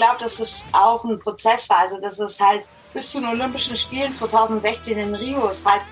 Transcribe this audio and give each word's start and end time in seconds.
glaube, 0.00 0.16
dass 0.18 0.40
es 0.40 0.64
auch 0.72 1.04
ein 1.04 1.18
Prozess 1.20 1.68
war. 1.68 1.80
Also 1.80 2.00
dass 2.00 2.18
es 2.18 2.40
halt 2.40 2.64
bis 2.94 3.10
zu 3.12 3.20
den 3.20 3.28
Olympischen 3.28 3.76
Spielen 3.76 4.12
2016 4.14 4.98
in 4.98 5.14
Rio 5.14 5.48
es 5.48 5.64
halt 5.64 5.82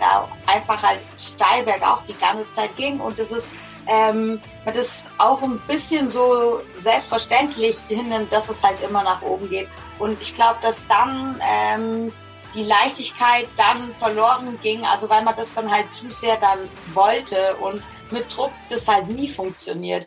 einfach 0.47 0.83
halt 0.83 1.01
steil 1.19 1.63
bergauf 1.63 2.03
die 2.09 2.15
ganze 2.15 2.51
Zeit 2.51 2.75
ging 2.77 2.99
und 2.99 3.19
es 3.19 3.31
ist 3.31 3.53
ähm, 3.87 4.41
man 4.65 4.75
das 4.75 5.07
auch 5.17 5.41
ein 5.43 5.59
bisschen 5.67 6.11
so 6.11 6.61
selbstverständlich 6.75 7.77
hinnimmt, 7.89 8.31
dass 8.33 8.49
es 8.51 8.63
halt 8.63 8.83
immer 8.83 9.03
nach 9.03 9.23
oben 9.23 9.49
geht. 9.49 9.69
Und 9.99 10.21
ich 10.21 10.35
glaube, 10.35 10.59
dass 10.61 10.87
dann 10.87 11.41
ähm, 11.43 12.13
die 12.55 12.65
Leichtigkeit 12.65 13.49
dann 13.57 13.95
verloren 13.95 14.59
ging, 14.63 14.85
also 14.85 15.09
weil 15.09 15.23
man 15.23 15.37
das 15.37 15.53
dann 15.55 15.71
halt 15.71 15.91
zu 15.91 16.11
sehr 16.11 16.37
dann 16.37 16.59
wollte 16.93 17.57
und 17.61 17.83
mit 18.11 18.25
Druck 18.35 18.53
das 18.69 18.87
halt 18.89 19.09
nie 19.09 19.29
funktioniert. 19.29 20.07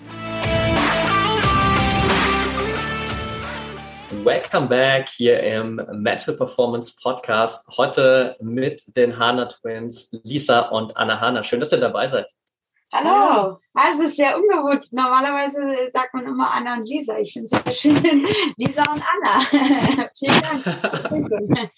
Welcome 4.23 4.67
back 4.67 5.09
hier 5.09 5.39
im 5.41 5.81
Mental 5.93 6.35
Performance 6.35 6.93
Podcast. 7.01 7.67
Heute 7.75 8.35
mit 8.39 8.83
den 8.95 9.17
Hana 9.17 9.47
Twins, 9.47 10.11
Lisa 10.23 10.59
und 10.69 10.95
Anna 10.95 11.19
Hana. 11.19 11.43
Schön, 11.43 11.59
dass 11.59 11.71
ihr 11.71 11.79
dabei 11.79 12.07
seid. 12.07 12.27
Hallo. 12.93 13.57
Also 13.73 14.03
es 14.03 14.09
ist 14.09 14.17
sehr 14.17 14.37
ungewohnt. 14.37 14.85
Normalerweise 14.91 15.59
sagt 15.91 16.13
man 16.13 16.27
immer 16.27 16.53
Anna 16.53 16.75
und 16.75 16.87
Lisa. 16.87 17.17
Ich 17.17 17.33
finde 17.33 17.49
es 17.51 17.63
sehr 17.63 17.73
schön. 17.73 18.27
Lisa 18.57 18.83
und 18.91 19.01
Anna. 19.01 19.39
Vielen 20.19 20.41
Dank. 20.41 21.71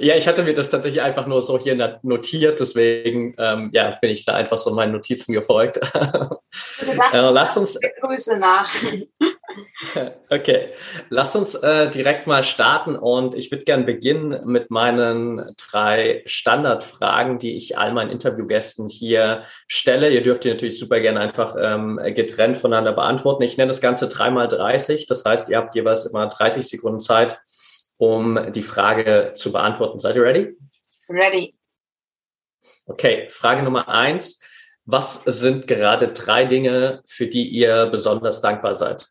Ja, 0.00 0.16
ich 0.16 0.26
hatte 0.26 0.42
mir 0.42 0.54
das 0.54 0.70
tatsächlich 0.70 1.02
einfach 1.02 1.26
nur 1.26 1.42
so 1.42 1.58
hier 1.58 2.00
notiert, 2.02 2.60
deswegen 2.60 3.34
ähm, 3.38 3.70
ja, 3.72 3.90
bin 4.00 4.10
ich 4.10 4.24
da 4.24 4.34
einfach 4.34 4.58
so 4.58 4.72
meinen 4.72 4.92
Notizen 4.92 5.34
gefolgt. 5.34 5.76
äh, 5.76 7.20
lasst 7.20 7.58
uns 7.58 7.78
Grüße 8.00 8.38
nach. 8.38 8.72
Okay, 10.30 10.68
lass 11.10 11.36
uns 11.36 11.54
äh, 11.54 11.90
direkt 11.90 12.26
mal 12.26 12.42
starten 12.42 12.96
und 12.96 13.34
ich 13.34 13.50
würde 13.50 13.64
gerne 13.64 13.84
beginnen 13.84 14.40
mit 14.46 14.70
meinen 14.70 15.54
drei 15.56 16.22
Standardfragen, 16.26 17.38
die 17.38 17.56
ich 17.56 17.78
all 17.78 17.92
meinen 17.92 18.10
Interviewgästen 18.10 18.88
hier 18.88 19.44
stelle. 19.68 20.10
Ihr 20.10 20.22
dürft 20.22 20.44
die 20.44 20.50
natürlich 20.50 20.78
super 20.78 21.00
gerne 21.00 21.20
einfach 21.20 21.56
ähm, 21.60 22.00
getrennt 22.14 22.58
voneinander 22.58 22.92
beantworten. 22.92 23.42
Ich 23.42 23.56
nenne 23.56 23.68
das 23.68 23.80
Ganze 23.80 24.08
dreimal 24.08 24.48
30, 24.48 25.06
das 25.06 25.24
heißt, 25.24 25.48
ihr 25.50 25.58
habt 25.58 25.74
jeweils 25.74 26.06
immer 26.06 26.26
30 26.26 26.66
Sekunden 26.66 27.00
Zeit, 27.00 27.38
um 27.98 28.52
die 28.52 28.62
Frage 28.62 29.32
zu 29.34 29.52
beantworten. 29.52 30.00
Seid 30.00 30.16
ihr 30.16 30.22
ready? 30.22 30.56
Ready. 31.08 31.54
Okay, 32.86 33.28
Frage 33.30 33.62
Nummer 33.62 33.88
eins. 33.88 34.40
Was 34.86 35.24
sind 35.24 35.66
gerade 35.66 36.08
drei 36.08 36.44
Dinge, 36.44 37.02
für 37.06 37.26
die 37.26 37.48
ihr 37.48 37.86
besonders 37.86 38.42
dankbar 38.42 38.74
seid? 38.74 39.06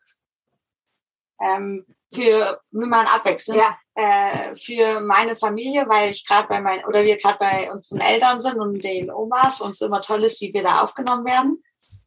Ähm, 1.40 1.84
für, 2.12 2.60
wir 2.70 2.86
machen 2.86 3.06
abwechseln, 3.06 3.58
ja. 3.58 3.76
äh, 3.94 4.54
für 4.54 5.00
meine 5.00 5.36
Familie, 5.36 5.88
weil 5.88 6.10
ich 6.10 6.26
gerade 6.26 6.48
bei 6.48 6.60
meinen, 6.60 6.84
oder 6.84 7.04
wir 7.04 7.16
gerade 7.16 7.38
bei 7.38 7.72
unseren 7.72 8.00
Eltern 8.00 8.40
sind 8.40 8.58
und 8.58 8.82
den 8.82 9.10
Omas 9.10 9.60
und 9.60 9.72
es 9.72 9.80
immer 9.80 10.00
toll 10.00 10.22
ist, 10.24 10.40
wie 10.40 10.52
wir 10.52 10.62
da 10.62 10.82
aufgenommen 10.82 11.24
werden. 11.24 11.62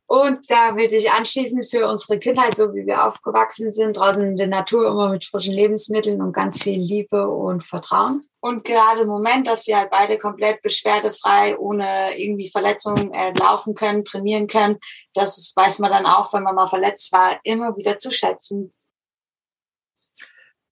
Und 0.10 0.50
da 0.50 0.78
würde 0.78 0.96
ich 0.96 1.12
anschließen 1.12 1.66
für 1.66 1.90
unsere 1.90 2.18
Kindheit, 2.18 2.56
so 2.56 2.74
wie 2.74 2.86
wir 2.86 3.06
aufgewachsen 3.06 3.74
sind, 3.74 3.98
draußen 3.98 4.22
in 4.22 4.38
der 4.38 4.48
Natur 4.48 4.88
immer 4.88 5.10
mit 5.10 5.26
frischen 5.26 5.54
Lebensmitteln 5.54 6.22
und 6.22 6.32
ganz 6.32 6.64
viel 6.64 6.80
Liebe 6.80 7.28
und 7.28 7.66
Vertrauen. 7.66 8.24
Und 8.40 8.64
gerade 8.64 9.02
im 9.02 9.10
Moment, 9.10 9.48
dass 9.48 9.68
wir 9.68 9.78
halt 9.78 9.90
beide 9.90 10.18
komplett 10.18 10.62
beschwerdefrei, 10.62 11.58
ohne 11.58 12.18
irgendwie 12.18 12.50
Verletzungen 12.50 13.14
äh, 13.14 13.34
laufen 13.38 13.76
können, 13.76 14.06
trainieren 14.06 14.48
können, 14.48 14.78
das 15.14 15.52
weiß 15.54 15.80
man 15.80 15.92
dann 15.92 16.06
auch, 16.06 16.32
wenn 16.32 16.44
man 16.44 16.56
mal 16.56 16.68
verletzt 16.68 17.12
war, 17.12 17.38
immer 17.44 17.76
wieder 17.76 17.98
zu 17.98 18.14
schätzen. 18.14 18.74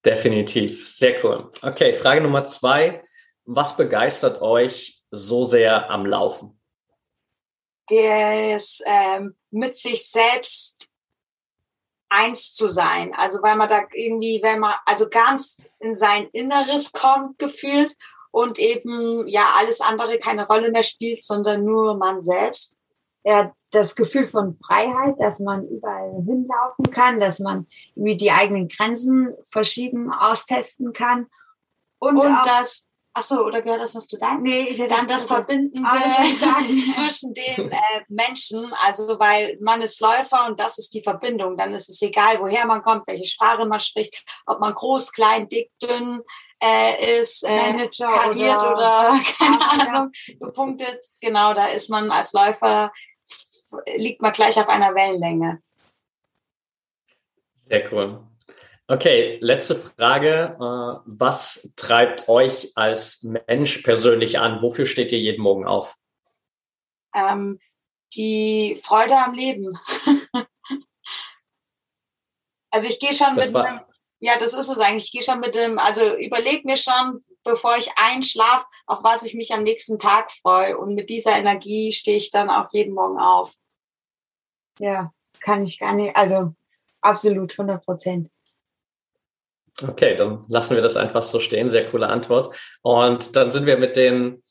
Definitiv, 0.05 0.87
sehr 0.87 1.23
cool. 1.23 1.49
Okay, 1.61 1.93
Frage 1.93 2.21
Nummer 2.21 2.45
zwei. 2.45 3.03
Was 3.45 3.75
begeistert 3.75 4.41
euch 4.41 5.03
so 5.09 5.45
sehr 5.45 5.89
am 5.89 6.05
Laufen? 6.05 6.59
Das 7.87 8.81
ähm, 8.85 9.35
mit 9.51 9.77
sich 9.77 10.09
selbst 10.09 10.87
eins 12.09 12.53
zu 12.53 12.67
sein. 12.67 13.13
Also 13.15 13.41
weil 13.41 13.55
man 13.55 13.69
da 13.69 13.83
irgendwie, 13.93 14.41
wenn 14.41 14.59
man 14.59 14.75
also 14.85 15.09
ganz 15.09 15.61
in 15.79 15.95
sein 15.95 16.27
Inneres 16.31 16.91
kommt, 16.91 17.39
gefühlt 17.39 17.95
und 18.31 18.59
eben 18.59 19.27
ja 19.27 19.53
alles 19.57 19.81
andere 19.81 20.19
keine 20.19 20.47
Rolle 20.47 20.71
mehr 20.71 20.83
spielt, 20.83 21.23
sondern 21.23 21.63
nur 21.63 21.95
man 21.95 22.23
selbst 22.23 22.75
ja, 23.25 23.51
das 23.71 23.95
Gefühl 23.95 24.27
von 24.27 24.57
Freiheit, 24.65 25.15
dass 25.19 25.39
man 25.39 25.67
überall 25.67 26.23
hinlaufen 26.25 26.91
kann, 26.91 27.19
dass 27.19 27.39
man 27.39 27.67
irgendwie 27.95 28.17
die 28.17 28.31
eigenen 28.31 28.69
Grenzen 28.69 29.33
verschieben, 29.49 30.13
austesten 30.13 30.93
kann. 30.93 31.25
Und, 31.97 32.17
und 32.17 32.37
das, 32.45 32.85
ach 33.13 33.23
so, 33.23 33.43
oder 33.43 33.63
gehört 33.63 33.81
das 33.81 33.95
noch 33.95 34.05
zu 34.05 34.19
deinem? 34.19 34.43
Nee, 34.43 34.67
ich 34.69 34.79
hätte 34.79 34.95
dann 34.95 35.07
das 35.07 35.23
Verbindende 35.23 35.89
zwischen 36.93 37.33
den 37.33 37.71
äh, 37.71 37.77
Menschen, 38.09 38.71
also 38.79 39.19
weil 39.19 39.57
man 39.59 39.81
ist 39.81 39.99
Läufer 39.99 40.45
und 40.45 40.59
das 40.59 40.77
ist 40.77 40.93
die 40.93 41.01
Verbindung. 41.01 41.57
Dann 41.57 41.73
ist 41.73 41.89
es 41.89 42.01
egal, 42.03 42.39
woher 42.39 42.67
man 42.67 42.83
kommt, 42.83 43.07
welche 43.07 43.25
Sprache 43.25 43.65
man 43.65 43.79
spricht, 43.79 44.23
ob 44.45 44.59
man 44.59 44.75
groß, 44.75 45.11
klein, 45.11 45.49
dick, 45.49 45.71
dünn, 45.81 46.21
äh, 46.61 47.19
ist 47.19 47.43
äh, 47.43 47.71
Manager 47.71 48.07
kariert 48.07 48.61
oder, 48.61 48.69
oder 48.69 49.19
keine 49.37 49.71
Ahnung, 49.71 50.11
gepunktet. 50.39 51.07
Genau, 51.19 51.55
da 51.55 51.65
ist 51.65 51.89
man 51.89 52.11
als 52.11 52.31
Läufer 52.31 52.91
liegt 53.95 54.21
man 54.21 54.33
gleich 54.33 54.57
auf 54.57 54.67
einer 54.67 54.95
Wellenlänge. 54.95 55.61
Sehr 57.53 57.91
cool. 57.91 58.19
Okay, 58.87 59.39
letzte 59.41 59.75
Frage. 59.75 60.55
Äh, 60.59 60.99
was 61.05 61.73
treibt 61.75 62.29
euch 62.29 62.71
als 62.75 63.23
Mensch 63.23 63.79
persönlich 63.79 64.37
an? 64.37 64.61
Wofür 64.61 64.85
steht 64.85 65.11
ihr 65.11 65.19
jeden 65.19 65.41
Morgen 65.41 65.65
auf? 65.65 65.95
Ähm, 67.15 67.59
die 68.13 68.79
Freude 68.83 69.17
am 69.17 69.33
Leben. 69.33 69.79
also 72.69 72.87
ich 72.87 72.99
gehe 72.99 73.13
schon 73.13 73.33
das 73.33 73.51
mit 73.51 73.55
einem, 73.55 73.79
ja, 74.19 74.37
das 74.37 74.53
ist 74.53 74.69
es 74.69 74.77
eigentlich. 74.77 75.05
Ich 75.05 75.11
gehe 75.11 75.23
schon 75.23 75.39
mit 75.39 75.55
dem, 75.55 75.79
also 75.79 76.01
überleg 76.17 76.63
mir 76.63 76.77
schon, 76.77 77.25
bevor 77.43 77.77
ich 77.77 77.89
einschlafe, 77.95 78.65
auf 78.85 79.03
was 79.03 79.23
ich 79.23 79.33
mich 79.33 79.51
am 79.51 79.63
nächsten 79.63 79.97
Tag 79.97 80.31
freue. 80.31 80.77
Und 80.77 80.93
mit 80.93 81.09
dieser 81.09 81.35
Energie 81.35 81.91
stehe 81.91 82.17
ich 82.17 82.29
dann 82.29 82.51
auch 82.51 82.67
jeden 82.71 82.93
Morgen 82.93 83.17
auf. 83.17 83.55
Ja, 84.79 85.11
kann 85.39 85.63
ich 85.63 85.79
gar 85.79 85.93
nicht, 85.93 86.15
also 86.15 86.53
absolut 87.01 87.51
100 87.51 87.83
Prozent. 87.83 88.29
Okay, 89.81 90.15
dann 90.15 90.45
lassen 90.47 90.75
wir 90.75 90.81
das 90.81 90.95
einfach 90.95 91.23
so 91.23 91.39
stehen. 91.39 91.69
Sehr 91.69 91.85
coole 91.85 92.07
Antwort. 92.07 92.55
Und 92.81 93.35
dann 93.35 93.51
sind 93.51 93.65
wir 93.65 93.77
mit 93.77 93.97
den 93.97 94.41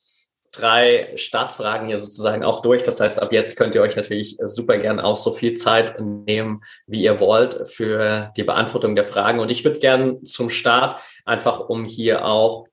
drei 0.53 1.13
Startfragen 1.17 1.89
hier 1.89 1.99
sozusagen 1.99 2.45
auch 2.45 2.63
durch. 2.63 2.83
Das 2.85 3.01
heißt, 3.01 3.21
ab 3.21 3.33
jetzt 3.33 3.57
könnt 3.57 3.75
ihr 3.75 3.83
euch 3.83 3.97
natürlich 3.97 4.37
super 4.45 4.79
gern 4.79 5.01
auch 5.01 5.17
so 5.17 5.33
viel 5.33 5.55
Zeit 5.55 5.99
nehmen, 5.99 6.63
wie 6.87 7.03
ihr 7.03 7.21
wollt, 7.21 7.69
für 7.69 8.33
die 8.37 8.45
Beantwortung 8.45 8.95
der 8.95 9.05
Fragen. 9.05 9.41
Und 9.41 9.51
ich 9.51 9.65
würde 9.65 9.79
gern 9.79 10.25
zum 10.25 10.51
Start 10.51 11.01
einfach, 11.25 11.61
um 11.69 11.85
hier 11.85 12.27
auch 12.27 12.67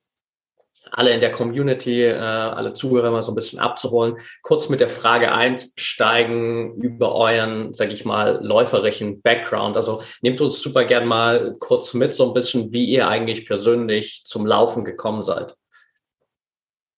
alle 0.92 1.10
in 1.10 1.20
der 1.20 1.32
Community, 1.32 2.04
äh, 2.04 2.14
alle 2.16 2.74
Zuhörer 2.74 3.10
mal 3.10 3.22
so 3.22 3.32
ein 3.32 3.34
bisschen 3.34 3.58
abzuholen, 3.58 4.16
kurz 4.42 4.68
mit 4.68 4.80
der 4.80 4.90
Frage 4.90 5.32
einsteigen 5.32 6.74
über 6.76 7.14
euren, 7.14 7.74
sag 7.74 7.92
ich 7.92 8.04
mal, 8.04 8.38
läuferischen 8.42 9.22
Background. 9.22 9.76
Also 9.76 10.02
nehmt 10.20 10.40
uns 10.40 10.60
super 10.60 10.84
gern 10.84 11.06
mal 11.06 11.56
kurz 11.58 11.94
mit, 11.94 12.14
so 12.14 12.28
ein 12.28 12.34
bisschen, 12.34 12.72
wie 12.72 12.84
ihr 12.84 13.08
eigentlich 13.08 13.46
persönlich 13.46 14.22
zum 14.24 14.46
Laufen 14.46 14.84
gekommen 14.84 15.22
seid. 15.22 15.56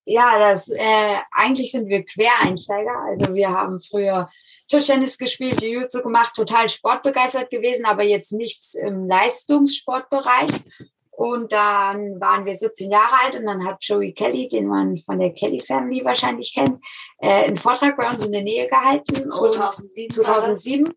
Ja, 0.06 0.38
das 0.38 0.69
äh, 0.69 1.17
eigentlich 1.31 1.73
sind 1.73 1.88
wir 1.88 2.05
Quereinsteiger. 2.05 2.94
Also 3.08 3.35
wir 3.35 3.49
haben 3.49 3.81
früher 3.81 4.29
Tischtennis 4.69 5.17
gespielt, 5.17 5.62
Jiu-Jitsu 5.62 6.02
gemacht, 6.02 6.35
total 6.35 6.69
sportbegeistert 6.69 7.49
gewesen, 7.50 7.87
aber 7.87 8.02
jetzt 8.02 8.32
nichts 8.32 8.75
im 8.75 9.06
Leistungssportbereich. 9.06 10.50
Und 11.16 11.52
dann 11.52 12.20
waren 12.20 12.44
wir 12.44 12.56
17 12.56 12.90
Jahre 12.90 13.20
alt 13.22 13.37
und 13.37 13.46
dann 13.46 13.64
hat 13.64 13.84
Joey 13.84 14.12
Kelly, 14.12 14.49
den 14.49 14.66
man 14.66 14.96
von 14.99 15.20
der 15.20 15.32
Kelly 15.32 15.61
Family 15.61 16.05
wahrscheinlich 16.05 16.52
kennt, 16.52 16.84
äh, 17.19 17.44
einen 17.44 17.56
Vortrag 17.56 17.96
bei 17.96 18.08
uns 18.11 18.25
in 18.26 18.32
der 18.32 18.43
Nähe 18.43 18.69
gehalten. 18.69 19.31
2007. 19.31 20.11
2007. 20.11 20.94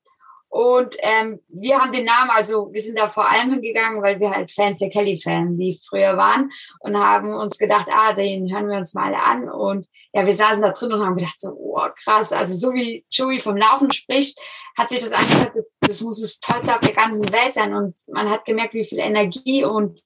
Und 0.50 0.96
ähm, 1.00 1.40
wir 1.50 1.78
haben 1.78 1.92
den 1.92 2.06
Namen, 2.06 2.32
also 2.32 2.70
wir 2.72 2.82
sind 2.82 2.98
da 2.98 3.10
vor 3.10 3.30
allem 3.30 3.52
hingegangen, 3.52 4.02
weil 4.02 4.20
wir 4.20 4.32
halt 4.32 4.52
Fans 4.52 4.80
der 4.80 4.90
Kelly-Fan, 4.90 5.60
früher 5.88 6.18
waren 6.18 6.52
und 6.80 6.98
haben 6.98 7.36
uns 7.36 7.58
gedacht, 7.58 7.88
ah, 7.92 8.14
den 8.14 8.52
hören 8.52 8.70
wir 8.70 8.78
uns 8.78 8.94
mal 8.94 9.14
an. 9.14 9.50
Und 9.50 9.88
ja, 10.14 10.26
wir 10.26 10.34
saßen 10.34 10.62
da 10.62 10.70
drin 10.70 10.94
und 10.94 11.06
haben 11.06 11.18
gedacht, 11.18 11.40
so, 11.40 11.50
oh, 11.50 11.88
krass, 12.04 12.32
also 12.32 12.56
so 12.56 12.74
wie 12.74 13.06
Joey 13.12 13.40
vom 13.40 13.58
Laufen 13.58 13.92
spricht, 13.92 14.40
hat 14.78 14.90
sich 14.90 15.02
das 15.02 15.12
angehört, 15.12 15.52
das, 15.54 15.74
das 15.82 16.02
muss 16.02 16.22
das 16.22 16.40
Tollste 16.40 16.74
auf 16.74 16.82
der 16.82 16.94
ganzen 16.94 17.32
Welt 17.32 17.54
sein. 17.54 17.74
Und 17.74 17.96
man 18.08 18.30
hat 18.30 18.46
gemerkt, 18.46 18.74
wie 18.74 18.86
viel 18.86 19.00
Energie 19.00 19.66
und 19.66 20.02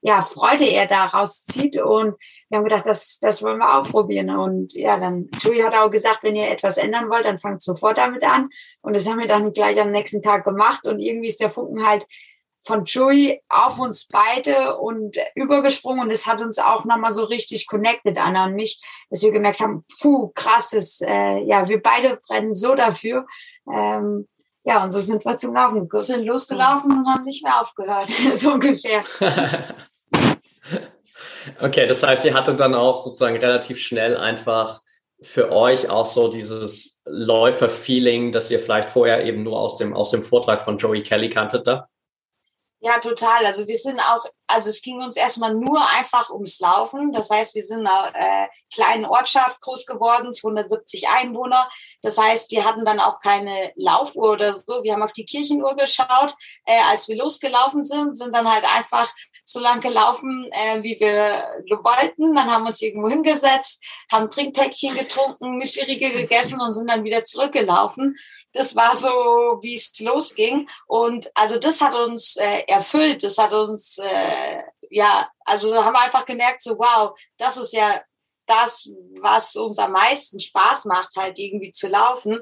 ja, 0.00 0.22
Freude 0.22 0.64
er 0.64 0.86
daraus 0.86 1.44
zieht. 1.44 1.80
Und 1.80 2.16
wir 2.48 2.58
haben 2.58 2.64
gedacht, 2.64 2.86
das, 2.86 3.18
das 3.20 3.42
wollen 3.42 3.58
wir 3.58 3.78
auch 3.78 3.90
probieren. 3.90 4.30
Und 4.30 4.72
ja, 4.74 4.98
dann, 4.98 5.28
Joey 5.40 5.60
hat 5.60 5.74
auch 5.74 5.90
gesagt, 5.90 6.22
wenn 6.22 6.36
ihr 6.36 6.50
etwas 6.50 6.78
ändern 6.78 7.10
wollt, 7.10 7.24
dann 7.24 7.38
fangt 7.38 7.62
sofort 7.62 7.98
damit 7.98 8.22
an. 8.22 8.48
Und 8.80 8.94
das 8.94 9.08
haben 9.08 9.18
wir 9.18 9.26
dann 9.26 9.52
gleich 9.52 9.80
am 9.80 9.90
nächsten 9.90 10.22
Tag 10.22 10.44
gemacht. 10.44 10.84
Und 10.84 11.00
irgendwie 11.00 11.28
ist 11.28 11.40
der 11.40 11.50
Funken 11.50 11.86
halt 11.86 12.06
von 12.62 12.84
Joey 12.84 13.42
auf 13.48 13.78
uns 13.78 14.06
beide 14.06 14.76
und 14.76 15.16
übergesprungen. 15.34 16.02
Und 16.02 16.10
es 16.10 16.26
hat 16.26 16.40
uns 16.40 16.58
auch 16.58 16.84
nochmal 16.84 17.12
so 17.12 17.24
richtig 17.24 17.66
connected, 17.66 18.18
Anna 18.18 18.46
und 18.46 18.54
mich, 18.54 18.80
dass 19.10 19.22
wir 19.22 19.32
gemerkt 19.32 19.60
haben, 19.60 19.84
puh, 20.00 20.28
krasses, 20.34 21.00
äh, 21.00 21.38
ja, 21.44 21.68
wir 21.68 21.82
beide 21.82 22.16
brennen 22.16 22.54
so 22.54 22.74
dafür. 22.74 23.26
Ähm, 23.72 24.28
ja, 24.64 24.84
und 24.84 24.92
so 24.92 25.00
sind 25.00 25.24
wir 25.24 25.38
zum 25.38 25.54
Laufen. 25.54 25.90
Wir 25.90 26.00
sind 26.00 26.26
losgelaufen 26.26 26.92
und 26.92 27.08
haben 27.08 27.24
nicht 27.24 27.42
mehr 27.42 27.60
aufgehört, 27.60 28.08
so 28.36 28.52
ungefähr. 28.52 29.02
okay, 31.62 31.86
das 31.86 32.02
heißt, 32.02 32.24
ihr 32.24 32.34
hattet 32.34 32.60
dann 32.60 32.74
auch 32.74 33.02
sozusagen 33.04 33.36
relativ 33.36 33.78
schnell 33.78 34.16
einfach 34.16 34.82
für 35.20 35.50
euch 35.50 35.88
auch 35.88 36.06
so 36.06 36.28
dieses 36.28 37.02
Läufer-Feeling, 37.06 38.32
das 38.32 38.50
ihr 38.50 38.60
vielleicht 38.60 38.90
vorher 38.90 39.24
eben 39.24 39.42
nur 39.42 39.58
aus 39.58 39.78
dem, 39.78 39.94
aus 39.94 40.10
dem 40.10 40.22
Vortrag 40.22 40.62
von 40.62 40.78
Joey 40.78 41.02
Kelly 41.02 41.30
kanntet 41.30 41.66
da? 41.66 41.88
Ja, 42.80 43.00
total. 43.00 43.44
Also 43.44 43.66
wir 43.66 43.76
sind 43.76 43.98
auch, 43.98 44.24
also 44.46 44.70
es 44.70 44.82
ging 44.82 45.02
uns 45.02 45.16
erstmal 45.16 45.52
nur 45.52 45.80
einfach 45.98 46.30
ums 46.30 46.60
Laufen. 46.60 47.10
Das 47.10 47.28
heißt, 47.28 47.56
wir 47.56 47.64
sind 47.64 47.80
in 47.80 47.86
einer 47.88 48.12
äh, 48.14 48.48
kleinen 48.72 49.04
Ortschaft 49.04 49.60
groß 49.62 49.84
geworden, 49.84 50.32
270 50.32 51.08
Einwohner. 51.08 51.68
Das 52.02 52.16
heißt, 52.16 52.52
wir 52.52 52.64
hatten 52.64 52.84
dann 52.84 53.00
auch 53.00 53.18
keine 53.18 53.72
Laufuhr 53.74 54.30
oder 54.30 54.54
so. 54.54 54.84
Wir 54.84 54.92
haben 54.92 55.02
auf 55.02 55.12
die 55.12 55.24
Kirchenuhr 55.24 55.74
geschaut, 55.74 56.36
äh, 56.66 56.78
als 56.88 57.08
wir 57.08 57.16
losgelaufen 57.16 57.82
sind, 57.82 58.16
sind 58.16 58.32
dann 58.32 58.48
halt 58.48 58.64
einfach 58.64 59.10
so 59.44 59.58
lang 59.58 59.80
gelaufen, 59.80 60.48
äh, 60.52 60.80
wie 60.84 61.00
wir 61.00 61.64
wollten. 61.82 62.36
Dann 62.36 62.48
haben 62.48 62.62
wir 62.62 62.68
uns 62.68 62.80
irgendwo 62.80 63.08
hingesetzt, 63.08 63.82
haben 64.12 64.30
Trinkpäckchen 64.30 64.94
getrunken, 64.94 65.58
Müsliriegel 65.58 66.12
gegessen 66.12 66.60
und 66.60 66.74
sind 66.74 66.88
dann 66.88 67.02
wieder 67.02 67.24
zurückgelaufen. 67.24 68.16
Das 68.52 68.74
war 68.74 68.96
so, 68.96 69.08
wie 69.62 69.74
es 69.74 69.98
losging. 70.00 70.68
Und 70.86 71.30
also 71.34 71.58
das 71.58 71.80
hat 71.80 71.94
uns 71.94 72.36
äh, 72.36 72.62
erfüllt. 72.66 73.22
Das 73.22 73.38
hat 73.38 73.52
uns, 73.52 73.98
äh, 73.98 74.62
ja, 74.90 75.28
also 75.44 75.74
haben 75.84 75.94
wir 75.94 76.02
einfach 76.02 76.24
gemerkt, 76.24 76.62
so 76.62 76.78
wow, 76.78 77.18
das 77.36 77.56
ist 77.56 77.72
ja 77.72 78.00
das, 78.46 78.88
was 79.20 79.54
uns 79.56 79.78
am 79.78 79.92
meisten 79.92 80.40
Spaß 80.40 80.86
macht, 80.86 81.14
halt 81.16 81.38
irgendwie 81.38 81.70
zu 81.70 81.86
laufen. 81.86 82.40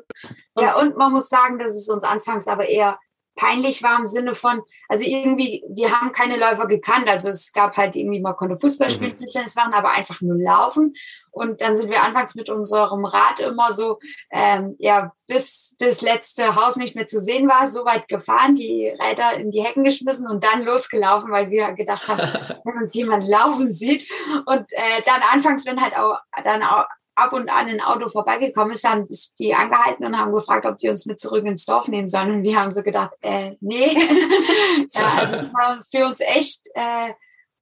Ja, 0.57 0.79
und 0.79 0.97
man 0.97 1.13
muss 1.13 1.29
sagen, 1.29 1.59
dass 1.59 1.75
es 1.75 1.89
uns 1.89 2.05
anfangs 2.05 2.47
aber 2.47 2.69
eher 2.69 2.99
peinlich 3.37 3.83
war 3.83 3.99
im 3.99 4.07
Sinne 4.07 4.35
von, 4.35 4.63
also 4.89 5.05
irgendwie, 5.05 5.63
wir 5.69 5.93
haben 5.93 6.11
keine 6.11 6.37
Läufer 6.37 6.67
gekannt. 6.67 7.09
Also 7.09 7.29
es 7.29 7.53
gab 7.53 7.77
halt 7.77 7.95
irgendwie, 7.95 8.21
man 8.21 8.35
konnte 8.35 8.57
Fußball 8.57 8.91
spielen, 8.91 9.11
mhm. 9.11 9.17
Tischtennis 9.17 9.55
machen, 9.55 9.75
aber 9.75 9.91
einfach 9.91 10.21
nur 10.21 10.37
laufen. 10.37 10.95
Und 11.31 11.61
dann 11.61 11.77
sind 11.77 11.91
wir 11.91 12.03
anfangs 12.03 12.35
mit 12.35 12.49
unserem 12.49 13.05
Rad 13.05 13.41
immer 13.41 13.71
so, 13.71 13.99
ähm, 14.33 14.75
ja, 14.79 15.13
bis 15.27 15.77
das 15.79 16.01
letzte 16.01 16.57
Haus 16.57 16.77
nicht 16.77 16.97
mehr 16.97 17.07
zu 17.07 17.21
sehen 17.21 17.47
war, 17.47 17.67
so 17.67 17.85
weit 17.85 18.09
gefahren, 18.09 18.55
die 18.55 18.89
Räder 18.89 19.35
in 19.35 19.51
die 19.51 19.63
Hecken 19.63 19.85
geschmissen 19.85 20.29
und 20.29 20.43
dann 20.43 20.65
losgelaufen, 20.65 21.31
weil 21.31 21.51
wir 21.51 21.73
gedacht 21.73 22.09
haben, 22.09 22.19
wenn 22.65 22.79
uns 22.79 22.95
jemand 22.95 23.29
laufen 23.29 23.71
sieht. 23.71 24.11
Und 24.47 24.73
äh, 24.73 25.03
dann 25.05 25.21
anfangs, 25.33 25.67
wenn 25.67 25.81
halt 25.81 25.97
auch 25.97 26.19
dann 26.43 26.63
auch 26.63 26.87
ab 27.17 27.33
und 27.33 27.49
an 27.49 27.69
ein 27.69 27.81
Auto 27.81 28.09
vorbeigekommen 28.09 28.73
ist, 28.73 28.89
haben 28.89 29.07
die 29.39 29.55
angehalten 29.55 30.05
und 30.05 30.17
haben 30.17 30.33
gefragt, 30.33 30.67
ob 30.67 30.79
sie 30.79 30.89
uns 30.89 31.07
mit 31.07 31.19
zurück 31.19 31.45
ins 31.45 31.65
Dorf 31.65 31.89
nehmen 31.89 32.09
sollen. 32.09 32.31
Und 32.31 32.43
wir 32.45 32.61
haben 32.61 32.73
so 32.73 32.83
gedacht, 32.83 33.13
äh, 33.23 33.57
nee. 33.61 33.89
ja, 34.93 35.15
also 35.17 35.35
es 35.37 35.53
war 35.53 35.83
für 35.91 36.07
uns 36.07 36.21
echt 36.21 36.69
äh, 36.75 37.13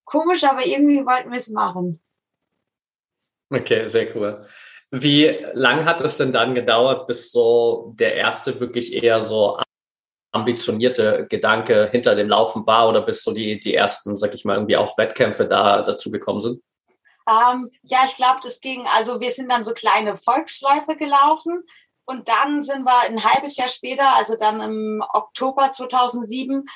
komisch, 0.04 0.44
aber 0.44 0.66
irgendwie 0.66 1.06
wollten 1.06 1.30
wir 1.30 1.38
es 1.38 1.48
machen. 1.50 2.02
Okay, 3.50 3.86
sehr 3.86 4.14
cool. 4.16 4.36
Wie 4.90 5.44
lang 5.54 5.84
hat 5.84 6.00
es 6.00 6.18
denn 6.18 6.32
dann 6.32 6.54
gedauert, 6.54 7.06
bis 7.06 7.30
so 7.30 7.92
der 7.96 8.14
erste 8.14 8.58
wirklich 8.58 8.92
eher 8.92 9.22
so 9.22 9.58
ambitionierte 10.32 11.26
Gedanke 11.28 11.88
hinter 11.90 12.16
dem 12.16 12.28
Laufen 12.28 12.66
war 12.66 12.88
oder 12.88 13.02
bis 13.02 13.22
so 13.22 13.32
die, 13.32 13.60
die 13.60 13.74
ersten, 13.74 14.16
sag 14.16 14.34
ich 14.34 14.44
mal, 14.44 14.54
irgendwie 14.54 14.76
auch 14.76 14.98
Wettkämpfe 14.98 15.46
da 15.46 15.82
dazu 15.82 16.10
gekommen 16.10 16.40
sind? 16.40 16.60
Ähm, 17.28 17.70
ja, 17.82 18.00
ich 18.04 18.16
glaube, 18.16 18.40
das 18.42 18.60
ging, 18.60 18.86
also 18.86 19.20
wir 19.20 19.30
sind 19.30 19.50
dann 19.50 19.64
so 19.64 19.72
kleine 19.72 20.16
Volksläufe 20.16 20.96
gelaufen 20.96 21.64
und 22.04 22.28
dann 22.28 22.62
sind 22.62 22.84
wir 22.84 23.00
ein 23.00 23.24
halbes 23.24 23.56
Jahr 23.56 23.68
später, 23.68 24.14
also 24.14 24.36
dann 24.36 24.60
im 24.60 25.04
Oktober 25.12 25.72
2007, 25.72 26.66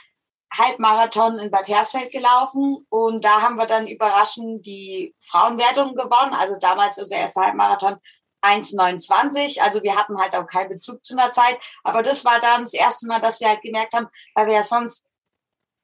Halbmarathon 0.50 1.38
in 1.38 1.50
Bad 1.50 1.68
Hersfeld 1.68 2.10
gelaufen 2.10 2.86
und 2.88 3.22
da 3.24 3.42
haben 3.42 3.56
wir 3.56 3.66
dann 3.66 3.86
überraschend 3.86 4.64
die 4.64 5.14
Frauenwertung 5.20 5.94
gewonnen. 5.94 6.32
Also 6.32 6.56
damals 6.58 6.98
unser 6.98 7.16
erster 7.16 7.42
Halbmarathon 7.42 7.98
1,29. 8.42 9.60
Also 9.60 9.82
wir 9.82 9.96
hatten 9.96 10.18
halt 10.18 10.34
auch 10.34 10.46
keinen 10.46 10.70
Bezug 10.70 11.04
zu 11.04 11.16
einer 11.16 11.32
Zeit. 11.32 11.58
Aber 11.82 12.02
das 12.02 12.24
war 12.24 12.40
dann 12.40 12.62
das 12.62 12.72
erste 12.72 13.06
Mal, 13.06 13.20
dass 13.20 13.40
wir 13.40 13.48
halt 13.48 13.62
gemerkt 13.62 13.92
haben, 13.94 14.08
weil 14.34 14.46
wir 14.46 14.54
ja 14.54 14.62
sonst 14.62 15.04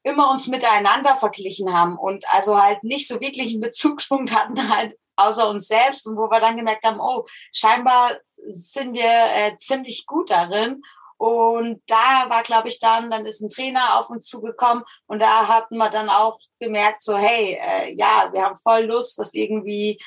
immer 0.04 0.30
uns 0.30 0.46
miteinander 0.46 1.16
verglichen 1.16 1.72
haben 1.72 1.98
und 1.98 2.24
also 2.28 2.60
halt 2.60 2.84
nicht 2.84 3.08
so 3.08 3.20
wirklich 3.20 3.52
einen 3.52 3.62
Bezugspunkt 3.62 4.34
hatten 4.34 4.74
halt 4.74 4.96
außer 5.16 5.48
uns 5.48 5.66
selbst 5.66 6.06
und 6.06 6.16
wo 6.16 6.30
wir 6.30 6.40
dann 6.40 6.56
gemerkt 6.56 6.84
haben, 6.84 7.00
oh, 7.00 7.26
scheinbar 7.52 8.12
sind 8.48 8.94
wir 8.94 9.04
äh, 9.04 9.56
ziemlich 9.58 10.06
gut 10.06 10.30
darin. 10.30 10.82
Und 11.16 11.80
da 11.86 12.28
war, 12.28 12.42
glaube 12.42 12.68
ich, 12.68 12.80
dann, 12.80 13.10
dann 13.10 13.24
ist 13.24 13.40
ein 13.40 13.48
Trainer 13.48 13.98
auf 13.98 14.10
uns 14.10 14.26
zugekommen 14.26 14.84
und 15.06 15.22
da 15.22 15.48
hatten 15.48 15.76
wir 15.76 15.88
dann 15.88 16.10
auch 16.10 16.38
gemerkt, 16.58 17.00
so, 17.02 17.16
hey, 17.16 17.56
äh, 17.60 17.94
ja, 17.94 18.30
wir 18.32 18.42
haben 18.42 18.56
voll 18.56 18.82
Lust, 18.82 19.18
das 19.18 19.32
irgendwie 19.32 20.02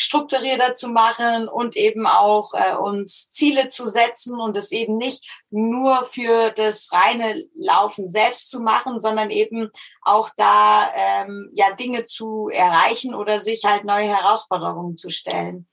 strukturierter 0.00 0.74
zu 0.74 0.88
machen 0.88 1.46
und 1.46 1.76
eben 1.76 2.06
auch 2.06 2.54
äh, 2.54 2.74
uns 2.74 3.30
Ziele 3.30 3.68
zu 3.68 3.86
setzen 3.86 4.40
und 4.40 4.56
es 4.56 4.72
eben 4.72 4.96
nicht 4.96 5.28
nur 5.50 6.04
für 6.04 6.50
das 6.50 6.90
reine 6.92 7.44
Laufen 7.54 8.08
selbst 8.08 8.50
zu 8.50 8.60
machen, 8.60 9.00
sondern 9.00 9.30
eben 9.30 9.70
auch 10.02 10.30
da 10.36 10.90
ähm, 10.94 11.50
ja 11.52 11.72
Dinge 11.72 12.06
zu 12.06 12.48
erreichen 12.48 13.14
oder 13.14 13.40
sich 13.40 13.64
halt 13.64 13.84
neue 13.84 14.08
Herausforderungen 14.08 14.96
zu 14.96 15.10
stellen. 15.10 15.68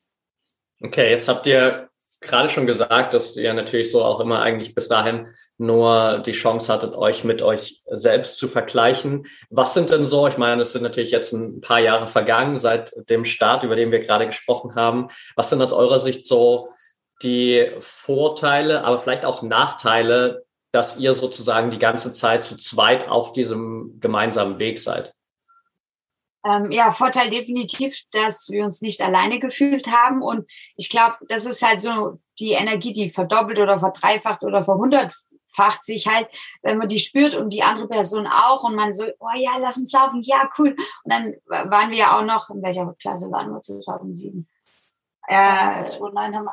Okay, 0.82 1.10
jetzt 1.10 1.28
habt 1.28 1.48
ihr 1.48 1.90
gerade 2.22 2.50
schon 2.50 2.68
gesagt, 2.68 3.14
dass 3.14 3.38
ihr 3.38 3.54
natürlich 3.54 3.92
so 3.92 4.04
auch 4.04 4.20
immer 4.20 4.42
eigentlich 4.42 4.74
bis 4.76 4.88
dahin 4.88 5.28
nur 5.58 6.20
die 6.26 6.32
Chance 6.32 6.72
hattet, 6.72 6.94
euch 6.96 7.24
mit 7.24 7.42
euch 7.42 7.82
selbst 7.86 8.38
zu 8.38 8.48
vergleichen. 8.48 9.28
Was 9.50 9.74
sind 9.74 9.90
denn 9.90 10.04
so, 10.04 10.28
ich 10.28 10.38
meine, 10.38 10.62
es 10.62 10.74
sind 10.74 10.84
natürlich 10.84 11.12
jetzt 11.12 11.34
ein 11.34 11.62
paar 11.62 11.80
Jahre 11.80 12.08
vergangen 12.08 12.58
seit 12.58 12.92
dem 13.10 13.26
Start, 13.26 13.64
über 13.64 13.76
den 13.76 13.92
wir 13.92 14.00
gerade 14.00 14.26
gesprochen 14.28 14.76
haben. 14.76 15.08
Was 15.36 15.50
sind 15.50 15.62
aus 15.62 15.74
eurer 15.74 16.00
Sicht 16.00 16.26
so 16.26 16.70
die 17.22 17.72
Vorteile, 17.80 18.84
aber 18.84 19.00
vielleicht 19.00 19.26
auch 19.26 19.42
Nachteile, 19.42 20.46
dass 20.72 21.00
ihr 21.00 21.14
sozusagen 21.14 21.72
die 21.72 21.80
ganze 21.80 22.12
Zeit 22.12 22.44
zu 22.44 22.56
zweit 22.56 23.10
auf 23.10 23.32
diesem 23.32 24.00
gemeinsamen 24.00 24.60
Weg 24.60 24.80
seid? 24.80 25.14
Ähm, 26.46 26.72
ja, 26.72 26.91
Vorteil 26.91 27.29
definitiv, 27.29 28.01
dass 28.12 28.50
wir 28.50 28.63
uns 28.63 28.82
nicht 28.82 29.01
alleine 29.01 29.39
gefühlt 29.39 29.88
haben. 29.88 30.22
Und 30.22 30.50
ich 30.75 30.89
glaube, 30.89 31.15
das 31.27 31.46
ist 31.46 31.62
halt 31.62 31.82
so 31.82 32.17
die 32.39 32.51
Energie, 32.51 32.94
die 32.94 33.10
verdoppelt 33.10 33.60
oder 33.60 33.79
verdreifacht 33.79 34.44
oder 34.44 34.63
verhundertfacht 34.63 35.84
sich 35.84 36.08
halt, 36.08 36.27
wenn 36.62 36.77
man 36.77 36.88
die 36.88 37.00
spürt 37.00 37.36
und 37.36 37.51
die 37.51 37.63
andere 37.63 37.88
Person 37.88 38.27
auch 38.27 38.63
und 38.63 38.75
man 38.75 38.94
so, 38.94 39.06
oh 39.20 39.36
ja, 39.36 39.58
lass 39.60 39.77
uns 39.77 39.91
laufen, 39.91 40.22
ja, 40.22 40.50
cool. 40.58 40.75
Und 41.03 41.12
dann 41.12 41.36
waren 41.48 41.89
wir 41.89 41.98
ja 41.98 42.17
auch 42.17 42.24
noch, 42.24 42.50
in 42.50 42.62
welcher 42.62 42.94
Klasse 43.00 43.29
waren 43.32 43.51
wir 43.51 43.62
2007? 43.62 44.48
Äh, 45.27 45.84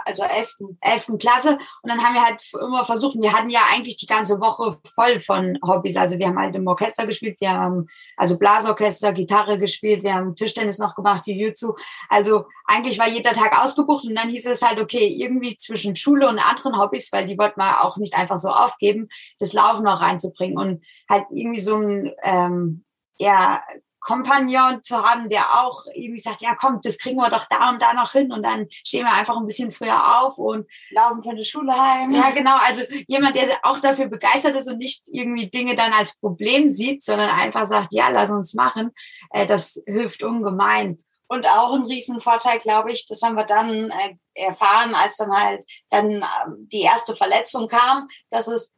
also 0.05 0.23
elften, 0.25 0.79
elften 0.81 1.19
Klasse. 1.19 1.53
Und 1.83 1.91
dann 1.91 2.03
haben 2.03 2.15
wir 2.15 2.25
halt 2.25 2.43
immer 2.61 2.85
versucht, 2.85 3.17
wir 3.21 3.33
hatten 3.33 3.49
ja 3.49 3.61
eigentlich 3.73 3.97
die 3.97 4.07
ganze 4.07 4.41
Woche 4.41 4.79
voll 4.95 5.21
von 5.21 5.59
Hobbys. 5.65 5.97
Also 5.97 6.19
wir 6.19 6.27
haben 6.27 6.39
halt 6.39 6.57
im 6.57 6.67
Orchester 6.67 7.07
gespielt, 7.07 7.41
wir 7.41 7.53
haben 7.53 7.87
also 8.17 8.37
Blasorchester, 8.37 9.13
Gitarre 9.13 9.59
gespielt, 9.59 10.03
wir 10.03 10.15
haben 10.15 10.35
Tischtennis 10.35 10.79
noch 10.79 10.97
gemacht, 10.97 11.27
Jiu-Jitsu. 11.27 11.75
Also 12.09 12.47
eigentlich 12.67 12.99
war 12.99 13.09
jeder 13.09 13.33
Tag 13.33 13.57
ausgebucht 13.57 14.05
und 14.05 14.17
dann 14.17 14.29
hieß 14.29 14.47
es 14.47 14.63
halt, 14.63 14.81
okay, 14.81 15.07
irgendwie 15.07 15.57
zwischen 15.57 15.95
Schule 15.95 16.29
und 16.29 16.39
anderen 16.39 16.79
Hobbys, 16.79 17.13
weil 17.13 17.27
die 17.27 17.39
wollten 17.39 17.61
wir 17.61 17.85
auch 17.85 17.97
nicht 17.97 18.15
einfach 18.15 18.37
so 18.37 18.49
aufgeben, 18.49 19.09
das 19.39 19.53
Laufen 19.53 19.85
noch 19.85 20.01
reinzubringen 20.01 20.59
und 20.59 20.85
halt 21.09 21.27
irgendwie 21.31 21.61
so 21.61 21.77
ein, 21.77 22.13
ähm, 22.25 22.85
ja, 23.19 23.63
Kompagnon 24.05 24.83
zu 24.83 25.03
haben, 25.03 25.29
der 25.31 25.63
auch 25.65 25.87
irgendwie 25.95 26.19
sagt, 26.19 26.43
ja 26.43 26.55
komm, 26.55 26.81
das 26.83 26.99
kriegen 26.99 27.17
wir 27.17 27.31
doch 27.31 27.47
da 27.49 27.71
und 27.71 27.81
da 27.81 27.95
noch 27.95 28.13
hin 28.13 28.31
und 28.31 28.43
dann 28.43 28.67
stehen 28.71 29.07
wir 29.07 29.15
einfach 29.15 29.37
ein 29.37 29.47
bisschen 29.47 29.71
früher 29.71 30.21
auf 30.21 30.37
und 30.39 30.69
laufen 30.91 31.23
von 31.23 31.37
der 31.37 31.45
Schule 31.45 31.73
heim. 31.73 32.11
Ja, 32.11 32.31
genau. 32.31 32.57
Also 32.59 32.83
jemand, 33.09 33.35
der 33.35 33.59
auch 33.63 33.81
dafür 33.81 34.07
begeistert 34.07 34.55
ist 34.57 34.71
und 34.71 34.79
nicht 34.79 35.09
irgendwie 35.09 35.49
Dinge 35.49 35.75
dann 35.75 35.95
als 35.95 36.19
Problem 36.19 36.69
sieht, 36.69 37.03
sondern 37.03 37.31
einfach 37.31 37.65
sagt, 37.65 37.93
ja, 37.93 38.11
lass 38.11 38.31
uns 38.31 38.55
machen. 38.55 38.91
Äh, 39.31 39.47
das 39.47 39.83
hilft 39.87 40.23
ungemein. 40.23 41.03
Und 41.27 41.47
auch 41.49 41.73
ein 41.73 41.85
Riesenvorteil, 41.85 42.59
glaube 42.59 42.93
ich, 42.93 43.07
das 43.07 43.23
haben 43.23 43.37
wir 43.37 43.45
dann 43.47 43.91
äh, 43.91 44.15
erfahren, 44.35 44.95
als 44.95 45.17
dann 45.17 45.33
halt 45.33 45.65
dann 45.89 46.11
ähm, 46.11 46.69
die 46.71 46.83
erste 46.83 47.17
Verletzung 47.17 47.69
kam, 47.69 48.09
dass 48.31 48.49
es 48.49 48.75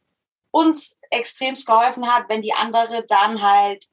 uns 0.51 0.97
extremst 1.11 1.67
geholfen 1.67 2.07
hat, 2.07 2.29
wenn 2.29 2.41
die 2.41 2.53
andere 2.53 3.05
dann 3.05 3.41
halt 3.41 3.85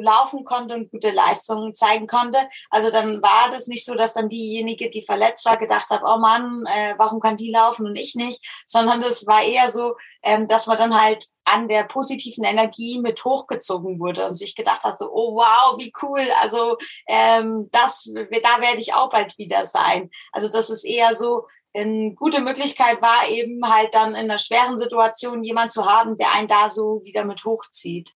laufen 0.00 0.44
konnte 0.44 0.74
und 0.74 0.90
gute 0.90 1.10
Leistungen 1.10 1.74
zeigen 1.74 2.06
konnte. 2.06 2.38
Also 2.70 2.90
dann 2.90 3.22
war 3.22 3.50
das 3.50 3.66
nicht 3.66 3.84
so, 3.84 3.94
dass 3.94 4.14
dann 4.14 4.28
diejenige, 4.28 4.90
die 4.90 5.02
verletzt 5.02 5.44
war, 5.44 5.56
gedacht 5.56 5.90
hat, 5.90 6.02
oh 6.04 6.18
Mann, 6.18 6.64
äh, 6.66 6.94
warum 6.96 7.20
kann 7.20 7.36
die 7.36 7.50
laufen 7.50 7.86
und 7.86 7.96
ich 7.96 8.14
nicht, 8.14 8.44
sondern 8.66 9.00
das 9.00 9.26
war 9.26 9.42
eher 9.42 9.70
so, 9.70 9.96
ähm, 10.22 10.48
dass 10.48 10.66
man 10.66 10.78
dann 10.78 11.00
halt 11.00 11.26
an 11.44 11.68
der 11.68 11.84
positiven 11.84 12.44
Energie 12.44 12.98
mit 12.98 13.24
hochgezogen 13.24 14.00
wurde 14.00 14.26
und 14.26 14.34
sich 14.34 14.54
gedacht 14.54 14.84
hat, 14.84 14.98
so, 14.98 15.10
oh 15.12 15.34
wow, 15.34 15.78
wie 15.78 15.92
cool, 16.02 16.26
also 16.42 16.76
ähm, 17.06 17.68
das, 17.70 18.04
da 18.14 18.60
werde 18.60 18.78
ich 18.78 18.94
auch 18.94 19.10
bald 19.10 19.36
wieder 19.38 19.64
sein. 19.64 20.10
Also 20.32 20.48
das 20.48 20.70
ist 20.70 20.84
eher 20.84 21.14
so, 21.14 21.46
eine 21.74 22.14
gute 22.14 22.40
Möglichkeit 22.40 23.02
war 23.02 23.28
eben 23.28 23.60
halt 23.68 23.94
dann 23.94 24.10
in 24.10 24.30
einer 24.30 24.38
schweren 24.38 24.78
Situation 24.78 25.42
jemand 25.42 25.72
zu 25.72 25.84
haben, 25.84 26.16
der 26.16 26.32
einen 26.32 26.48
da 26.48 26.68
so 26.68 27.02
wieder 27.04 27.24
mit 27.24 27.44
hochzieht. 27.44 28.14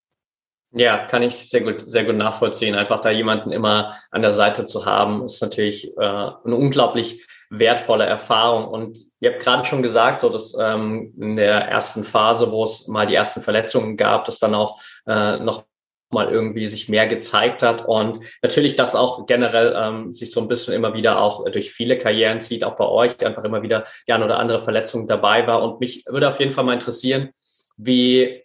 Ja, 0.72 0.98
kann 1.06 1.22
ich 1.22 1.48
sehr 1.48 1.62
gut, 1.62 1.80
sehr 1.88 2.04
gut 2.04 2.16
nachvollziehen. 2.16 2.74
Einfach 2.74 3.00
da 3.00 3.10
jemanden 3.10 3.52
immer 3.52 3.96
an 4.10 4.20
der 4.20 4.32
Seite 4.32 4.66
zu 4.66 4.84
haben, 4.84 5.24
ist 5.24 5.40
natürlich 5.40 5.96
äh, 5.96 6.00
eine 6.00 6.56
unglaublich 6.56 7.26
wertvolle 7.48 8.04
Erfahrung. 8.04 8.68
Und 8.68 8.98
ihr 9.20 9.32
habt 9.32 9.42
gerade 9.42 9.64
schon 9.64 9.82
gesagt, 9.82 10.20
so 10.20 10.28
dass 10.28 10.54
ähm, 10.60 11.14
in 11.18 11.36
der 11.36 11.62
ersten 11.68 12.04
Phase, 12.04 12.52
wo 12.52 12.64
es 12.64 12.86
mal 12.86 13.06
die 13.06 13.14
ersten 13.14 13.40
Verletzungen 13.40 13.96
gab, 13.96 14.26
dass 14.26 14.40
dann 14.40 14.54
auch 14.54 14.78
äh, 15.06 15.38
noch 15.38 15.64
mal 16.10 16.30
irgendwie 16.30 16.66
sich 16.66 16.88
mehr 16.88 17.06
gezeigt 17.06 17.62
hat 17.62 17.86
und 17.86 18.20
natürlich 18.40 18.76
das 18.76 18.94
auch 18.94 19.26
generell 19.26 19.74
ähm, 19.76 20.14
sich 20.14 20.30
so 20.30 20.40
ein 20.40 20.48
bisschen 20.48 20.72
immer 20.72 20.94
wieder 20.94 21.20
auch 21.20 21.44
durch 21.50 21.70
viele 21.70 21.98
Karrieren 21.98 22.40
zieht, 22.40 22.64
auch 22.64 22.76
bei 22.76 22.86
euch 22.86 23.24
einfach 23.24 23.44
immer 23.44 23.62
wieder 23.62 23.84
die 24.06 24.12
eine 24.14 24.24
oder 24.24 24.38
andere 24.38 24.60
Verletzung 24.60 25.06
dabei 25.06 25.46
war 25.46 25.62
und 25.62 25.80
mich 25.80 26.04
würde 26.06 26.28
auf 26.28 26.40
jeden 26.40 26.52
Fall 26.52 26.64
mal 26.64 26.72
interessieren, 26.72 27.30
wie 27.76 28.42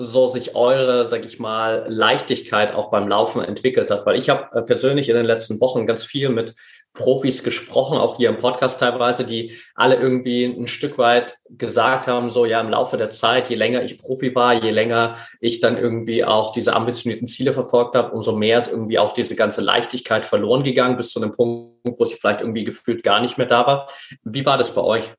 so 0.00 0.28
sich 0.28 0.54
eure, 0.54 1.08
sag 1.08 1.24
ich 1.24 1.40
mal, 1.40 1.84
Leichtigkeit 1.88 2.72
auch 2.72 2.90
beim 2.90 3.08
Laufen 3.08 3.42
entwickelt 3.42 3.90
hat. 3.90 4.06
Weil 4.06 4.16
ich 4.16 4.30
habe 4.30 4.56
äh, 4.56 4.62
persönlich 4.62 5.08
in 5.08 5.16
den 5.16 5.26
letzten 5.26 5.60
Wochen 5.60 5.86
ganz 5.86 6.04
viel 6.04 6.28
mit 6.28 6.54
Profis 6.94 7.42
gesprochen, 7.42 7.98
auch 7.98 8.16
hier 8.16 8.28
im 8.28 8.38
Podcast 8.38 8.80
teilweise, 8.80 9.24
die 9.24 9.56
alle 9.74 9.96
irgendwie 9.96 10.44
ein 10.44 10.68
Stück 10.68 10.98
weit 10.98 11.36
gesagt 11.50 12.06
haben, 12.06 12.30
so 12.30 12.44
ja, 12.44 12.60
im 12.60 12.70
Laufe 12.70 12.96
der 12.96 13.10
Zeit, 13.10 13.50
je 13.50 13.56
länger 13.56 13.82
ich 13.82 13.98
Profi 13.98 14.34
war, 14.34 14.54
je 14.54 14.70
länger 14.70 15.16
ich 15.40 15.60
dann 15.60 15.76
irgendwie 15.76 16.24
auch 16.24 16.52
diese 16.52 16.74
ambitionierten 16.74 17.28
Ziele 17.28 17.52
verfolgt 17.52 17.96
habe, 17.96 18.12
umso 18.12 18.32
mehr 18.36 18.58
ist 18.58 18.70
irgendwie 18.70 18.98
auch 18.98 19.12
diese 19.12 19.36
ganze 19.36 19.60
Leichtigkeit 19.60 20.26
verloren 20.26 20.62
gegangen, 20.62 20.96
bis 20.96 21.10
zu 21.10 21.20
einem 21.20 21.32
Punkt, 21.32 21.98
wo 21.98 22.04
sie 22.04 22.16
vielleicht 22.16 22.40
irgendwie 22.40 22.64
gefühlt 22.64 23.02
gar 23.02 23.20
nicht 23.20 23.38
mehr 23.38 23.48
da 23.48 23.66
war. 23.66 23.86
Wie 24.22 24.46
war 24.46 24.58
das 24.58 24.72
bei 24.72 24.82
euch? 24.82 25.12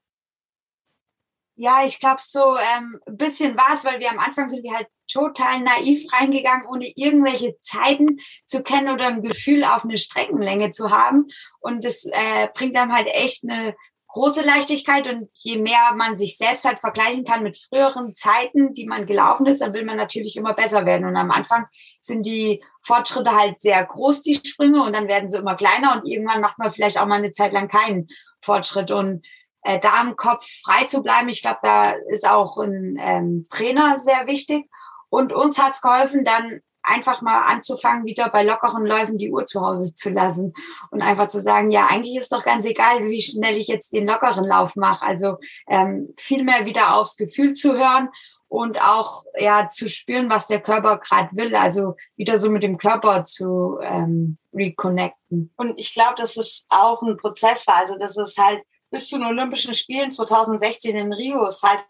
Ja, 1.61 1.83
ich 1.83 1.99
glaube, 1.99 2.21
so 2.23 2.55
ähm, 2.55 3.01
bisschen 3.05 3.57
war 3.57 3.73
es, 3.73 3.83
weil 3.83 3.99
wir 3.99 4.09
am 4.09 4.19
Anfang 4.19 4.47
sind 4.47 4.63
wir 4.63 4.73
halt 4.73 4.87
total 5.11 5.59
naiv 5.59 6.09
reingegangen, 6.13 6.65
ohne 6.65 6.87
irgendwelche 6.95 7.59
Zeiten 7.63 8.19
zu 8.45 8.63
kennen 8.63 8.93
oder 8.93 9.07
ein 9.07 9.21
Gefühl 9.21 9.65
auf 9.65 9.83
eine 9.83 9.97
Streckenlänge 9.97 10.69
zu 10.69 10.89
haben. 10.89 11.27
Und 11.59 11.83
das 11.83 12.05
äh, 12.05 12.47
bringt 12.53 12.77
dann 12.77 12.93
halt 12.93 13.07
echt 13.07 13.43
eine 13.43 13.75
große 14.07 14.41
Leichtigkeit. 14.41 15.05
Und 15.09 15.27
je 15.33 15.57
mehr 15.57 15.93
man 15.97 16.15
sich 16.15 16.37
selbst 16.37 16.63
halt 16.63 16.79
vergleichen 16.79 17.25
kann 17.25 17.43
mit 17.43 17.57
früheren 17.57 18.15
Zeiten, 18.15 18.73
die 18.73 18.85
man 18.85 19.05
gelaufen 19.05 19.45
ist, 19.45 19.59
dann 19.59 19.73
will 19.73 19.83
man 19.83 19.97
natürlich 19.97 20.37
immer 20.37 20.53
besser 20.53 20.85
werden. 20.85 21.05
Und 21.05 21.17
am 21.17 21.29
Anfang 21.29 21.65
sind 21.99 22.25
die 22.25 22.63
Fortschritte 22.83 23.35
halt 23.35 23.59
sehr 23.59 23.83
groß, 23.83 24.21
die 24.21 24.35
Sprünge, 24.35 24.81
und 24.81 24.93
dann 24.93 25.09
werden 25.09 25.27
sie 25.27 25.37
immer 25.37 25.55
kleiner 25.55 25.93
und 25.97 26.07
irgendwann 26.07 26.39
macht 26.39 26.57
man 26.57 26.71
vielleicht 26.71 27.01
auch 27.01 27.05
mal 27.05 27.15
eine 27.15 27.33
Zeit 27.33 27.51
lang 27.51 27.67
keinen 27.67 28.07
Fortschritt. 28.39 28.91
Und 28.91 29.25
äh, 29.63 29.79
da 29.79 30.01
im 30.01 30.15
Kopf 30.15 30.45
frei 30.63 30.85
zu 30.85 31.01
bleiben. 31.01 31.29
Ich 31.29 31.41
glaube, 31.41 31.59
da 31.61 31.91
ist 32.09 32.27
auch 32.27 32.57
ein 32.57 32.97
ähm, 32.99 33.45
Trainer 33.49 33.99
sehr 33.99 34.27
wichtig. 34.27 34.69
Und 35.09 35.33
uns 35.33 35.61
hat's 35.61 35.81
geholfen, 35.81 36.23
dann 36.23 36.61
einfach 36.81 37.21
mal 37.21 37.41
anzufangen, 37.41 38.05
wieder 38.05 38.29
bei 38.29 38.43
lockeren 38.43 38.85
Läufen 38.85 39.17
die 39.17 39.31
Uhr 39.31 39.45
zu 39.45 39.61
Hause 39.61 39.93
zu 39.93 40.09
lassen 40.09 40.53
und 40.91 41.01
einfach 41.01 41.27
zu 41.27 41.41
sagen, 41.41 41.71
ja, 41.71 41.87
eigentlich 41.87 42.17
ist 42.17 42.31
doch 42.31 42.43
ganz 42.43 42.65
egal, 42.65 43.05
wie 43.05 43.21
schnell 43.21 43.57
ich 43.57 43.67
jetzt 43.67 43.93
den 43.93 44.07
lockeren 44.07 44.45
Lauf 44.45 44.75
mache. 44.75 45.05
Also 45.05 45.37
ähm, 45.67 46.13
viel 46.17 46.43
mehr 46.43 46.65
wieder 46.65 46.95
aufs 46.95 47.15
Gefühl 47.15 47.53
zu 47.53 47.73
hören 47.73 48.09
und 48.47 48.81
auch 48.81 49.25
ja 49.35 49.67
zu 49.67 49.87
spüren, 49.87 50.29
was 50.29 50.47
der 50.47 50.61
Körper 50.61 50.97
gerade 50.97 51.29
will. 51.35 51.55
Also 51.55 51.95
wieder 52.15 52.37
so 52.37 52.49
mit 52.49 52.63
dem 52.63 52.77
Körper 52.77 53.23
zu 53.23 53.77
ähm, 53.81 54.37
reconnecten. 54.53 55.53
Und 55.55 55.77
ich 55.77 55.93
glaube, 55.93 56.15
dass 56.17 56.37
es 56.37 56.65
auch 56.69 57.01
ein 57.03 57.17
Prozess 57.17 57.67
war. 57.67 57.75
Also 57.75 57.97
dass 57.97 58.17
es 58.17 58.37
halt 58.37 58.63
bis 58.91 59.07
zu 59.07 59.17
den 59.17 59.27
Olympischen 59.27 59.73
Spielen 59.73 60.11
2016 60.11 60.95
in 60.95 61.13
Rio 61.13 61.45
es 61.45 61.61
halt 61.61 61.83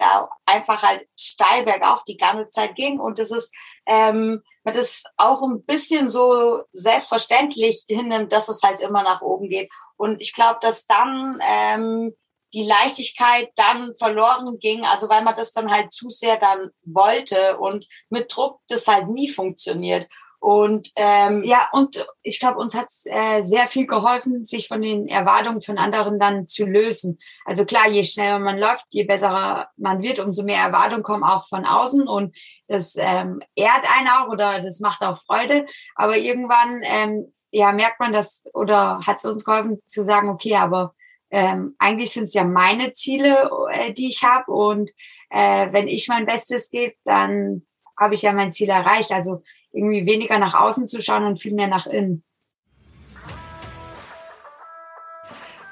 einfach 0.46 0.84
halt 0.84 1.08
steil 1.18 1.64
bergauf 1.64 2.04
die 2.04 2.18
ganze 2.18 2.50
Zeit 2.50 2.76
ging 2.76 3.00
und 3.00 3.20
es 3.20 3.32
ist 3.32 3.54
ähm, 3.86 4.42
man 4.64 4.74
das 4.74 5.04
auch 5.18 5.42
ein 5.42 5.64
bisschen 5.64 6.10
so 6.10 6.62
selbstverständlich 6.74 7.86
hinnimmt, 7.88 8.32
dass 8.32 8.50
es 8.50 8.62
halt 8.62 8.82
immer 8.82 9.04
nach 9.04 9.22
oben 9.22 9.50
geht 9.50 9.72
und 9.98 10.22
ich 10.22 10.34
glaube, 10.34 10.60
dass 10.62 10.86
dann 10.86 11.40
ähm, 11.42 12.14
die 12.54 12.64
Leichtigkeit 12.64 13.52
dann 13.56 13.94
verloren 13.98 14.58
ging, 14.60 14.84
also 14.84 15.08
weil 15.10 15.24
man 15.24 15.36
das 15.36 15.52
dann 15.52 15.72
halt 15.72 15.92
zu 15.92 16.10
sehr 16.10 16.38
dann 16.38 16.72
wollte 16.84 17.58
und 17.60 17.88
mit 18.10 18.36
Druck 18.36 18.60
das 18.68 18.88
halt 18.88 19.08
nie 19.10 19.30
funktioniert. 19.30 20.08
Und 20.40 20.92
ähm, 20.96 21.44
ja, 21.44 21.68
und 21.74 22.06
ich 22.24 22.40
glaube, 22.40 22.60
uns 22.60 22.74
hat 22.74 22.88
es 22.88 23.06
äh, 23.06 23.44
sehr 23.44 23.68
viel 23.68 23.86
geholfen, 23.86 24.46
sich 24.46 24.70
von 24.70 24.82
den 24.82 25.10
Erwartungen 25.10 25.62
von 25.62 25.78
anderen 25.78 26.18
dann 26.18 26.48
zu 26.48 26.66
lösen. 26.66 27.20
Also 27.44 27.66
klar, 27.66 27.90
je 27.90 28.04
schneller 28.04 28.40
man 28.40 28.58
läuft, 28.58 28.86
je 28.90 29.04
besser 29.04 29.68
man 29.76 30.02
wird, 30.02 30.20
umso 30.20 30.44
mehr 30.44 30.62
Erwartungen 30.64 31.04
kommen 31.04 31.26
auch 31.26 31.46
von 31.48 31.66
außen 31.66 32.08
und 32.08 32.36
das 32.68 32.96
ähm, 32.98 33.42
ehrt 33.56 33.86
einen 33.98 34.08
auch 34.08 34.30
oder 34.30 34.62
das 34.62 34.80
macht 34.80 35.02
auch 35.02 35.22
Freude. 35.26 35.66
Aber 35.96 36.16
irgendwann 36.16 36.82
ähm, 36.84 37.34
ja 37.52 37.74
merkt 37.74 38.00
man 38.00 38.14
das 38.14 38.46
oder 38.54 39.02
hat 39.06 39.18
es 39.18 39.26
uns 39.26 39.44
geholfen 39.44 39.78
zu 39.88 40.06
sagen, 40.06 40.30
okay, 40.30 40.56
aber 40.56 40.94
ähm, 41.32 41.76
eigentlich 41.80 42.12
sind 42.12 42.26
es 42.26 42.34
ja 42.34 42.46
meine 42.46 42.94
Ziele, 42.94 43.52
äh, 43.72 43.92
die 43.92 44.08
ich 44.08 44.24
habe 44.24 44.52
und 44.52 44.90
äh, 45.30 45.68
wenn 45.72 45.88
ich 45.88 46.08
mein 46.08 46.26
Bestes 46.26 46.70
gebe, 46.70 46.96
dann 47.04 47.64
habe 48.00 48.14
ich 48.14 48.22
ja 48.22 48.32
mein 48.34 48.54
Ziel 48.54 48.70
erreicht. 48.70 49.12
Also 49.12 49.44
irgendwie 49.72 50.06
weniger 50.06 50.40
nach 50.40 50.54
außen 50.54 50.88
zu 50.88 51.02
schauen 51.02 51.26
und 51.26 51.42
viel 51.42 51.54
mehr 51.54 51.68
nach 51.68 51.88
innen. 51.88 52.24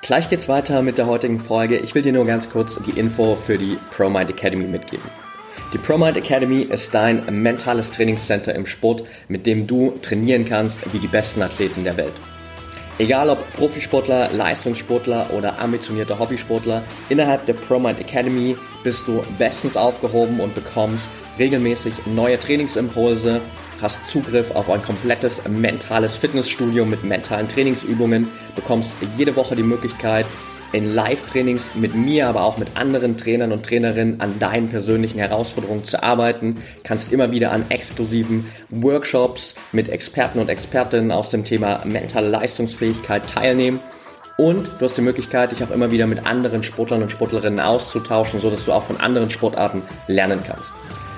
Gleich 0.02 0.30
geht's 0.30 0.48
weiter 0.48 0.82
mit 0.82 0.98
der 0.98 1.08
heutigen 1.08 1.40
Folge. 1.40 1.80
Ich 1.80 1.94
will 1.94 2.02
dir 2.02 2.14
nur 2.14 2.26
ganz 2.26 2.50
kurz 2.50 2.80
die 2.84 2.98
Info 2.98 3.36
für 3.36 3.58
die 3.58 3.78
ProMind 3.92 4.30
Academy 4.30 4.64
mitgeben. 4.64 5.04
Die 5.74 5.78
ProMind 5.78 6.16
Academy 6.16 6.62
ist 6.62 6.94
dein 6.94 7.26
mentales 7.42 7.92
Trainingscenter 7.92 8.56
im 8.56 8.66
Sport, 8.66 9.04
mit 9.28 9.46
dem 9.46 9.68
du 9.68 9.98
trainieren 10.02 10.46
kannst 10.46 10.94
wie 10.94 11.00
die 11.00 11.08
besten 11.08 11.42
Athleten 11.42 11.84
der 11.84 11.98
Welt. 11.98 12.14
Egal 13.00 13.30
ob 13.30 13.54
Profisportler, 13.54 14.30
Leistungssportler 14.34 15.30
oder 15.32 15.60
ambitionierter 15.60 16.18
Hobbysportler, 16.18 16.82
innerhalb 17.10 17.46
der 17.46 17.54
ProMind 17.54 18.00
Academy 18.00 18.58
bist 18.84 19.08
du 19.08 19.22
bestens 19.38 19.78
aufgehoben 19.78 20.40
und 20.40 20.56
bekommst 20.56 21.12
regelmäßig 21.38 21.94
neue 22.08 22.40
Trainingsimpulse, 22.40 23.40
hast 23.84 24.04
Zugriff 24.08 24.50
auf 24.56 24.68
ein 24.72 24.82
komplettes 24.82 25.48
mentales 25.48 26.16
Fitnessstudio 26.16 26.86
mit 26.86 27.04
mentalen 27.04 27.48
Trainingsübungen, 27.48 28.32
bekommst 28.56 28.92
jede 29.16 29.36
Woche 29.36 29.56
die 29.56 29.62
Möglichkeit, 29.62 30.26
in 30.72 30.94
Live-Trainings 30.94 31.76
mit 31.76 31.96
mir, 31.96 32.28
aber 32.28 32.44
auch 32.44 32.58
mit 32.58 32.76
anderen 32.76 33.18
Trainern 33.18 33.52
und 33.52 33.66
Trainerinnen 33.66 34.22
an 34.22 34.40
deinen 34.40 34.70
persönlichen 34.70 35.20
Herausforderungen 35.20 35.86
zu 35.86 36.02
arbeiten, 36.02 36.56
kannst 36.84 37.12
immer 37.12 37.32
wieder 37.32 37.52
an 37.52 37.66
exklusiven 37.70 38.46
Workshops 38.70 39.56
mit 39.72 39.90
Experten 39.90 40.40
und 40.40 40.50
Expertinnen 40.50 41.12
aus 41.12 41.30
dem 41.30 41.46
Thema 41.46 41.84
mentale 41.86 42.30
Leistungsfähigkeit 42.30 43.28
teilnehmen 43.30 43.80
und 44.38 44.70
du 44.78 44.86
hast 44.86 44.96
die 44.96 45.02
Möglichkeit, 45.02 45.52
dich 45.52 45.64
auch 45.64 45.72
immer 45.72 45.90
wieder 45.90 46.06
mit 46.06 46.28
anderen 46.28 46.64
Sportlern 46.64 47.02
und 47.02 47.10
Sportlerinnen 47.10 47.60
auszutauschen, 47.60 48.40
sodass 48.40 48.66
du 48.66 48.72
auch 48.72 48.84
von 48.84 48.98
anderen 48.98 49.32
Sportarten 49.32 49.82
lernen 50.08 50.42
kannst. 50.46 50.74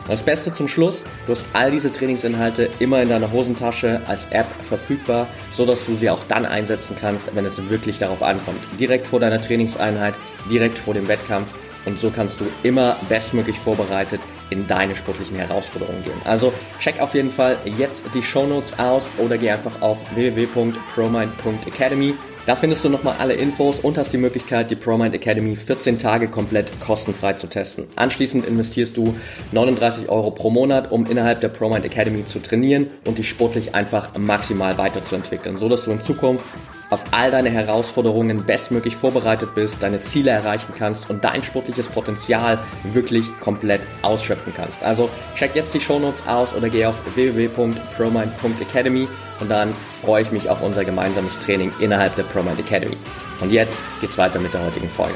Das 0.10 0.24
Beste 0.24 0.52
zum 0.52 0.68
Schluss, 0.68 1.04
du 1.28 1.34
hast 1.34 1.46
all 1.54 1.70
diese 1.70 1.92
Trainingsinhalte 1.92 2.68
immer 2.80 3.04
in 3.04 3.10
deiner 3.10 3.32
Hosentasche 3.32 4.02
als 4.08 4.26
App 4.32 4.48
verfügbar, 4.64 5.28
so 5.52 5.68
dass 5.68 5.86
du 5.86 5.96
sie 5.96 6.10
auch 6.10 6.24
dann 6.28 6.48
einsetzen 6.48 6.96
kannst, 7.00 7.36
wenn 7.36 7.46
es 7.46 7.70
wirklich 7.70 8.00
darauf 8.00 8.24
ankommt. 8.24 8.58
Direkt 8.80 9.06
vor 9.06 9.20
deiner 9.20 9.40
Trainingseinheit, 9.40 10.16
direkt 10.50 10.80
vor 10.80 10.96
dem 10.96 11.08
Wettkampf 11.08 11.54
und 11.86 12.00
so 12.00 12.10
kannst 12.10 12.42
du 12.42 12.46
immer 12.64 12.96
bestmöglich 13.08 13.60
vorbereitet 13.60 14.20
in 14.50 14.66
deine 14.66 14.96
sportlichen 14.96 15.38
Herausforderungen 15.38 16.04
gehen. 16.04 16.20
Also 16.26 16.52
check 16.80 17.00
auf 17.00 17.14
jeden 17.14 17.32
Fall 17.32 17.60
jetzt 17.66 18.04
die 18.16 18.24
Show 18.24 18.48
Notes 18.48 18.80
aus 18.80 19.08
oder 19.20 19.38
geh 19.38 19.52
einfach 19.52 19.80
auf 19.82 20.00
www.promind.academy. 20.16 22.16
Da 22.50 22.56
findest 22.56 22.84
du 22.84 22.90
nochmal 22.90 23.14
alle 23.20 23.36
Infos 23.36 23.80
und 23.80 24.00
hast 24.00 24.12
die 24.12 24.18
Möglichkeit, 24.18 24.72
die 24.72 24.76
ProMind 24.76 25.14
Academy 25.14 25.56
14 25.56 26.00
Tage 26.00 26.28
komplett 26.28 26.80
kostenfrei 26.80 27.34
zu 27.34 27.46
testen. 27.46 27.86
Anschließend 27.96 28.44
investierst 28.44 28.98
du 28.98 29.14
39 29.52 30.10
Euro 30.10 30.32
pro 30.32 30.50
Monat, 30.50 30.92
um 30.92 31.06
innerhalb 31.06 31.42
der 31.42 31.50
ProMind 31.50 31.86
Academy 31.86 32.26
zu 32.26 32.40
trainieren 32.40 32.90
und 33.06 33.20
dich 33.20 33.30
sportlich 33.30 33.76
einfach 33.76 34.18
maximal 34.18 34.80
weiterzuentwickeln, 34.80 35.60
so 35.60 35.70
dass 35.70 35.84
du 35.84 35.92
in 35.92 36.02
Zukunft 36.02 36.44
auf 36.90 37.04
all 37.12 37.32
deine 37.32 37.50
Herausforderungen 37.50 38.46
bestmöglich 38.46 38.96
vorbereitet 38.96 39.54
bist, 39.56 39.84
deine 39.84 40.02
Ziele 40.02 40.32
erreichen 40.32 40.74
kannst 40.78 41.10
und 41.10 41.24
dein 41.24 41.44
sportliches 41.44 41.88
Potenzial 41.88 42.60
wirklich 42.84 43.26
komplett 43.40 43.82
ausschöpfen 44.02 44.54
kannst. 44.56 44.84
Also 44.84 45.10
check 45.36 45.56
jetzt 45.56 45.74
die 45.74 45.80
Shownotes 45.80 46.28
aus 46.28 46.56
oder 46.56 46.70
geh 46.70 46.86
auf 46.86 47.02
www.promind.academy 47.16 49.08
und 49.40 49.50
dann 49.50 49.74
freue 50.04 50.24
ich 50.24 50.32
mich 50.32 50.50
auf 50.50 50.62
unser 50.62 50.84
gemeinsames 50.84 51.38
Training 51.40 51.72
innerhalb 51.80 52.16
der 52.16 52.24
ProMind 52.24 52.60
Academy. 52.60 52.98
Und 53.40 53.52
jetzt 53.52 53.82
geht's 54.02 54.18
weiter 54.18 54.40
mit 54.40 54.54
der 54.54 54.66
heutigen 54.66 54.90
Folge. 54.90 55.16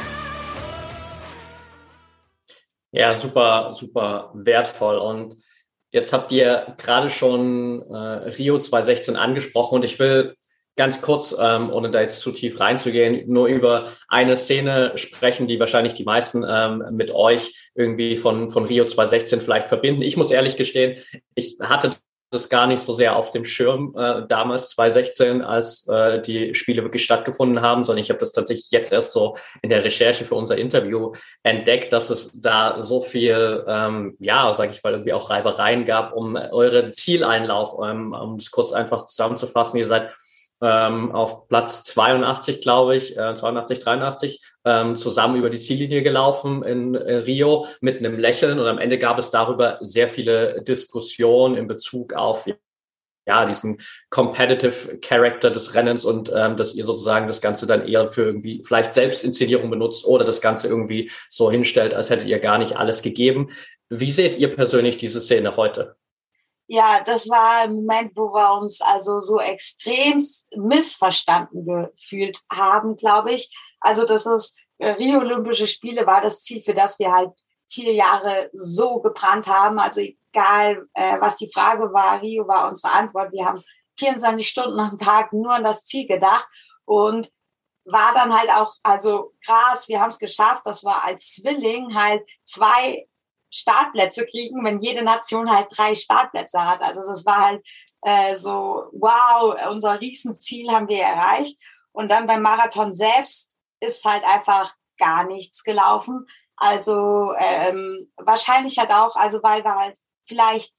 Ja, 2.92 3.14
super, 3.14 3.74
super 3.74 4.32
wertvoll. 4.36 4.98
Und 4.98 5.36
jetzt 5.92 6.14
habt 6.14 6.32
ihr 6.32 6.76
gerade 6.78 7.10
schon 7.10 7.82
äh, 7.82 7.98
Rio 7.98 8.60
2016 8.60 9.16
angesprochen 9.16 9.78
und 9.78 9.84
ich 9.84 9.98
will 9.98 10.36
ganz 10.76 11.02
kurz, 11.02 11.36
ähm, 11.40 11.70
ohne 11.72 11.92
da 11.92 12.02
jetzt 12.02 12.20
zu 12.20 12.32
tief 12.32 12.60
reinzugehen, 12.60 13.32
nur 13.32 13.48
über 13.48 13.90
eine 14.08 14.36
Szene 14.36 14.94
sprechen, 14.96 15.48
die 15.48 15.60
wahrscheinlich 15.60 15.94
die 15.94 16.04
meisten 16.04 16.44
ähm, 16.48 16.84
mit 16.92 17.12
euch 17.12 17.70
irgendwie 17.76 18.18
von, 18.18 18.50
von 18.50 18.66
Rio 18.66 18.86
2016 18.86 19.42
vielleicht 19.42 19.70
verbinden. 19.70 20.02
Ich 20.02 20.18
muss 20.18 20.32
ehrlich 20.32 20.58
gestehen, 20.58 21.00
ich 21.36 21.58
hatte 21.62 21.96
das 22.34 22.50
gar 22.50 22.66
nicht 22.66 22.82
so 22.82 22.94
sehr 22.94 23.16
auf 23.16 23.30
dem 23.30 23.46
Schirm 23.46 23.94
äh, 23.96 24.24
damals 24.28 24.70
2016, 24.70 25.42
als 25.44 25.88
äh, 25.88 26.20
die 26.20 26.56
Spiele 26.56 26.82
wirklich 26.82 27.04
stattgefunden 27.04 27.62
haben, 27.62 27.84
sondern 27.84 28.02
ich 28.02 28.10
habe 28.10 28.20
das 28.20 28.32
tatsächlich 28.32 28.72
jetzt 28.72 28.92
erst 28.92 29.14
so 29.14 29.38
in 29.62 29.70
der 29.70 29.84
Recherche 29.84 30.26
für 30.26 30.36
unser 30.36 30.58
Interview 30.58 31.12
entdeckt, 31.44 31.94
dass 31.94 32.10
es 32.10 32.32
da 32.42 32.82
so 32.82 33.02
viel, 33.02 33.64
ähm, 33.68 34.18
ja, 34.20 34.52
sage 34.54 34.72
ich 34.72 34.84
mal, 34.84 34.94
irgendwie 34.94 35.14
auch 35.14 35.30
Reibereien 35.30 35.86
gab 35.86 36.14
um 36.14 36.36
euren 36.36 36.92
Zieleinlauf, 36.92 37.74
um, 37.74 38.14
um 38.14 38.36
es 38.36 38.50
kurz 38.50 38.72
einfach 38.74 39.06
zusammenzufassen. 39.06 39.80
Ihr 39.80 39.88
seid 39.88 40.16
ähm, 40.64 41.12
auf 41.12 41.50
Platz 41.50 41.84
82, 41.84 42.62
glaube 42.62 42.96
ich, 42.96 43.18
äh, 43.18 43.36
82, 43.36 43.80
83, 43.82 44.42
ähm, 44.64 44.96
zusammen 44.96 45.36
über 45.36 45.50
die 45.50 45.58
Ziellinie 45.58 46.04
gelaufen 46.04 46.64
in, 46.64 46.96
in 46.96 47.20
Rio 47.20 47.68
mit 47.82 47.98
einem 47.98 48.18
Lächeln 48.18 48.60
und 48.60 48.66
am 48.66 48.78
Ende 48.78 48.98
gab 48.98 49.20
es 49.20 49.30
darüber 49.30 49.78
sehr 49.82 50.08
viele 50.08 50.62
Diskussionen 50.62 51.56
in 51.56 51.68
Bezug 51.68 52.14
auf 52.14 52.48
ja, 53.26 53.46
diesen 53.46 53.80
competitive 54.10 55.00
Character 55.00 55.52
des 55.52 55.76
Rennens 55.76 56.06
und 56.06 56.32
ähm, 56.36 56.56
dass 56.56 56.76
ihr 56.76 56.86
sozusagen 56.86 57.28
das 57.28 57.42
Ganze 57.42 57.66
dann 57.66 57.88
eher 57.88 58.10
für 58.10 58.24
irgendwie 58.24 58.64
vielleicht 58.66 58.94
Selbstinszenierung 58.94 59.70
benutzt 59.70 60.06
oder 60.06 60.26
das 60.26 60.42
Ganze 60.42 60.68
irgendwie 60.68 61.12
so 61.30 61.52
hinstellt, 61.52 61.94
als 61.94 62.10
hättet 62.10 62.28
ihr 62.28 62.40
gar 62.40 62.58
nicht 62.58 62.78
alles 62.78 63.02
gegeben. 63.02 63.50
Wie 63.90 64.12
seht 64.12 64.38
ihr 64.38 64.54
persönlich 64.54 64.98
diese 64.98 65.22
Szene 65.22 65.56
heute? 65.58 65.96
Ja, 66.68 67.04
das 67.04 67.30
war 67.30 67.64
ein 67.64 67.76
Moment, 67.76 68.16
wo 68.16 68.34
wir 68.34 68.54
uns 68.60 68.82
also 68.82 69.22
so 69.22 69.40
extrem 69.40 70.24
missverstanden 70.56 71.66
gefühlt 71.66 72.40
haben, 72.52 72.96
glaube 72.96 73.34
ich. 73.34 73.54
Also 73.80 74.06
das 74.06 74.26
ist 74.26 74.58
äh, 74.78 74.92
Rio 74.92 75.20
Olympische 75.20 75.68
Spiele 75.68 76.08
war 76.08 76.22
das 76.22 76.42
Ziel, 76.44 76.62
für 76.62 76.74
das 76.74 76.98
wir 77.00 77.12
halt 77.12 77.32
vier 77.70 77.94
Jahre 77.94 78.50
so 78.54 79.00
gebrannt 79.00 79.48
haben. 79.48 79.80
Also 79.80 80.02
egal, 80.02 80.88
äh, 80.94 81.20
was 81.20 81.36
die 81.36 81.52
Frage 81.52 81.92
war, 81.94 82.22
Rio 82.22 82.48
war 82.48 82.68
unsere 82.68 82.94
Antwort. 82.94 83.32
Wir 83.34 83.46
haben 83.46 83.62
24 84.00 84.48
Stunden 84.48 84.80
am 84.80 84.98
Tag 84.98 85.34
nur 85.34 85.54
an 85.54 85.64
das 85.64 85.84
Ziel 85.84 86.08
gedacht 86.08 86.48
und 86.86 87.32
war 87.86 88.14
dann 88.14 88.38
halt 88.38 88.50
auch, 88.50 88.74
also 88.84 89.34
krass, 89.46 89.88
wir 89.88 90.00
haben 90.00 90.10
es 90.10 90.20
geschafft, 90.20 90.66
dass 90.66 90.84
wir 90.84 91.04
als 91.04 91.34
Zwilling 91.36 91.94
halt 91.94 92.24
zwei 92.44 93.08
Startplätze 93.54 94.26
kriegen, 94.26 94.66
wenn 94.66 94.80
jede 94.80 95.04
Nation 95.04 95.50
halt 95.50 95.68
drei 95.70 95.94
Startplätze 95.94 96.66
hat. 96.66 96.82
Also 96.82 97.02
das 97.06 97.26
war 97.26 97.48
halt 97.48 97.66
äh, 98.02 98.36
so, 98.36 98.86
wow, 98.94 99.56
unser 99.70 100.02
Riesenziel 100.02 100.72
haben 100.72 100.88
wir 100.88 101.04
erreicht. 101.04 101.60
Und 101.92 102.10
dann 102.10 102.26
beim 102.26 102.42
Marathon 102.42 102.94
selbst 102.94 103.56
ist 103.80 104.04
halt 104.04 104.24
einfach 104.24 104.74
gar 104.98 105.24
nichts 105.26 105.64
gelaufen. 105.64 106.26
Also 106.56 107.34
ähm, 107.38 108.12
wahrscheinlich 108.18 108.80
hat 108.80 108.90
auch, 108.92 109.16
also 109.16 109.44
weil 109.44 109.64
wir 109.64 109.76
halt 109.76 109.98
vielleicht 110.26 110.74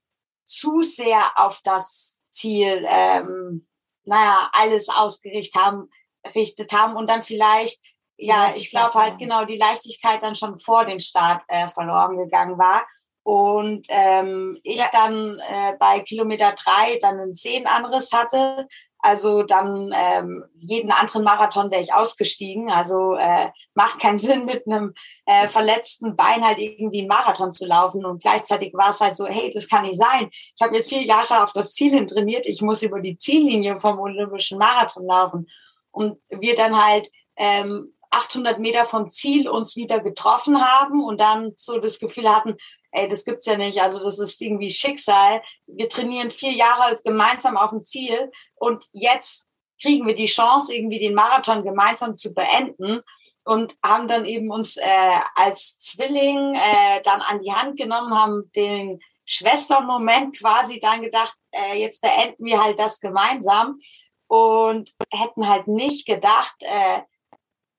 zu 0.44 0.82
sehr 0.82 1.30
auf 1.36 1.60
das 1.62 2.20
Ziel, 2.30 2.84
ähm, 2.88 3.68
naja, 4.04 4.50
alles 4.52 4.88
ausgerichtet 4.88 5.60
haben, 5.60 5.88
richtet 6.34 6.72
haben 6.72 6.96
und 6.96 7.08
dann 7.08 7.22
vielleicht 7.22 7.80
ja, 8.16 8.48
ich 8.54 8.70
glaube 8.70 8.94
halt 8.94 9.18
genau 9.18 9.44
die 9.44 9.58
Leichtigkeit 9.58 10.22
dann 10.22 10.34
schon 10.34 10.58
vor 10.58 10.84
dem 10.84 11.00
Start 11.00 11.42
äh, 11.48 11.68
verloren 11.68 12.16
gegangen 12.16 12.58
war. 12.58 12.84
Und 13.24 13.86
ähm, 13.88 14.58
ich 14.62 14.80
ja. 14.80 14.86
dann 14.92 15.38
äh, 15.38 15.72
bei 15.78 16.00
Kilometer 16.00 16.52
drei 16.52 16.98
dann 17.00 17.18
einen 17.18 17.34
Sehnenanriss 17.34 18.12
hatte. 18.12 18.68
Also 18.98 19.42
dann 19.42 19.92
ähm, 19.94 20.44
jeden 20.58 20.92
anderen 20.92 21.24
Marathon 21.24 21.70
wäre 21.70 21.80
ich 21.80 21.92
ausgestiegen. 21.92 22.70
Also 22.70 23.14
äh, 23.14 23.48
macht 23.74 23.98
keinen 23.98 24.18
Sinn, 24.18 24.44
mit 24.44 24.66
einem 24.66 24.92
äh, 25.24 25.48
verletzten 25.48 26.16
Bein 26.16 26.44
halt 26.44 26.58
irgendwie 26.58 27.00
einen 27.00 27.08
Marathon 27.08 27.52
zu 27.52 27.66
laufen. 27.66 28.04
Und 28.04 28.22
gleichzeitig 28.22 28.74
war 28.74 28.90
es 28.90 29.00
halt 29.00 29.16
so, 29.16 29.26
hey, 29.26 29.50
das 29.50 29.68
kann 29.68 29.86
nicht 29.86 29.98
sein. 29.98 30.28
Ich 30.30 30.60
habe 30.62 30.76
jetzt 30.76 30.90
vier 30.90 31.02
Jahre 31.02 31.42
auf 31.42 31.52
das 31.52 31.72
Ziel 31.72 31.92
hin 31.92 32.06
trainiert. 32.06 32.44
Ich 32.46 32.60
muss 32.60 32.82
über 32.82 33.00
die 33.00 33.16
Ziellinie 33.16 33.80
vom 33.80 33.98
Olympischen 33.98 34.58
Marathon 34.58 35.06
laufen. 35.06 35.48
Und 35.90 36.18
wir 36.28 36.54
dann 36.56 36.76
halt 36.76 37.10
ähm, 37.36 37.94
800 38.14 38.58
Meter 38.58 38.84
vom 38.84 39.10
Ziel 39.10 39.48
uns 39.48 39.76
wieder 39.76 40.00
getroffen 40.00 40.60
haben 40.64 41.02
und 41.02 41.20
dann 41.20 41.52
so 41.56 41.78
das 41.78 41.98
Gefühl 41.98 42.28
hatten, 42.28 42.56
ey, 42.92 43.08
das 43.08 43.24
gibt's 43.24 43.46
ja 43.46 43.56
nicht. 43.56 43.80
Also 43.80 44.02
das 44.02 44.18
ist 44.18 44.40
irgendwie 44.40 44.70
Schicksal. 44.70 45.42
Wir 45.66 45.88
trainieren 45.88 46.30
vier 46.30 46.52
Jahre 46.52 46.96
gemeinsam 47.02 47.56
auf 47.56 47.70
dem 47.70 47.84
Ziel 47.84 48.30
und 48.54 48.86
jetzt 48.92 49.48
kriegen 49.80 50.06
wir 50.06 50.14
die 50.14 50.26
Chance, 50.26 50.74
irgendwie 50.74 51.00
den 51.00 51.14
Marathon 51.14 51.64
gemeinsam 51.64 52.16
zu 52.16 52.32
beenden 52.32 53.00
und 53.44 53.76
haben 53.84 54.08
dann 54.08 54.24
eben 54.24 54.50
uns 54.50 54.76
äh, 54.76 55.20
als 55.34 55.78
Zwilling 55.78 56.54
äh, 56.54 57.02
dann 57.02 57.20
an 57.20 57.42
die 57.42 57.52
Hand 57.52 57.76
genommen, 57.76 58.14
haben 58.14 58.50
den 58.54 59.00
Schwestermoment 59.26 60.38
quasi 60.38 60.78
dann 60.78 61.02
gedacht, 61.02 61.34
äh, 61.50 61.78
jetzt 61.78 62.00
beenden 62.00 62.44
wir 62.44 62.62
halt 62.62 62.78
das 62.78 63.00
gemeinsam 63.00 63.78
und 64.26 64.92
hätten 65.10 65.48
halt 65.48 65.66
nicht 65.66 66.06
gedacht, 66.06 66.54
äh, 66.60 67.00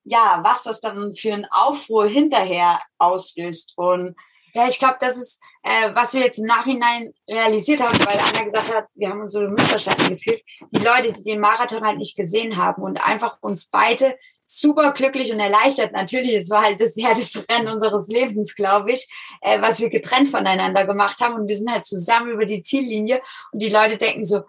ja, 0.05 0.39
was 0.43 0.63
das 0.63 0.79
dann 0.79 1.15
für 1.15 1.33
einen 1.33 1.45
Aufruhr 1.45 2.07
hinterher 2.07 2.79
auslöst. 2.97 3.73
Und 3.75 4.15
ja, 4.53 4.67
ich 4.67 4.79
glaube, 4.79 4.95
das 5.01 5.17
ist, 5.17 5.41
äh, 5.63 5.93
was 5.93 6.13
wir 6.13 6.21
jetzt 6.21 6.37
im 6.37 6.45
Nachhinein 6.45 7.13
realisiert 7.27 7.81
haben, 7.81 7.99
weil 8.05 8.17
Anna 8.17 8.45
gesagt 8.45 8.73
hat, 8.73 8.87
wir 8.93 9.09
haben 9.09 9.19
uns 9.19 9.33
so 9.33 9.41
missverstanden 9.41 10.09
gefühlt. 10.09 10.41
Die 10.71 10.79
Leute, 10.79 11.11
die 11.11 11.23
den 11.23 11.41
Marathon 11.41 11.83
halt 11.83 11.97
nicht 11.97 12.15
gesehen 12.15 12.55
haben 12.55 12.81
und 12.81 13.05
einfach 13.05 13.37
uns 13.41 13.65
beide 13.65 14.17
super 14.45 14.93
glücklich 14.93 15.33
und 15.33 15.39
erleichtert. 15.39 15.91
Natürlich, 15.91 16.33
es 16.35 16.49
war 16.51 16.63
halt 16.63 16.79
das 16.79 16.95
härteste 16.95 17.43
Rennen 17.49 17.67
unseres 17.67 18.07
Lebens, 18.07 18.55
glaube 18.55 18.91
ich, 18.91 19.07
äh, 19.41 19.59
was 19.61 19.81
wir 19.81 19.89
getrennt 19.89 20.29
voneinander 20.29 20.85
gemacht 20.85 21.19
haben. 21.19 21.33
Und 21.33 21.47
wir 21.47 21.57
sind 21.57 21.71
halt 21.71 21.83
zusammen 21.83 22.29
über 22.29 22.45
die 22.45 22.61
Ziellinie 22.61 23.21
und 23.51 23.61
die 23.61 23.69
Leute 23.69 23.97
denken 23.97 24.23
so, 24.23 24.43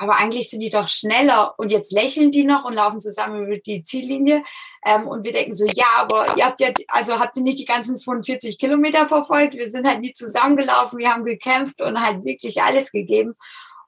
aber 0.00 0.16
eigentlich 0.16 0.48
sind 0.48 0.60
die 0.60 0.70
doch 0.70 0.88
schneller 0.88 1.52
und 1.58 1.70
jetzt 1.70 1.92
lächeln 1.92 2.30
die 2.30 2.44
noch 2.44 2.64
und 2.64 2.72
laufen 2.72 3.00
zusammen 3.00 3.44
über 3.44 3.58
die 3.58 3.82
Ziellinie. 3.82 4.42
Ähm, 4.82 5.06
und 5.06 5.24
wir 5.24 5.32
denken 5.32 5.52
so, 5.52 5.66
ja, 5.66 5.84
aber 5.98 6.38
ihr 6.38 6.46
habt 6.46 6.58
ja, 6.62 6.70
also 6.88 7.20
habt 7.20 7.36
ihr 7.36 7.42
nicht 7.42 7.58
die 7.58 7.66
ganzen 7.66 7.96
42 7.96 8.58
Kilometer 8.58 9.06
verfolgt? 9.08 9.52
Wir 9.52 9.68
sind 9.68 9.86
halt 9.86 10.00
nie 10.00 10.14
zusammengelaufen, 10.14 10.98
wir 10.98 11.12
haben 11.12 11.26
gekämpft 11.26 11.82
und 11.82 12.00
halt 12.00 12.24
wirklich 12.24 12.62
alles 12.62 12.92
gegeben. 12.92 13.34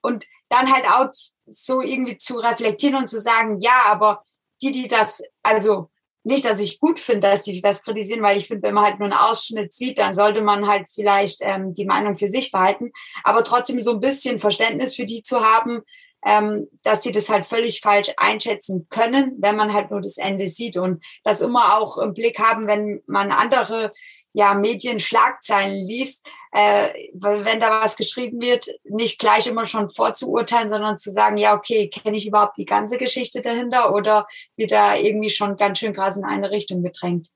Und 0.03 0.27
dann 0.51 0.70
halt 0.70 0.85
auch 0.87 1.09
so 1.46 1.81
irgendwie 1.81 2.18
zu 2.18 2.37
reflektieren 2.37 2.96
und 2.96 3.09
zu 3.09 3.18
sagen, 3.18 3.59
ja, 3.61 3.85
aber 3.87 4.22
die, 4.61 4.70
die 4.70 4.88
das, 4.88 5.22
also 5.42 5.88
nicht, 6.25 6.45
dass 6.45 6.61
ich 6.61 6.79
gut 6.79 7.01
finde, 7.01 7.29
dass 7.29 7.43
die 7.43 7.61
das 7.61 7.83
kritisieren, 7.83 8.23
weil 8.23 8.39
ich 8.39 8.47
finde, 8.47 8.63
wenn 8.63 8.75
man 8.75 8.85
halt 8.85 8.99
nur 8.99 9.07
einen 9.07 9.19
Ausschnitt 9.19 9.73
sieht, 9.73 9.99
dann 9.99 10.15
sollte 10.15 10.41
man 10.41 10.69
halt 10.69 10.87
vielleicht 10.93 11.41
ähm, 11.43 11.73
die 11.73 11.85
Meinung 11.85 12.17
für 12.17 12.29
sich 12.29 12.53
behalten, 12.53 12.93
aber 13.25 13.43
trotzdem 13.43 13.81
so 13.81 13.93
ein 13.93 14.01
bisschen 14.01 14.39
Verständnis 14.39 14.95
für 14.95 15.05
die 15.05 15.23
zu 15.23 15.41
haben, 15.41 15.83
ähm, 16.25 16.69
dass 16.85 17.03
sie 17.03 17.13
das 17.13 17.29
halt 17.29 17.47
völlig 17.47 17.81
falsch 17.81 18.13
einschätzen 18.17 18.87
können, 18.89 19.35
wenn 19.39 19.57
man 19.57 19.73
halt 19.73 19.91
nur 19.91 20.01
das 20.01 20.19
Ende 20.19 20.47
sieht. 20.47 20.77
Und 20.77 21.03
das 21.25 21.41
immer 21.41 21.79
auch 21.79 21.99
im 21.99 22.15
Blick 22.15 22.39
haben, 22.39 22.67
wenn 22.67 23.03
man 23.07 23.33
andere 23.33 23.93
ja, 24.33 24.55
Medienschlagzeilen 24.55 25.87
liest, 25.87 26.25
äh, 26.53 26.88
wenn 27.14 27.61
da 27.61 27.83
was 27.83 27.97
geschrieben 27.97 28.40
wird, 28.40 28.66
nicht 28.85 29.18
gleich 29.18 29.47
immer 29.47 29.64
schon 29.64 29.90
vorzuurteilen, 29.90 30.68
sondern 30.68 30.99
zu 30.99 31.11
sagen, 31.11 31.37
ja, 31.37 31.55
okay, 31.55 31.88
kenne 31.88 32.16
ich 32.16 32.27
überhaupt 32.27 32.57
die 32.57 32.64
ganze 32.64 32.99
Geschichte 32.99 33.40
dahinter 33.40 33.95
oder 33.95 34.27
wird 34.57 34.73
da 34.73 34.97
irgendwie 34.97 35.31
schon 35.31 35.57
ganz 35.57 35.79
schön 35.79 35.92
krass 35.92 36.16
in 36.16 36.25
eine 36.25 36.51
Richtung 36.51 36.83
gedrängt? 36.83 37.29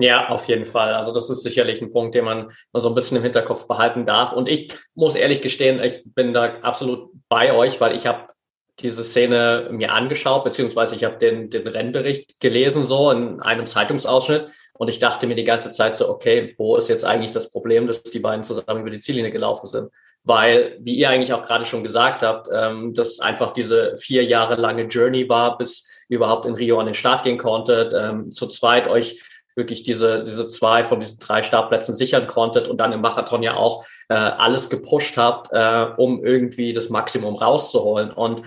Ja, 0.00 0.28
auf 0.28 0.46
jeden 0.46 0.64
Fall. 0.64 0.94
Also 0.94 1.12
das 1.12 1.28
ist 1.28 1.42
sicherlich 1.42 1.82
ein 1.82 1.90
Punkt, 1.90 2.14
den 2.14 2.24
man 2.24 2.52
mal 2.72 2.80
so 2.80 2.88
ein 2.88 2.94
bisschen 2.94 3.16
im 3.16 3.24
Hinterkopf 3.24 3.66
behalten 3.66 4.06
darf. 4.06 4.32
Und 4.32 4.48
ich 4.48 4.72
muss 4.94 5.16
ehrlich 5.16 5.42
gestehen, 5.42 5.82
ich 5.82 6.02
bin 6.14 6.32
da 6.32 6.60
absolut 6.60 7.10
bei 7.28 7.52
euch, 7.52 7.80
weil 7.80 7.96
ich 7.96 8.06
habe 8.06 8.28
diese 8.80 9.02
Szene 9.02 9.68
mir 9.70 9.92
angeschaut, 9.92 10.44
beziehungsweise 10.44 10.94
ich 10.94 11.04
habe 11.04 11.16
den, 11.18 11.50
den 11.50 11.66
Rennbericht 11.66 12.40
gelesen, 12.40 12.84
so 12.84 13.10
in 13.10 13.40
einem 13.40 13.66
Zeitungsausschnitt. 13.66 14.48
Und 14.74 14.88
ich 14.88 15.00
dachte 15.00 15.26
mir 15.26 15.34
die 15.34 15.44
ganze 15.44 15.72
Zeit 15.72 15.96
so, 15.96 16.08
okay, 16.08 16.54
wo 16.56 16.76
ist 16.76 16.88
jetzt 16.88 17.04
eigentlich 17.04 17.32
das 17.32 17.50
Problem, 17.50 17.88
dass 17.88 18.02
die 18.04 18.20
beiden 18.20 18.44
zusammen 18.44 18.82
über 18.82 18.90
die 18.90 19.00
Ziellinie 19.00 19.32
gelaufen 19.32 19.66
sind? 19.66 19.90
Weil, 20.22 20.76
wie 20.80 20.94
ihr 20.94 21.10
eigentlich 21.10 21.32
auch 21.32 21.42
gerade 21.42 21.64
schon 21.64 21.82
gesagt 21.82 22.22
habt, 22.22 22.48
ähm, 22.52 22.94
dass 22.94 23.18
einfach 23.18 23.52
diese 23.52 23.96
vier 23.96 24.24
Jahre 24.24 24.54
lange 24.54 24.82
Journey 24.84 25.28
war, 25.28 25.58
bis 25.58 25.88
ihr 26.08 26.16
überhaupt 26.16 26.46
in 26.46 26.54
Rio 26.54 26.78
an 26.78 26.86
den 26.86 26.94
Start 26.94 27.24
gehen 27.24 27.38
konntet, 27.38 27.92
ähm, 27.94 28.30
zu 28.30 28.46
zweit 28.46 28.86
euch 28.86 29.20
wirklich 29.56 29.82
diese, 29.82 30.22
diese 30.22 30.46
zwei 30.46 30.84
von 30.84 31.00
diesen 31.00 31.18
drei 31.18 31.42
Startplätzen 31.42 31.94
sichern 31.94 32.28
konntet 32.28 32.68
und 32.68 32.78
dann 32.78 32.92
im 32.92 33.00
Marathon 33.00 33.42
ja 33.42 33.56
auch 33.56 33.84
äh, 34.08 34.14
alles 34.14 34.70
gepusht 34.70 35.16
habt, 35.16 35.48
äh, 35.52 35.86
um 35.96 36.24
irgendwie 36.24 36.72
das 36.72 36.88
Maximum 36.88 37.34
rauszuholen. 37.34 38.12
Und 38.12 38.42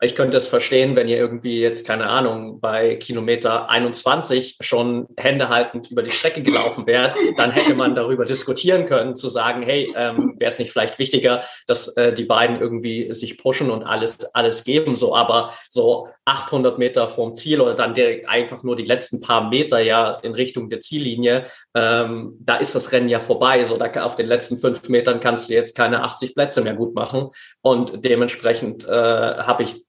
ich 0.00 0.14
könnte 0.14 0.36
es 0.36 0.46
verstehen, 0.46 0.94
wenn 0.96 1.08
ihr 1.08 1.16
irgendwie 1.16 1.60
jetzt, 1.60 1.86
keine 1.86 2.06
Ahnung, 2.06 2.60
bei 2.60 2.96
Kilometer 2.96 3.70
21 3.70 4.58
schon 4.60 5.06
händehaltend 5.16 5.90
über 5.90 6.02
die 6.02 6.10
Strecke 6.10 6.42
gelaufen 6.42 6.86
wärt, 6.86 7.14
dann 7.36 7.50
hätte 7.50 7.74
man 7.74 7.94
darüber 7.94 8.24
diskutieren 8.24 8.86
können, 8.86 9.16
zu 9.16 9.28
sagen, 9.28 9.62
hey, 9.62 9.92
ähm, 9.96 10.36
wäre 10.38 10.50
es 10.50 10.58
nicht 10.58 10.70
vielleicht 10.70 10.98
wichtiger, 10.98 11.44
dass 11.66 11.88
äh, 11.96 12.12
die 12.12 12.24
beiden 12.24 12.60
irgendwie 12.60 13.12
sich 13.14 13.38
pushen 13.38 13.70
und 13.70 13.84
alles, 13.84 14.34
alles 14.34 14.64
geben, 14.64 14.96
so, 14.96 15.14
aber 15.16 15.52
so 15.68 16.08
800 16.26 16.78
Meter 16.78 17.08
vom 17.08 17.34
Ziel 17.34 17.60
oder 17.60 17.74
dann 17.74 17.94
der, 17.94 18.28
einfach 18.28 18.62
nur 18.62 18.76
die 18.76 18.84
letzten 18.84 19.20
paar 19.20 19.48
Meter 19.48 19.80
ja 19.80 20.18
in 20.22 20.34
Richtung 20.34 20.68
der 20.68 20.80
Ziellinie, 20.80 21.44
ähm, 21.74 22.36
da 22.40 22.56
ist 22.56 22.74
das 22.74 22.92
Rennen 22.92 23.08
ja 23.08 23.20
vorbei, 23.20 23.64
so, 23.64 23.78
da 23.78 23.86
auf 24.04 24.16
den 24.16 24.26
letzten 24.26 24.58
fünf 24.58 24.86
Metern 24.88 25.20
kannst 25.20 25.48
du 25.48 25.54
jetzt 25.54 25.74
keine 25.74 26.02
80 26.02 26.34
Plätze 26.34 26.60
mehr 26.60 26.74
gut 26.74 26.94
machen. 26.94 27.30
Und 27.62 28.04
dementsprechend 28.04 28.84
äh, 28.84 28.88
habe 28.90 29.62
ich 29.62 29.85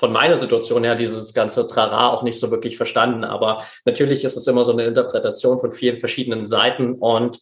von 0.00 0.12
meiner 0.12 0.38
Situation 0.38 0.82
her 0.82 0.94
dieses 0.94 1.34
ganze 1.34 1.66
Trara 1.66 2.08
auch 2.08 2.22
nicht 2.22 2.40
so 2.40 2.50
wirklich 2.50 2.78
verstanden. 2.78 3.22
Aber 3.22 3.62
natürlich 3.84 4.24
ist 4.24 4.36
es 4.36 4.46
immer 4.46 4.64
so 4.64 4.72
eine 4.72 4.84
Interpretation 4.84 5.60
von 5.60 5.72
vielen 5.72 5.98
verschiedenen 5.98 6.46
Seiten. 6.46 6.94
Und 6.98 7.38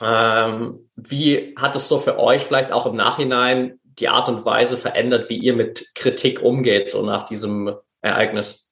ähm, 0.00 0.78
wie 0.94 1.52
hat 1.56 1.74
es 1.74 1.88
so 1.88 1.98
für 1.98 2.20
euch 2.20 2.44
vielleicht 2.44 2.70
auch 2.70 2.86
im 2.86 2.94
Nachhinein 2.94 3.80
die 3.82 4.08
Art 4.08 4.28
und 4.28 4.44
Weise 4.44 4.78
verändert, 4.78 5.28
wie 5.28 5.38
ihr 5.38 5.54
mit 5.54 5.90
Kritik 5.96 6.40
umgeht, 6.40 6.88
so 6.88 7.02
nach 7.02 7.24
diesem 7.24 7.74
Ereignis? 8.00 8.69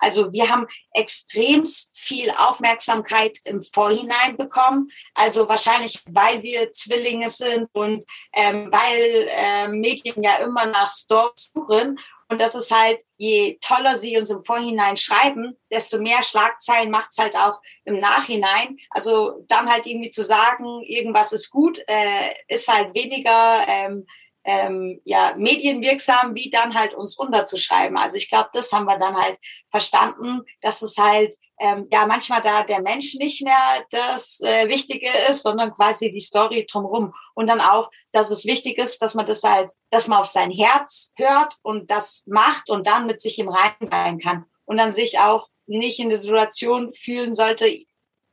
Also 0.00 0.32
wir 0.32 0.48
haben 0.48 0.66
extremst 0.92 1.96
viel 1.96 2.30
Aufmerksamkeit 2.30 3.38
im 3.44 3.62
Vorhinein 3.62 4.36
bekommen. 4.36 4.90
Also 5.14 5.48
wahrscheinlich, 5.48 6.02
weil 6.08 6.42
wir 6.42 6.72
Zwillinge 6.72 7.28
sind 7.28 7.68
und 7.72 8.04
ähm, 8.32 8.68
weil 8.72 9.28
äh, 9.28 9.68
Medien 9.68 10.22
ja 10.22 10.36
immer 10.36 10.66
nach 10.66 10.90
Stories 10.90 11.52
suchen. 11.52 11.98
Und 12.28 12.40
das 12.40 12.54
ist 12.54 12.70
halt, 12.70 13.00
je 13.16 13.58
toller 13.60 13.96
sie 13.96 14.16
uns 14.16 14.30
im 14.30 14.44
Vorhinein 14.44 14.96
schreiben, 14.96 15.56
desto 15.70 15.98
mehr 15.98 16.22
Schlagzeilen 16.22 16.90
macht 16.90 17.10
es 17.10 17.18
halt 17.18 17.34
auch 17.34 17.60
im 17.84 17.98
Nachhinein. 17.98 18.78
Also 18.90 19.44
dann 19.48 19.68
halt 19.68 19.84
irgendwie 19.84 20.10
zu 20.10 20.22
sagen, 20.22 20.80
irgendwas 20.84 21.32
ist 21.32 21.50
gut, 21.50 21.82
äh, 21.88 22.30
ist 22.46 22.68
halt 22.68 22.94
weniger 22.94 23.66
ähm, 23.66 24.06
ähm, 24.44 25.00
ja, 25.04 25.34
medienwirksam, 25.36 26.34
wie 26.34 26.50
dann 26.50 26.74
halt 26.74 26.94
uns 26.94 27.18
runterzuschreiben. 27.18 27.96
Also 27.96 28.16
ich 28.16 28.28
glaube, 28.28 28.48
das 28.52 28.72
haben 28.72 28.86
wir 28.86 28.98
dann 28.98 29.16
halt 29.16 29.38
verstanden, 29.70 30.42
dass 30.60 30.82
es 30.82 30.96
halt 30.96 31.34
ähm, 31.58 31.88
ja 31.90 32.06
manchmal 32.06 32.40
da 32.40 32.62
der 32.62 32.80
Mensch 32.80 33.14
nicht 33.16 33.42
mehr 33.42 33.84
das 33.90 34.40
äh, 34.40 34.68
Wichtige 34.68 35.10
ist, 35.28 35.42
sondern 35.42 35.74
quasi 35.74 36.10
die 36.10 36.20
Story 36.20 36.66
drumherum. 36.70 37.14
Und 37.34 37.48
dann 37.48 37.60
auch, 37.60 37.90
dass 38.12 38.30
es 38.30 38.46
wichtig 38.46 38.78
ist, 38.78 39.02
dass 39.02 39.14
man 39.14 39.26
das 39.26 39.42
halt, 39.42 39.70
dass 39.90 40.08
man 40.08 40.20
auf 40.20 40.26
sein 40.26 40.50
Herz 40.50 41.12
hört 41.16 41.56
und 41.62 41.90
das 41.90 42.24
macht 42.26 42.70
und 42.70 42.86
dann 42.86 43.06
mit 43.06 43.20
sich 43.20 43.38
im 43.38 43.48
Reinen 43.48 43.90
sein 43.90 44.18
kann. 44.18 44.46
Und 44.64 44.76
dann 44.76 44.92
sich 44.92 45.18
auch 45.18 45.48
nicht 45.66 45.98
in 45.98 46.10
der 46.10 46.20
Situation 46.20 46.92
fühlen 46.92 47.34
sollte, 47.34 47.84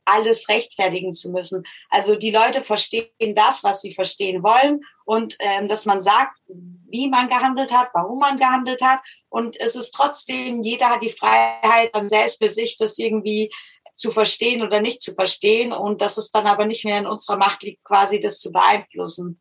alles 0.08 0.48
rechtfertigen 0.48 1.12
zu 1.12 1.30
müssen. 1.30 1.64
Also 1.90 2.16
die 2.16 2.30
Leute 2.30 2.62
verstehen 2.62 3.34
das, 3.34 3.62
was 3.62 3.80
sie 3.80 3.92
verstehen 3.92 4.42
wollen 4.42 4.80
und 5.04 5.36
ähm, 5.40 5.68
dass 5.68 5.84
man 5.84 6.02
sagt, 6.02 6.38
wie 6.46 7.08
man 7.08 7.28
gehandelt 7.28 7.72
hat, 7.72 7.90
warum 7.92 8.18
man 8.18 8.38
gehandelt 8.38 8.82
hat 8.82 9.00
und 9.28 9.58
es 9.60 9.76
ist 9.76 9.90
trotzdem, 9.90 10.62
jeder 10.62 10.88
hat 10.88 11.02
die 11.02 11.10
Freiheit 11.10 11.90
dann 11.94 12.08
selbst 12.08 12.42
für 12.42 12.50
sich, 12.50 12.76
das 12.76 12.98
irgendwie 12.98 13.50
zu 13.94 14.10
verstehen 14.10 14.62
oder 14.62 14.80
nicht 14.80 15.02
zu 15.02 15.14
verstehen 15.14 15.72
und 15.72 16.00
dass 16.00 16.18
es 16.18 16.30
dann 16.30 16.46
aber 16.46 16.66
nicht 16.66 16.84
mehr 16.84 16.98
in 16.98 17.06
unserer 17.06 17.36
Macht 17.36 17.62
liegt, 17.62 17.84
quasi 17.84 18.20
das 18.20 18.38
zu 18.38 18.52
beeinflussen. 18.52 19.40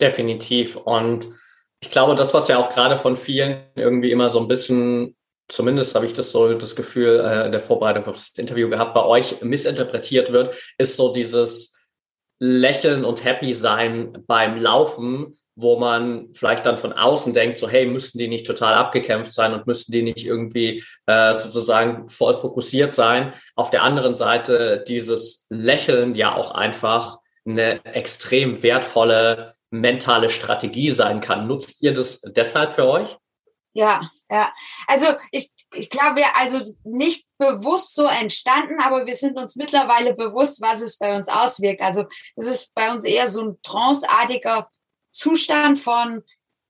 Definitiv 0.00 0.76
und 0.76 1.28
ich 1.80 1.90
glaube, 1.90 2.14
das, 2.14 2.34
was 2.34 2.48
ja 2.48 2.58
auch 2.58 2.70
gerade 2.70 2.98
von 2.98 3.16
vielen 3.16 3.62
irgendwie 3.76 4.10
immer 4.10 4.30
so 4.30 4.40
ein 4.40 4.48
bisschen 4.48 5.16
zumindest 5.48 5.94
habe 5.94 6.06
ich 6.06 6.12
das 6.12 6.30
so 6.30 6.54
das 6.54 6.76
Gefühl 6.76 7.20
äh, 7.20 7.46
in 7.46 7.52
der 7.52 7.60
Vorbereitung 7.60 8.06
auf 8.06 8.16
das 8.16 8.32
Interview 8.36 8.68
gehabt, 8.68 8.94
bei 8.94 9.04
euch 9.04 9.40
missinterpretiert 9.42 10.32
wird, 10.32 10.54
ist 10.78 10.96
so 10.96 11.12
dieses 11.12 11.76
Lächeln 12.40 13.04
und 13.04 13.24
Happy 13.24 13.52
sein 13.52 14.24
beim 14.26 14.56
Laufen, 14.56 15.34
wo 15.56 15.76
man 15.76 16.28
vielleicht 16.34 16.66
dann 16.66 16.78
von 16.78 16.92
außen 16.92 17.32
denkt, 17.32 17.58
so 17.58 17.68
hey, 17.68 17.84
müssten 17.84 18.18
die 18.18 18.28
nicht 18.28 18.46
total 18.46 18.74
abgekämpft 18.74 19.32
sein 19.32 19.52
und 19.52 19.66
müssten 19.66 19.90
die 19.90 20.02
nicht 20.02 20.24
irgendwie 20.24 20.84
äh, 21.06 21.34
sozusagen 21.34 22.08
voll 22.08 22.34
fokussiert 22.34 22.94
sein. 22.94 23.32
Auf 23.56 23.70
der 23.70 23.82
anderen 23.82 24.14
Seite 24.14 24.84
dieses 24.86 25.46
Lächeln 25.50 26.14
ja 26.14 26.36
auch 26.36 26.52
einfach 26.52 27.18
eine 27.44 27.84
extrem 27.84 28.62
wertvolle 28.62 29.54
mentale 29.70 30.30
Strategie 30.30 30.90
sein 30.90 31.20
kann. 31.20 31.46
Nutzt 31.46 31.82
ihr 31.82 31.92
das 31.92 32.20
deshalb 32.20 32.74
für 32.74 32.86
euch? 32.86 33.16
Ja, 33.78 34.10
ja. 34.28 34.52
Also 34.88 35.06
ich, 35.30 35.52
ich 35.72 35.88
glaube, 35.88 36.22
also 36.34 36.58
nicht 36.82 37.28
bewusst 37.38 37.94
so 37.94 38.06
entstanden, 38.06 38.80
aber 38.80 39.06
wir 39.06 39.14
sind 39.14 39.36
uns 39.36 39.54
mittlerweile 39.54 40.14
bewusst, 40.14 40.60
was 40.60 40.80
es 40.80 40.98
bei 40.98 41.14
uns 41.14 41.28
auswirkt. 41.28 41.80
Also 41.80 42.06
es 42.34 42.48
ist 42.48 42.74
bei 42.74 42.90
uns 42.90 43.04
eher 43.04 43.28
so 43.28 43.40
ein 43.40 43.58
tranceartiger 43.62 44.68
Zustand 45.12 45.78
von 45.78 46.24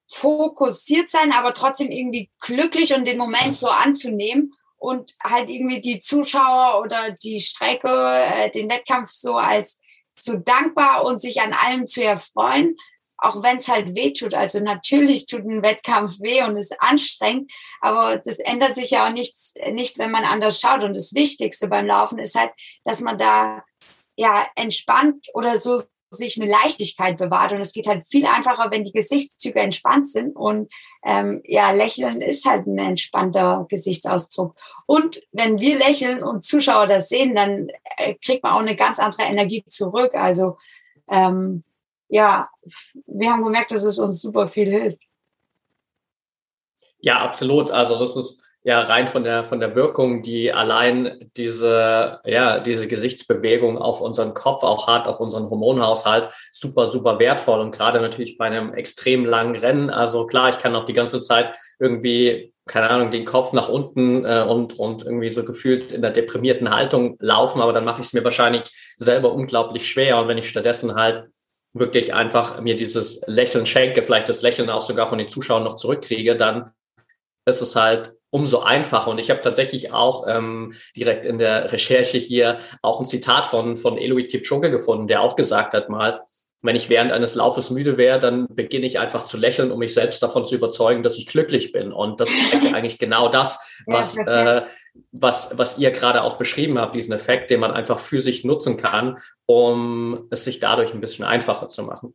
fokussiert 0.07 1.09
sein, 1.09 1.33
aber 1.33 1.55
trotzdem 1.55 1.91
irgendwie 1.91 2.31
glücklich 2.43 2.93
und 2.93 3.07
den 3.07 3.17
Moment 3.17 3.57
so 3.57 3.69
anzunehmen 3.69 4.53
und 4.77 5.15
halt 5.25 5.49
irgendwie 5.49 5.81
die 5.81 6.01
Zuschauer 6.01 6.83
oder 6.83 7.13
die 7.13 7.41
Strecke, 7.41 7.89
äh, 7.89 8.51
den 8.51 8.69
Wettkampf 8.69 9.09
so 9.09 9.37
als 9.37 9.81
so 10.13 10.35
dankbar 10.35 11.07
und 11.07 11.23
sich 11.23 11.41
an 11.41 11.55
allem 11.55 11.87
zu 11.87 12.05
erfreuen 12.05 12.77
auch 13.19 13.43
wenn 13.43 13.59
es 13.59 13.69
halt 13.69 13.95
weh 13.95 14.13
tut. 14.13 14.35
Also 14.35 14.61
natürlich 14.61 15.27
tut 15.27 15.45
ein 15.45 15.63
Wettkampf 15.63 16.21
weh 16.21 16.43
und 16.43 16.57
ist 16.57 16.81
anstrengend, 16.81 17.51
aber 17.81 18.17
das 18.17 18.39
ändert 18.39 18.77
sich 18.77 18.91
ja 18.91 19.07
auch 19.07 19.13
nichts, 19.13 19.55
nicht, 19.73 19.99
wenn 19.99 20.11
man 20.11 20.25
anders 20.25 20.61
schaut. 20.61 20.85
Und 20.85 20.97
das 20.97 21.15
Wichtigste 21.15 21.69
beim 21.69 21.87
Laufen 21.87 22.19
ist 22.19 22.35
halt, 22.35 22.53
dass 22.85 23.01
man 23.01 23.19
da 23.19 23.65
ja 24.17 24.47
entspannt 24.57 25.27
oder 25.35 25.57
so 25.57 25.81
sich 26.11 26.41
eine 26.41 26.51
Leichtigkeit 26.51 27.19
bewahrt. 27.19 27.53
Und 27.53 27.61
es 27.61 27.73
geht 27.73 27.87
halt 27.87 28.07
viel 28.07 28.27
einfacher, 28.27 28.71
wenn 28.71 28.85
die 28.85 28.93
Gesichtszüge 28.93 29.61
entspannt 29.61 30.07
sind. 30.07 30.35
Und 30.35 30.73
ähm, 31.05 31.43
ja, 31.45 31.71
lächeln 31.73 32.21
ist 32.21 32.47
halt 32.47 32.67
ein 32.67 32.79
entspannter 32.79 33.67
Gesichtsausdruck. 33.69 34.57
Und 34.87 35.21
wenn 35.33 35.59
wir 35.59 35.77
lächeln 35.79 36.23
und 36.23 36.45
Zuschauer 36.45 36.87
das 36.87 37.09
sehen, 37.09 37.35
dann 37.35 37.69
äh, 37.97 38.15
kriegt 38.15 38.43
man 38.43 38.55
auch 38.55 38.61
eine 38.61 38.77
ganz 38.77 38.99
andere 38.99 39.25
Energie 39.25 39.65
zurück. 39.69 40.15
Also 40.15 40.57
ähm, 41.11 41.65
ja, 42.09 42.49
wir 43.07 43.31
haben 43.31 43.45
gemerkt, 43.45 43.73
dass 43.73 43.85
es 43.85 43.99
uns 43.99 44.21
super 44.21 44.49
viel 44.49 44.71
hilft. 44.71 45.03
Ja, 47.01 47.21
absolut. 47.21 47.71
Also 47.71 47.99
das 47.99 48.17
ist 48.17 48.45
ja 48.65 48.81
rein 48.81 49.07
von 49.09 49.23
der 49.23 49.45
von 49.45 49.61
der 49.61 49.77
Wirkung, 49.77 50.23
die 50.23 50.53
allein 50.53 51.31
diese 51.37 52.21
ja 52.25 52.59
diese 52.59 52.89
Gesichtsbewegung 52.89 53.79
auf 53.79 54.01
unseren 54.01 54.35
Kopf 54.35 54.65
auch 54.65 54.89
hat, 54.89 55.07
auf 55.07 55.21
unseren 55.21 55.49
Hormonhaushalt 55.49 56.31
super 56.53 56.87
super 56.87 57.19
wertvoll 57.21 57.61
und 57.61 57.71
gerade 57.71 58.01
natürlich 58.01 58.37
bei 58.37 58.47
einem 58.47 58.75
extrem 58.75 59.25
langen 59.25 59.57
Rennen. 59.57 59.91
Also 59.91 60.27
klar, 60.27 60.51
ich 60.51 60.59
kann 60.59 60.75
auch 60.75 60.85
die 60.85 60.93
ganze 60.93 61.21
Zeit 61.21 61.55
irgendwie 61.79 62.53
keine 62.67 62.91
Ahnung 62.91 63.11
den 63.11 63.25
Kopf 63.25 63.53
nach 63.53 63.69
unten 63.69 64.25
äh, 64.25 64.45
und 64.47 64.79
und 64.79 65.05
irgendwie 65.05 65.31
so 65.31 65.45
gefühlt 65.45 65.93
in 65.93 66.03
der 66.03 66.11
deprimierten 66.11 66.71
Haltung 66.71 67.17
laufen, 67.21 67.63
aber 67.63 67.73
dann 67.73 67.85
mache 67.85 68.01
ich 68.01 68.09
es 68.09 68.13
mir 68.13 68.25
wahrscheinlich 68.25 68.65
selber 68.99 69.33
unglaublich 69.33 69.89
schwer 69.89 70.19
und 70.19 70.29
wenn 70.29 70.37
ich 70.37 70.51
stattdessen 70.51 70.95
halt 70.97 71.31
wirklich 71.73 72.15
einfach 72.15 72.61
mir 72.61 72.77
dieses 72.77 73.21
Lächeln 73.27 73.67
schenke, 73.67 74.03
vielleicht 74.03 74.29
das 74.29 74.43
Lächeln 74.43 74.71
auch 74.71 74.83
sogar 74.83 75.07
von 75.09 75.19
den 75.19 75.29
Zuschauern 75.29 75.65
noch 75.65 75.77
zurückkriege, 75.77 76.37
dann 76.37 76.73
ist 77.47 77.61
es 77.61 77.77
halt 77.77 78.15
umso 78.31 78.61
einfacher. 78.61 79.11
Und 79.11 79.19
ich 79.19 79.31
habe 79.31 79.41
tatsächlich 79.41 79.93
auch 79.93 80.27
ähm, 80.29 80.75
direkt 80.97 81.25
in 81.25 81.39
der 81.39 81.73
Recherche 81.73 82.19
hier 82.19 82.59
auch 82.83 83.01
ein 83.01 83.07
Zitat 83.07 83.47
von, 83.47 83.77
von 83.77 83.97
Eloy 83.97 84.27
Kipchoge 84.27 84.71
gefunden, 84.71 85.09
der 85.09 85.23
auch 85.23 85.37
gesagt 85.37 85.75
hat 85.75 85.89
mal, 85.89 86.21
wenn 86.61 86.77
ich 86.77 86.89
während 86.89 87.13
eines 87.13 87.35
Laufes 87.35 87.71
müde 87.71 87.97
wäre, 87.97 88.19
dann 88.19 88.47
beginne 88.49 88.87
ich 88.87 88.99
einfach 88.99 89.25
zu 89.25 89.37
lächeln, 89.37 89.71
um 89.71 89.79
mich 89.79 89.95
selbst 89.95 90.23
davon 90.23 90.45
zu 90.45 90.55
überzeugen, 90.55 91.03
dass 91.03 91.17
ich 91.17 91.27
glücklich 91.27 91.73
bin. 91.73 91.93
Und 91.93 92.21
das 92.21 92.29
zeigt 92.51 92.65
ja 92.65 92.73
eigentlich 92.73 92.99
genau 92.99 93.29
das, 93.29 93.61
was, 93.87 94.17
äh, 94.17 94.63
was, 95.13 95.57
was 95.57 95.79
ihr 95.79 95.93
gerade 95.93 96.23
auch 96.23 96.37
beschrieben 96.37 96.79
habt, 96.79 96.97
diesen 96.97 97.13
Effekt, 97.13 97.51
den 97.51 97.61
man 97.61 97.71
einfach 97.71 97.99
für 98.01 98.21
sich 98.21 98.45
nutzen 98.45 98.77
kann, 98.77 99.19
um 99.47 100.27
es 100.31 100.45
sich 100.45 100.59
dadurch 100.59 100.93
ein 100.93 101.01
bisschen 101.01 101.25
einfacher 101.25 101.69
zu 101.69 101.85
machen. 101.85 102.15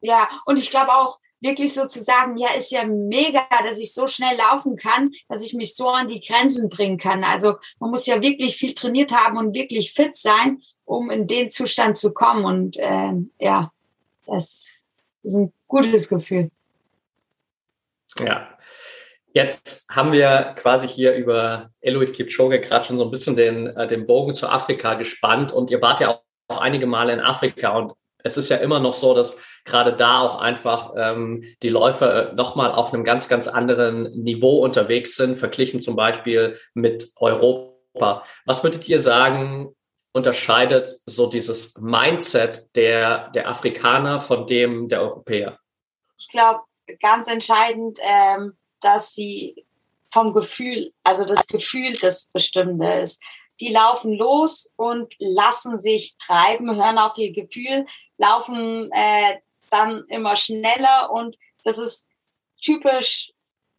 Ja, 0.00 0.28
und 0.46 0.58
ich 0.58 0.70
glaube 0.70 0.92
auch, 0.92 1.18
wirklich 1.42 1.74
so 1.74 1.86
zu 1.86 2.02
sagen, 2.02 2.36
ja, 2.36 2.50
ist 2.56 2.70
ja 2.70 2.84
mega, 2.84 3.46
dass 3.66 3.78
ich 3.78 3.92
so 3.92 4.06
schnell 4.06 4.36
laufen 4.36 4.76
kann, 4.76 5.10
dass 5.28 5.44
ich 5.44 5.54
mich 5.54 5.74
so 5.74 5.88
an 5.88 6.08
die 6.08 6.20
Grenzen 6.20 6.70
bringen 6.70 6.98
kann. 6.98 7.24
Also 7.24 7.56
man 7.80 7.90
muss 7.90 8.06
ja 8.06 8.22
wirklich 8.22 8.56
viel 8.56 8.74
trainiert 8.74 9.12
haben 9.12 9.36
und 9.36 9.54
wirklich 9.54 9.92
fit 9.92 10.16
sein, 10.16 10.62
um 10.84 11.10
in 11.10 11.26
den 11.26 11.50
Zustand 11.50 11.96
zu 11.96 12.12
kommen. 12.12 12.44
Und 12.44 12.76
äh, 12.76 13.12
ja, 13.38 13.72
das 14.26 14.76
ist 15.22 15.34
ein 15.34 15.52
gutes 15.68 16.08
Gefühl. 16.08 16.50
Ja. 18.18 18.48
Jetzt 19.34 19.86
haben 19.90 20.12
wir 20.12 20.54
quasi 20.56 20.86
hier 20.86 21.14
über 21.14 21.70
Eloid 21.80 22.12
Kipchoge 22.12 22.60
gerade 22.60 22.84
schon 22.84 22.98
so 22.98 23.04
ein 23.04 23.10
bisschen 23.10 23.34
den, 23.34 23.66
äh, 23.66 23.86
den 23.86 24.06
Bogen 24.06 24.34
zu 24.34 24.46
Afrika 24.48 24.94
gespannt 24.94 25.52
und 25.52 25.70
ihr 25.70 25.80
wart 25.80 26.00
ja 26.00 26.08
auch, 26.08 26.22
auch 26.48 26.58
einige 26.58 26.86
Male 26.86 27.14
in 27.14 27.20
Afrika 27.20 27.70
und 27.78 27.94
es 28.24 28.36
ist 28.36 28.50
ja 28.50 28.58
immer 28.58 28.78
noch 28.78 28.92
so, 28.92 29.14
dass 29.14 29.38
gerade 29.64 29.94
da 29.94 30.20
auch 30.20 30.40
einfach 30.40 30.92
ähm, 30.96 31.42
die 31.62 31.68
Läufer 31.68 32.32
äh, 32.32 32.34
nochmal 32.34 32.72
auf 32.72 32.92
einem 32.92 33.04
ganz, 33.04 33.28
ganz 33.28 33.48
anderen 33.48 34.10
Niveau 34.22 34.62
unterwegs 34.62 35.16
sind, 35.16 35.36
verglichen 35.36 35.80
zum 35.80 35.96
Beispiel 35.96 36.56
mit 36.74 37.12
Europa. 37.16 38.24
Was 38.44 38.62
würdet 38.62 38.88
ihr 38.88 39.00
sagen, 39.00 39.74
unterscheidet 40.12 40.88
so 41.06 41.26
dieses 41.26 41.76
Mindset 41.78 42.74
der, 42.76 43.30
der 43.30 43.48
Afrikaner 43.48 44.20
von 44.20 44.46
dem 44.46 44.88
der 44.88 45.00
Europäer? 45.00 45.58
Ich 46.18 46.28
glaube, 46.28 46.60
ganz 47.00 47.26
entscheidend, 47.26 47.98
ähm, 48.02 48.56
dass 48.80 49.14
sie 49.14 49.64
vom 50.12 50.32
Gefühl, 50.32 50.92
also 51.02 51.24
das 51.24 51.46
Gefühl 51.46 51.94
das 51.94 52.26
Bestimmte 52.26 52.84
ist. 52.84 53.20
Die 53.60 53.72
laufen 53.72 54.12
los 54.12 54.70
und 54.76 55.14
lassen 55.18 55.78
sich 55.78 56.16
treiben, 56.18 56.76
hören 56.76 56.98
auf 56.98 57.16
ihr 57.16 57.32
Gefühl, 57.32 57.86
laufen 58.18 58.90
äh, 58.92 59.38
dann 59.70 60.04
immer 60.08 60.36
schneller 60.36 61.10
und 61.10 61.38
das 61.64 61.78
ist 61.78 62.06
typisch 62.60 63.32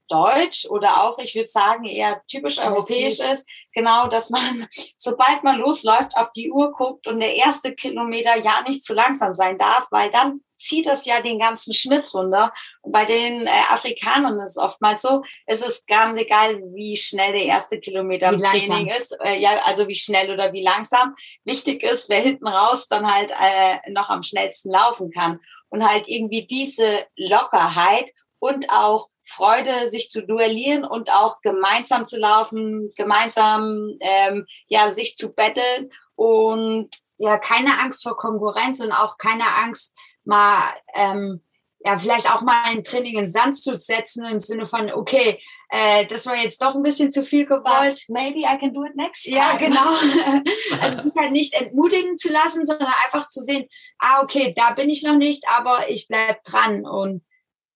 deutsch 0.07 0.65
oder 0.65 1.03
auch, 1.03 1.17
ich 1.19 1.35
würde 1.35 1.47
sagen, 1.47 1.85
eher 1.85 2.21
typisch 2.27 2.59
europäisch 2.59 3.19
ist, 3.19 3.47
genau, 3.73 4.07
dass 4.07 4.29
man, 4.29 4.67
sobald 4.97 5.43
man 5.43 5.59
losläuft, 5.59 6.15
auf 6.15 6.31
die 6.33 6.51
Uhr 6.51 6.73
guckt 6.73 7.07
und 7.07 7.19
der 7.19 7.35
erste 7.35 7.73
Kilometer 7.73 8.37
ja 8.39 8.61
nicht 8.67 8.83
zu 8.83 8.93
langsam 8.93 9.33
sein 9.33 9.57
darf, 9.57 9.87
weil 9.91 10.11
dann 10.11 10.41
zieht 10.63 10.87
es 10.87 11.05
ja 11.05 11.21
den 11.21 11.39
ganzen 11.39 11.73
Schnitt 11.73 12.13
runter. 12.13 12.53
Und 12.81 12.93
bei 12.93 13.05
den 13.05 13.45
äh, 13.47 13.51
Afrikanern 13.69 14.39
ist 14.39 14.51
es 14.51 14.57
oftmals 14.57 15.01
so, 15.01 15.23
es 15.45 15.61
ist 15.61 15.85
ganz 15.87 16.17
egal, 16.17 16.61
wie 16.73 16.95
schnell 16.95 17.33
der 17.33 17.45
erste 17.45 17.79
Kilometer 17.79 18.31
im 18.31 18.41
Training 18.41 18.87
ist, 18.87 19.15
äh, 19.23 19.37
ja, 19.39 19.61
also 19.65 19.87
wie 19.87 19.95
schnell 19.95 20.31
oder 20.31 20.53
wie 20.53 20.63
langsam. 20.63 21.15
Wichtig 21.43 21.83
ist, 21.83 22.09
wer 22.09 22.21
hinten 22.21 22.47
raus 22.47 22.87
dann 22.87 23.11
halt 23.11 23.31
äh, 23.31 23.91
noch 23.91 24.09
am 24.09 24.23
schnellsten 24.23 24.71
laufen 24.71 25.11
kann. 25.11 25.39
Und 25.69 25.87
halt 25.87 26.07
irgendwie 26.07 26.45
diese 26.45 27.07
Lockerheit 27.15 28.11
und 28.43 28.69
auch 28.69 29.09
Freude, 29.25 29.89
sich 29.89 30.11
zu 30.11 30.21
duellieren 30.21 30.83
und 30.83 31.09
auch 31.09 31.39
gemeinsam 31.41 32.07
zu 32.07 32.17
laufen, 32.17 32.89
gemeinsam 32.97 33.95
ähm, 34.01 34.45
ja 34.67 34.91
sich 34.91 35.15
zu 35.15 35.33
betteln 35.33 35.89
und 36.15 36.89
ja 37.17 37.37
keine 37.37 37.79
Angst 37.79 38.03
vor 38.03 38.17
Konkurrenz 38.17 38.81
und 38.81 38.91
auch 38.91 39.17
keine 39.17 39.45
Angst 39.63 39.95
mal 40.25 40.73
ähm, 40.93 41.41
ja 41.85 41.97
vielleicht 41.97 42.29
auch 42.33 42.41
mal 42.41 42.63
ein 42.65 42.83
Training 42.83 43.17
in 43.17 43.27
Sand 43.27 43.55
zu 43.55 43.75
setzen 43.75 44.25
im 44.25 44.41
Sinne 44.41 44.65
von 44.65 44.91
okay 44.91 45.39
äh, 45.69 46.05
das 46.05 46.25
war 46.25 46.35
jetzt 46.35 46.61
doch 46.61 46.75
ein 46.75 46.83
bisschen 46.83 47.11
zu 47.11 47.23
viel 47.23 47.45
gewollt. 47.45 48.03
But 48.07 48.09
maybe 48.09 48.41
I 48.41 48.59
can 48.59 48.73
do 48.73 48.83
it 48.83 48.95
next 48.95 49.23
time. 49.23 49.37
Ja, 49.37 49.57
genau. 49.57 49.79
also 50.81 51.01
sich 51.01 51.15
halt 51.15 51.31
nicht 51.31 51.53
entmutigen 51.53 52.17
zu 52.17 52.29
lassen, 52.29 52.63
sondern 52.65 52.91
einfach 53.05 53.27
zu 53.29 53.41
sehen, 53.41 53.67
ah, 53.99 54.21
okay, 54.21 54.53
da 54.55 54.71
bin 54.71 54.89
ich 54.89 55.01
noch 55.01 55.15
nicht, 55.15 55.45
aber 55.47 55.89
ich 55.89 56.07
bleib 56.07 56.43
dran. 56.43 56.85
Und 56.85 57.23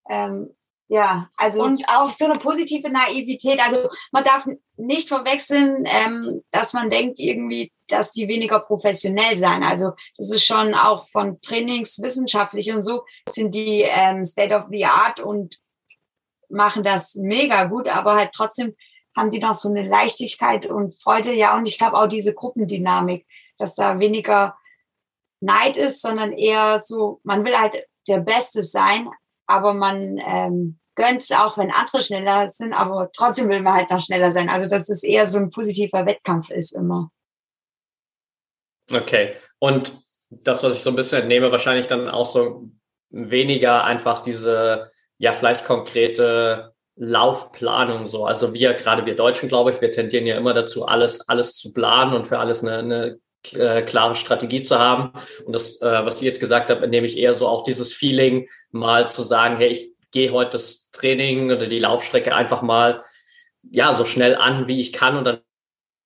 ähm, 0.10 0.57
ja, 0.90 1.30
also 1.36 1.64
und 1.64 1.84
auch 1.90 2.10
so 2.12 2.26
eine 2.26 2.40
positive 2.40 2.90
Naivität. 2.90 3.60
Also 3.62 3.90
man 4.12 4.24
darf 4.24 4.48
nicht 4.78 5.10
verwechseln, 5.10 5.84
ähm, 5.86 6.44
dass 6.52 6.72
man 6.72 6.90
denkt 6.90 7.20
irgendwie, 7.20 7.74
dass 7.90 8.14
die 8.14 8.30
weniger 8.30 8.62
professionell 8.62 9.38
sein. 9.38 9.64
Also 9.64 9.92
das 10.18 10.32
ist 10.32 10.46
schon 10.46 10.74
auch 10.74 11.08
von 11.10 11.42
Trainingswissenschaftlich 11.42 12.72
und 12.72 12.84
so 12.84 13.04
sind 13.28 13.54
die 13.54 13.82
ähm, 13.82 14.24
State 14.24 14.56
of 14.56 14.66
the 14.72 14.86
Art 14.86 15.20
und 15.20 15.58
machen 16.50 16.84
das 16.84 17.16
mega 17.16 17.66
gut, 17.66 17.90
aber 17.90 18.16
halt 18.16 18.32
trotzdem 18.34 18.74
haben 19.16 19.30
die 19.30 19.40
noch 19.40 19.56
so 19.56 19.68
eine 19.68 19.86
Leichtigkeit 19.86 20.68
und 20.68 20.94
Freude. 21.02 21.34
Ja, 21.34 21.58
und 21.58 21.68
ich 21.68 21.78
glaube 21.78 21.98
auch 21.98 22.08
diese 22.08 22.34
Gruppendynamik, 22.34 23.26
dass 23.58 23.76
da 23.76 24.00
weniger 24.00 24.58
Neid 25.42 25.76
ist, 25.76 26.02
sondern 26.02 26.32
eher 26.32 26.80
so, 26.80 27.20
man 27.24 27.44
will 27.44 27.58
halt 27.58 27.76
der 28.08 28.20
Beste 28.20 28.64
sein, 28.64 29.10
aber 29.48 29.74
man 29.74 30.20
ähm, 30.20 30.80
gönnt 30.96 31.22
es 31.22 31.32
auch, 31.32 31.58
wenn 31.58 31.72
andere 31.72 32.02
schneller 32.02 32.50
sind, 32.50 32.74
aber 32.74 33.10
trotzdem 33.16 33.50
will 33.50 33.62
man 33.62 33.74
halt 33.74 33.90
noch 33.90 34.02
schneller 34.02 34.32
sein. 34.32 34.50
Also 34.50 34.68
dass 34.68 34.90
es 34.90 35.04
eher 35.04 35.28
so 35.28 35.38
ein 35.38 35.50
positiver 35.50 36.06
Wettkampf 36.06 36.50
ist 36.50 36.74
immer. 36.74 37.12
Okay. 38.92 39.36
Und 39.60 40.02
das, 40.30 40.64
was 40.64 40.76
ich 40.76 40.84
so 40.84 40.90
ein 40.90 40.96
bisschen 40.96 41.22
entnehme, 41.22 41.52
wahrscheinlich 41.52 41.88
dann 41.88 42.10
auch 42.10 42.26
so 42.26 42.70
weniger 43.10 43.84
einfach 43.84 44.22
diese, 44.22 44.92
ja, 45.18 45.34
vielleicht 45.34 45.66
konkrete 45.66 46.74
Laufplanung 46.96 48.08
so. 48.08 48.26
Also 48.26 48.54
wir, 48.54 48.74
gerade 48.74 49.06
wir 49.06 49.16
Deutschen, 49.16 49.50
glaube 49.50 49.72
ich, 49.72 49.82
wir 49.82 49.92
tendieren 49.92 50.26
ja 50.26 50.36
immer 50.36 50.54
dazu, 50.54 50.86
alles, 50.86 51.28
alles 51.30 51.56
zu 51.56 51.74
planen 51.74 52.14
und 52.14 52.28
für 52.28 52.40
alles 52.40 52.64
eine, 52.64 52.78
eine 52.80 53.20
äh, 53.54 53.82
klare 53.84 54.16
Strategie 54.16 54.62
zu 54.62 54.78
haben. 54.78 55.14
Und 55.46 55.54
das, 55.54 55.82
äh, 55.82 56.06
was 56.06 56.18
ich 56.18 56.24
jetzt 56.24 56.40
gesagt 56.40 56.70
habe, 56.70 56.88
nehme 56.88 57.08
ich 57.08 57.18
eher 57.18 57.36
so 57.36 57.48
auch 57.48 57.64
dieses 57.64 57.94
Feeling, 57.94 58.48
mal 58.72 59.08
zu 59.08 59.24
sagen, 59.24 59.58
hey, 59.58 59.70
ich 59.70 59.92
gehe 60.12 60.32
heute 60.32 60.52
das 60.52 60.90
Training 60.92 61.52
oder 61.52 61.68
die 61.68 61.80
Laufstrecke 61.80 62.34
einfach 62.34 62.62
mal 62.62 63.04
ja 63.70 63.94
so 63.94 64.06
schnell 64.06 64.36
an, 64.36 64.68
wie 64.68 64.80
ich 64.82 64.94
kann 64.94 65.18
und 65.18 65.26
dann 65.26 65.40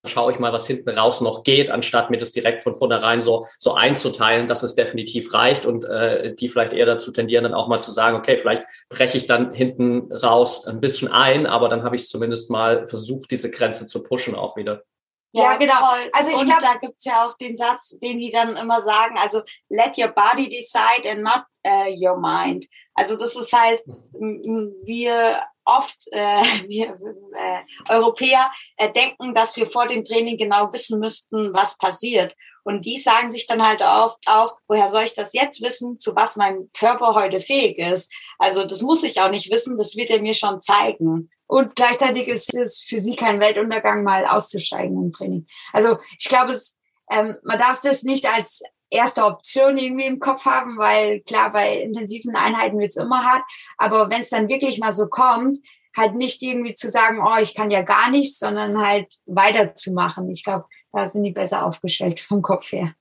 schaue 0.05 0.31
ich 0.31 0.39
mal, 0.39 0.51
was 0.51 0.65
hinten 0.65 0.89
raus 0.89 1.21
noch 1.21 1.43
geht, 1.43 1.69
anstatt 1.69 2.09
mir 2.09 2.17
das 2.17 2.31
direkt 2.31 2.63
von 2.63 2.73
vornherein 2.73 3.21
so, 3.21 3.45
so 3.59 3.73
einzuteilen, 3.73 4.47
dass 4.47 4.63
es 4.63 4.73
definitiv 4.73 5.31
reicht 5.33 5.65
und 5.65 5.85
äh, 5.85 6.33
die 6.33 6.49
vielleicht 6.49 6.73
eher 6.73 6.87
dazu 6.87 7.11
tendieren, 7.11 7.43
dann 7.43 7.53
auch 7.53 7.67
mal 7.67 7.81
zu 7.81 7.91
sagen, 7.91 8.17
okay, 8.17 8.37
vielleicht 8.37 8.63
breche 8.89 9.17
ich 9.17 9.27
dann 9.27 9.53
hinten 9.53 10.11
raus 10.11 10.65
ein 10.65 10.81
bisschen 10.81 11.11
ein, 11.11 11.45
aber 11.45 11.69
dann 11.69 11.83
habe 11.83 11.95
ich 11.95 12.07
zumindest 12.07 12.49
mal 12.49 12.87
versucht, 12.87 13.29
diese 13.29 13.51
Grenze 13.51 13.85
zu 13.85 14.01
pushen 14.01 14.33
auch 14.33 14.57
wieder. 14.57 14.83
Ja, 15.31 15.43
ja 15.43 15.57
genau. 15.57 15.75
Voll. 15.75 16.09
Also 16.13 16.31
ich 16.31 16.43
glaube, 16.43 16.61
da 16.61 16.75
gibt's 16.75 17.05
ja 17.05 17.25
auch 17.25 17.37
den 17.37 17.57
Satz, 17.57 17.97
den 18.01 18.19
die 18.19 18.31
dann 18.31 18.55
immer 18.57 18.81
sagen, 18.81 19.17
also 19.17 19.41
let 19.69 19.97
your 19.97 20.09
body 20.09 20.49
decide 20.49 21.09
and 21.09 21.21
not 21.21 21.43
uh, 21.65 21.89
your 21.89 22.17
mind. 22.17 22.67
Also 22.93 23.15
das 23.15 23.35
ist 23.35 23.53
halt, 23.53 23.81
wir 24.13 25.41
oft, 25.65 25.97
äh, 26.11 26.41
wir 26.67 26.97
äh, 27.35 27.91
Europäer 27.93 28.51
äh, 28.77 28.91
denken, 28.91 29.33
dass 29.33 29.55
wir 29.55 29.69
vor 29.69 29.87
dem 29.87 30.03
Training 30.03 30.37
genau 30.37 30.71
wissen 30.73 30.99
müssten, 30.99 31.53
was 31.53 31.77
passiert. 31.77 32.35
Und 32.63 32.85
die 32.85 32.99
sagen 32.99 33.31
sich 33.31 33.47
dann 33.47 33.65
halt 33.65 33.81
oft 33.81 34.19
auch, 34.27 34.55
woher 34.67 34.89
soll 34.89 35.03
ich 35.03 35.15
das 35.15 35.33
jetzt 35.33 35.63
wissen, 35.63 35.99
zu 35.99 36.15
was 36.15 36.35
mein 36.35 36.69
Körper 36.77 37.15
heute 37.15 37.39
fähig 37.39 37.79
ist? 37.79 38.11
Also 38.37 38.65
das 38.65 38.83
muss 38.83 39.03
ich 39.03 39.19
auch 39.19 39.31
nicht 39.31 39.51
wissen, 39.51 39.77
das 39.77 39.95
wird 39.95 40.11
er 40.11 40.21
mir 40.21 40.35
schon 40.35 40.59
zeigen. 40.59 41.31
Und 41.51 41.75
gleichzeitig 41.75 42.29
ist 42.29 42.53
es 42.53 42.81
für 42.81 42.97
sie 42.97 43.17
kein 43.17 43.41
Weltuntergang, 43.41 44.05
mal 44.05 44.25
auszusteigen 44.25 44.95
im 45.03 45.11
Training. 45.11 45.47
Also 45.73 45.97
ich 46.17 46.29
glaube, 46.29 46.51
es, 46.51 46.77
ähm, 47.11 47.35
man 47.43 47.59
darf 47.59 47.81
das 47.81 48.03
nicht 48.03 48.25
als 48.25 48.61
erste 48.89 49.25
Option 49.25 49.77
irgendwie 49.77 50.05
im 50.05 50.21
Kopf 50.21 50.45
haben, 50.45 50.77
weil 50.77 51.19
klar, 51.19 51.51
bei 51.51 51.79
intensiven 51.79 52.37
Einheiten 52.37 52.79
wird 52.79 52.91
es 52.91 52.95
immer 52.95 53.25
hart. 53.25 53.43
Aber 53.77 54.09
wenn 54.09 54.21
es 54.21 54.29
dann 54.29 54.47
wirklich 54.47 54.79
mal 54.79 54.93
so 54.93 55.07
kommt, 55.07 55.59
halt 55.93 56.15
nicht 56.15 56.41
irgendwie 56.41 56.73
zu 56.73 56.87
sagen, 56.87 57.19
oh, 57.21 57.37
ich 57.41 57.53
kann 57.53 57.69
ja 57.69 57.81
gar 57.81 58.09
nichts, 58.09 58.39
sondern 58.39 58.81
halt 58.81 59.13
weiterzumachen. 59.25 60.29
Ich 60.31 60.45
glaube, 60.45 60.67
da 60.93 61.09
sind 61.09 61.23
die 61.23 61.31
besser 61.31 61.65
aufgestellt 61.65 62.21
vom 62.21 62.41
Kopf 62.41 62.71
her. 62.71 62.95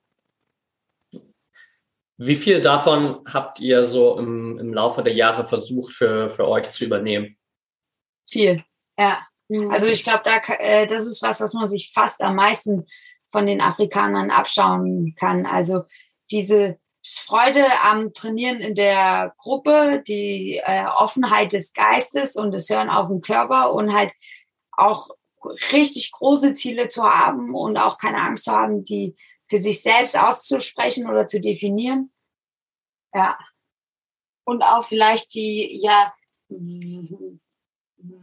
Wie 2.17 2.35
viel 2.35 2.61
davon 2.61 3.21
habt 3.33 3.61
ihr 3.61 3.85
so 3.85 4.19
im, 4.19 4.59
im 4.59 4.75
Laufe 4.75 5.05
der 5.05 5.15
Jahre 5.15 5.47
versucht 5.47 5.95
für, 5.95 6.29
für 6.29 6.49
euch 6.49 6.69
zu 6.69 6.85
übernehmen? 6.85 7.37
Viel, 8.31 8.65
ja. 8.99 9.27
Mhm. 9.49 9.71
Also 9.71 9.89
ich 9.89 10.05
glaube, 10.05 10.23
da, 10.25 10.37
äh, 10.55 10.87
das 10.87 11.07
ist 11.07 11.23
was, 11.23 11.41
was 11.41 11.55
man 11.55 11.67
sich 11.67 11.91
fast 11.93 12.21
am 12.23 12.37
meisten 12.37 12.87
von 13.31 13.47
den 13.47 13.61
Afrikanern 13.61 14.31
abschauen 14.31 15.15
kann. 15.19 15.47
Also 15.47 15.83
diese 16.31 16.79
Freude 17.05 17.65
am 17.83 18.13
Trainieren 18.13 18.61
in 18.61 18.75
der 18.75 19.35
Gruppe, 19.39 20.03
die 20.07 20.61
äh, 20.65 20.85
Offenheit 20.87 21.53
des 21.53 21.73
Geistes 21.73 22.37
und 22.37 22.53
das 22.53 22.69
Hören 22.69 22.91
auf 22.91 23.09
den 23.09 23.21
Körper 23.21 23.73
und 23.73 23.93
halt 23.93 24.13
auch 24.73 25.09
richtig 25.73 26.13
große 26.13 26.55
Ziele 26.55 26.89
zu 26.89 27.03
haben 27.03 27.55
und 27.55 27.79
auch 27.79 27.99
keine 27.99 28.21
Angst 28.21 28.45
zu 28.45 28.53
haben, 28.53 28.85
die 28.85 29.17
für 29.49 29.57
sich 29.57 29.83
selbst 29.83 30.17
auszusprechen 30.19 31.09
oder 31.09 31.27
zu 31.27 31.41
definieren. 31.41 32.13
Ja. 33.15 33.39
Und 34.45 34.63
auch 34.63 34.85
vielleicht 34.85 35.35
die, 35.35 35.81
ja, 35.83 36.13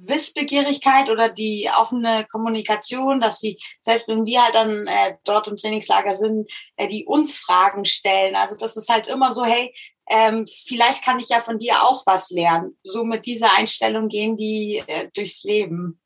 Wissbegierigkeit 0.07 1.09
oder 1.09 1.29
die 1.29 1.69
offene 1.77 2.25
Kommunikation, 2.31 3.19
dass 3.19 3.39
sie, 3.39 3.59
selbst 3.81 4.07
wenn 4.07 4.25
wir 4.25 4.43
halt 4.43 4.55
dann 4.55 4.87
äh, 4.87 5.15
dort 5.23 5.47
im 5.47 5.57
Trainingslager 5.57 6.13
sind, 6.13 6.49
äh, 6.75 6.87
die 6.87 7.05
uns 7.05 7.37
Fragen 7.37 7.85
stellen. 7.85 8.35
Also 8.35 8.55
das 8.57 8.77
ist 8.77 8.89
halt 8.89 9.07
immer 9.07 9.33
so, 9.33 9.45
hey, 9.45 9.73
ähm, 10.09 10.47
vielleicht 10.47 11.03
kann 11.03 11.19
ich 11.19 11.29
ja 11.29 11.41
von 11.41 11.59
dir 11.59 11.83
auch 11.83 12.05
was 12.05 12.29
lernen. 12.29 12.77
So 12.83 13.03
mit 13.03 13.25
dieser 13.25 13.57
Einstellung 13.57 14.07
gehen 14.07 14.37
die 14.37 14.83
äh, 14.87 15.09
durchs 15.13 15.43
Leben. 15.43 15.99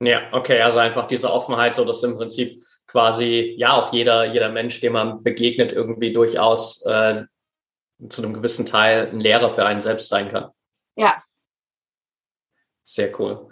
Ja, 0.00 0.32
okay, 0.32 0.60
also 0.60 0.78
einfach 0.78 1.06
diese 1.06 1.32
Offenheit, 1.32 1.74
so 1.74 1.84
dass 1.84 2.02
im 2.02 2.16
Prinzip 2.16 2.62
quasi 2.86 3.54
ja 3.58 3.76
auch 3.76 3.92
jeder, 3.92 4.32
jeder 4.32 4.48
Mensch, 4.48 4.80
dem 4.80 4.94
man 4.94 5.22
begegnet, 5.22 5.72
irgendwie 5.72 6.12
durchaus 6.12 6.84
äh, 6.86 7.24
zu 8.08 8.22
einem 8.22 8.34
gewissen 8.34 8.64
Teil 8.64 9.08
ein 9.08 9.20
Lehrer 9.20 9.50
für 9.50 9.66
einen 9.66 9.80
selbst 9.80 10.08
sein 10.08 10.28
kann. 10.28 10.50
Ja, 10.96 11.22
sehr 12.88 13.18
cool. 13.20 13.48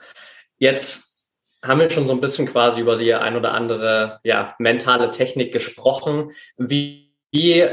Jetzt 0.58 1.28
haben 1.62 1.80
wir 1.80 1.90
schon 1.90 2.06
so 2.06 2.12
ein 2.12 2.20
bisschen 2.20 2.46
quasi 2.46 2.80
über 2.80 2.96
die 2.96 3.12
ein 3.12 3.36
oder 3.36 3.52
andere 3.52 4.20
ja, 4.24 4.54
mentale 4.58 5.10
Technik 5.10 5.52
gesprochen. 5.52 6.32
Wie, 6.56 7.12
wie 7.30 7.66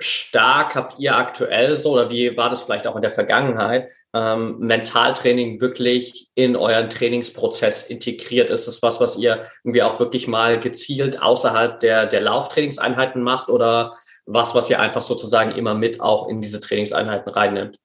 stark 0.00 0.74
habt 0.74 0.98
ihr 0.98 1.16
aktuell 1.16 1.76
so 1.76 1.92
oder 1.92 2.10
wie 2.10 2.36
war 2.36 2.50
das 2.50 2.62
vielleicht 2.62 2.86
auch 2.86 2.96
in 2.96 3.02
der 3.02 3.12
Vergangenheit, 3.12 3.90
ähm, 4.12 4.58
Mentaltraining 4.58 5.60
wirklich 5.60 6.30
in 6.34 6.56
euren 6.56 6.90
Trainingsprozess 6.90 7.86
integriert? 7.86 8.50
Ist 8.50 8.66
es 8.66 8.82
was, 8.82 9.00
was 9.00 9.16
ihr 9.16 9.44
irgendwie 9.62 9.82
auch 9.82 10.00
wirklich 10.00 10.26
mal 10.26 10.58
gezielt 10.58 11.22
außerhalb 11.22 11.78
der, 11.78 12.06
der 12.06 12.22
Lauftrainingseinheiten 12.22 13.22
macht 13.22 13.48
oder 13.48 13.94
was, 14.26 14.54
was 14.54 14.68
ihr 14.68 14.80
einfach 14.80 15.02
sozusagen 15.02 15.52
immer 15.52 15.74
mit 15.74 16.00
auch 16.00 16.28
in 16.28 16.40
diese 16.40 16.58
Trainingseinheiten 16.58 17.30
reinnimmt? 17.30 17.78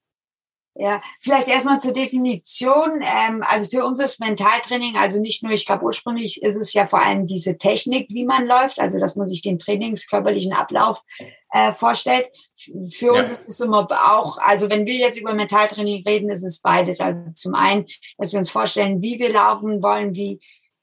Ja, 0.82 1.02
vielleicht 1.20 1.50
erstmal 1.50 1.82
zur 1.82 1.92
Definition. 1.92 3.02
Ähm, 3.04 3.44
also 3.46 3.68
für 3.68 3.84
uns 3.84 4.00
ist 4.00 4.22
Mentaltraining, 4.22 4.96
also 4.96 5.20
nicht 5.20 5.44
nur, 5.44 5.52
ich 5.52 5.66
glaube 5.66 5.84
ursprünglich 5.84 6.42
ist 6.42 6.56
es 6.56 6.72
ja 6.72 6.88
vor 6.88 7.02
allem 7.02 7.28
diese 7.28 7.58
Technik, 7.58 8.08
wie 8.10 8.24
man 8.24 8.46
läuft, 8.46 8.80
also 8.80 8.98
dass 8.98 9.18
man 9.18 9.28
sich 9.28 9.42
den 9.42 9.60
trainingskörperlichen 9.60 10.54
Ablauf 10.54 11.02
äh, 11.52 11.74
vorstellt. 11.74 12.30
Für 12.94 13.14
ja. 13.14 13.20
uns 13.20 13.30
ist 13.30 13.50
es 13.50 13.60
immer 13.60 13.90
auch, 13.92 14.38
also 14.38 14.70
wenn 14.70 14.86
wir 14.86 14.96
jetzt 14.96 15.20
über 15.20 15.34
Mentaltraining 15.34 16.02
reden, 16.08 16.30
ist 16.30 16.46
es 16.46 16.62
beides. 16.62 17.02
Also 17.02 17.30
zum 17.34 17.56
einen, 17.56 17.86
dass 18.18 18.32
wir 18.32 18.40
uns 18.40 18.50
vorstellen, 18.50 19.02
wie 19.02 19.20
wir 19.20 19.34
laufen 19.34 19.84
wollen, 19.84 20.16
wie 20.16 20.40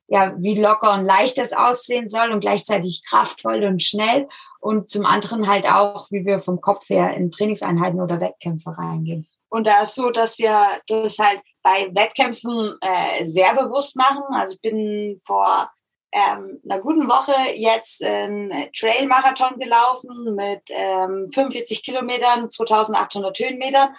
ja, 0.09 0.35
wie 0.37 0.61
locker 0.61 0.92
und 0.92 1.06
leicht 1.06 1.38
das 1.38 1.54
aussehen 1.54 2.11
soll 2.11 2.30
und 2.32 2.40
gleichzeitig 2.40 3.02
kraftvoll 3.09 3.64
und 3.64 3.82
schnell. 3.82 4.28
Und 4.61 4.90
zum 4.90 5.06
anderen 5.06 5.48
halt 5.48 5.64
auch, 5.64 6.09
wie 6.11 6.26
wir 6.26 6.40
vom 6.40 6.61
Kopf 6.61 6.90
her 6.90 7.14
in 7.14 7.32
Trainingseinheiten 7.32 8.00
oder 8.00 8.20
Wettkämpfe 8.20 8.76
reingehen. 8.76 9.26
Und 9.48 9.66
da 9.66 9.82
ist 9.82 9.94
so, 9.94 10.11
dass 10.11 10.38
wir 10.38 10.80
das 10.87 11.18
halt 11.18 11.40
bei 11.62 11.88
Wettkämpfen 11.94 12.76
äh, 12.80 13.24
sehr 13.24 13.54
bewusst 13.54 13.96
machen. 13.96 14.22
Also 14.30 14.54
ich 14.54 14.61
bin 14.61 15.20
vor 15.24 15.70
ähm, 16.12 16.61
einer 16.68 16.80
guten 16.80 17.09
Woche 17.09 17.35
jetzt 17.54 18.02
einen 18.02 18.70
Trail-Marathon 18.72 19.59
gelaufen 19.59 20.35
mit 20.35 20.62
ähm, 20.70 21.30
45 21.32 21.82
Kilometern, 21.82 22.48
2800 22.48 23.38
Höhenmetern 23.38 23.94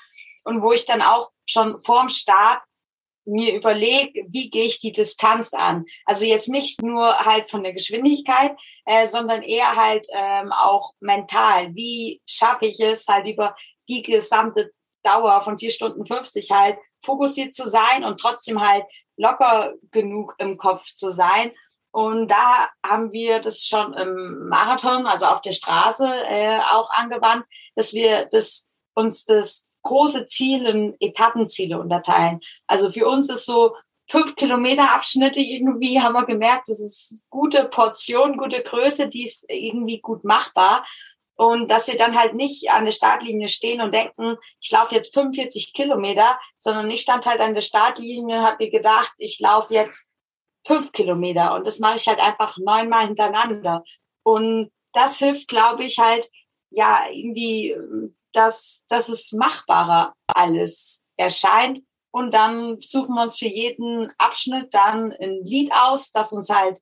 und 0.46 0.62
wo 0.62 0.72
ich 0.72 0.86
dann 0.86 1.02
auch 1.02 1.32
schon 1.46 1.80
vorm 1.82 2.10
Start 2.10 2.62
mir 3.26 3.54
überlege, 3.54 4.26
wie 4.30 4.50
gehe 4.50 4.64
ich 4.64 4.80
die 4.80 4.94
Distanz 4.94 5.54
an. 5.54 5.86
Also 6.06 6.26
jetzt 6.26 6.48
nicht 6.48 6.82
nur 6.82 7.14
halt 7.20 7.52
von 7.52 7.62
der 7.62 7.74
Geschwindigkeit, 7.74 8.58
äh, 8.86 9.06
sondern 9.06 9.44
eher 9.44 9.76
halt 9.76 10.08
ähm, 10.14 10.52
auch 10.54 10.94
mental. 11.02 11.76
Wie 11.76 12.22
schaffe 12.26 12.68
ich 12.68 12.80
es 12.80 13.08
halt 13.08 13.28
über 13.28 13.56
die 13.90 14.02
gesamte 14.02 14.72
Dauer 15.08 15.42
von 15.42 15.58
vier 15.58 15.72
Stunden 15.72 16.06
50 16.06 16.52
halt 16.52 16.78
fokussiert 17.02 17.56
zu 17.56 17.68
sein 17.68 18.04
und 18.04 18.20
trotzdem 18.20 18.62
halt 18.62 18.84
locker 19.16 19.74
genug 19.92 20.36
im 20.38 20.58
Kopf 20.58 20.94
zu 20.96 21.10
sein. 21.10 21.52
Und 21.92 22.28
da 22.30 22.70
haben 22.86 23.12
wir 23.12 23.40
das 23.40 23.66
schon 23.66 23.94
im 23.94 24.50
Marathon, 24.50 25.08
also 25.08 25.26
auf 25.26 25.42
der 25.42 25.54
Straße, 25.54 26.06
äh, 26.06 26.60
auch 26.72 26.92
angewandt, 26.92 27.46
dass 27.76 27.94
wir 27.94 28.26
das, 28.26 28.68
uns 28.94 29.26
das 29.26 29.66
große 29.84 30.26
Ziel 30.26 30.66
in 30.66 30.96
Etappenziele 31.00 31.80
unterteilen. 31.80 32.42
Also 32.68 32.92
für 32.92 33.08
uns 33.08 33.30
ist 33.30 33.46
so 33.46 33.76
fünf 34.10 34.36
Kilometer 34.36 34.94
Abschnitte 34.94 35.40
irgendwie, 35.40 36.02
haben 36.02 36.14
wir 36.14 36.26
gemerkt, 36.26 36.68
das 36.68 36.80
ist 36.80 37.24
gute 37.30 37.66
Portion, 37.66 38.38
gute 38.38 38.62
Größe, 38.62 39.08
die 39.08 39.24
ist 39.24 39.46
irgendwie 39.48 40.00
gut 40.00 40.24
machbar. 40.24 40.86
Und 41.38 41.70
dass 41.70 41.88
wir 41.88 41.96
dann 41.96 42.18
halt 42.18 42.34
nicht 42.34 42.72
an 42.72 42.86
der 42.86 42.92
Startlinie 42.92 43.48
stehen 43.48 43.80
und 43.80 43.94
denken, 43.94 44.38
ich 44.60 44.72
laufe 44.72 44.96
jetzt 44.96 45.14
45 45.14 45.72
Kilometer, 45.72 46.40
sondern 46.58 46.90
ich 46.90 47.02
stand 47.02 47.28
halt 47.28 47.40
an 47.40 47.54
der 47.54 47.62
Startlinie 47.62 48.40
und 48.40 48.44
habe 48.44 48.64
mir 48.66 48.72
gedacht, 48.72 49.14
ich 49.20 49.40
laufe 49.40 49.74
jetzt 49.74 50.12
fünf 50.66 50.92
Kilometer. 50.92 51.54
Und 51.54 51.68
das 51.68 51.78
mache 51.78 51.98
ich 51.98 52.08
halt 52.08 52.20
einfach 52.20 52.58
neunmal 52.58 53.06
hintereinander. 53.06 53.84
Und 54.24 54.72
das 54.94 55.20
hilft, 55.20 55.48
glaube 55.48 55.86
ich, 55.86 56.00
halt, 56.00 56.28
ja, 56.72 57.06
irgendwie, 57.12 57.78
dass, 58.34 58.84
dass 58.90 59.08
es 59.08 59.32
machbarer 59.32 60.16
alles 60.26 61.04
erscheint. 61.18 61.84
Und 62.10 62.34
dann 62.34 62.80
suchen 62.80 63.14
wir 63.14 63.22
uns 63.22 63.38
für 63.38 63.48
jeden 63.48 64.12
Abschnitt 64.18 64.74
dann 64.74 65.14
ein 65.22 65.44
Lied 65.44 65.72
aus, 65.72 66.12
das 66.12 66.34
uns 66.34 66.50
halt 66.50 66.80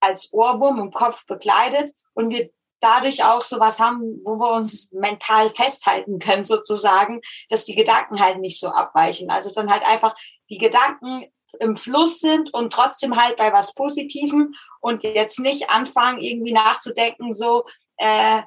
als 0.00 0.32
Ohrwurm 0.32 0.78
im 0.78 0.90
Kopf 0.90 1.26
begleitet 1.26 1.90
und 2.14 2.30
wir 2.30 2.50
dadurch 2.84 3.24
auch 3.24 3.40
sowas 3.40 3.80
haben, 3.80 4.20
wo 4.24 4.36
wir 4.36 4.52
uns 4.52 4.90
mental 4.92 5.50
festhalten 5.50 6.18
können, 6.18 6.44
sozusagen, 6.44 7.20
dass 7.48 7.64
die 7.64 7.74
Gedanken 7.74 8.20
halt 8.20 8.38
nicht 8.38 8.60
so 8.60 8.68
abweichen. 8.68 9.30
Also 9.30 9.50
dann 9.54 9.70
halt 9.70 9.82
einfach 9.84 10.14
die 10.50 10.58
Gedanken 10.58 11.24
im 11.60 11.76
Fluss 11.76 12.20
sind 12.20 12.52
und 12.52 12.72
trotzdem 12.72 13.16
halt 13.16 13.36
bei 13.36 13.52
was 13.52 13.74
Positivem 13.74 14.54
und 14.80 15.02
jetzt 15.02 15.38
nicht 15.40 15.70
anfangen, 15.70 16.20
irgendwie 16.20 16.52
nachzudenken, 16.52 17.32
so, 17.32 17.64
äh, 17.96 18.42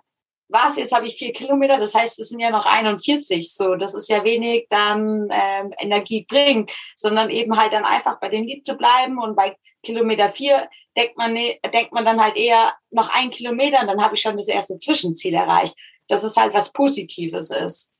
was, 0.50 0.78
jetzt 0.78 0.94
habe 0.94 1.08
ich 1.08 1.18
vier 1.18 1.34
Kilometer, 1.34 1.78
das 1.78 1.94
heißt, 1.94 2.20
es 2.20 2.30
sind 2.30 2.40
ja 2.40 2.50
noch 2.50 2.66
41, 2.66 3.54
so, 3.54 3.76
das 3.76 3.96
ist 3.96 4.10
ja 4.10 4.24
wenig 4.24 4.68
dann 4.70 5.28
ähm, 5.32 5.74
Energie 5.78 6.26
bringt, 6.28 6.72
sondern 6.96 7.30
eben 7.30 7.58
halt 7.58 7.74
dann 7.74 7.84
einfach 7.84 8.20
bei 8.20 8.30
dem 8.30 8.46
Lied 8.46 8.66
zu 8.66 8.76
bleiben 8.76 9.20
und 9.20 9.36
bei 9.36 9.58
Kilometer 9.84 10.30
vier 10.30 10.70
denkt 10.96 11.18
man, 11.18 11.34
ne, 11.34 11.60
denkt 11.74 11.94
man 11.94 12.06
dann 12.06 12.22
halt 12.22 12.36
eher 12.36 12.74
noch 12.90 13.10
ein 13.10 13.30
Kilometer 13.30 13.82
und 13.82 13.88
dann 13.88 14.02
habe 14.02 14.16
ich 14.16 14.22
schon 14.22 14.38
das 14.38 14.48
erste 14.48 14.78
Zwischenziel 14.78 15.34
erreicht, 15.34 15.76
dass 16.08 16.24
es 16.24 16.36
halt 16.36 16.54
was 16.54 16.72
Positives 16.72 17.52
ist. 17.52 17.92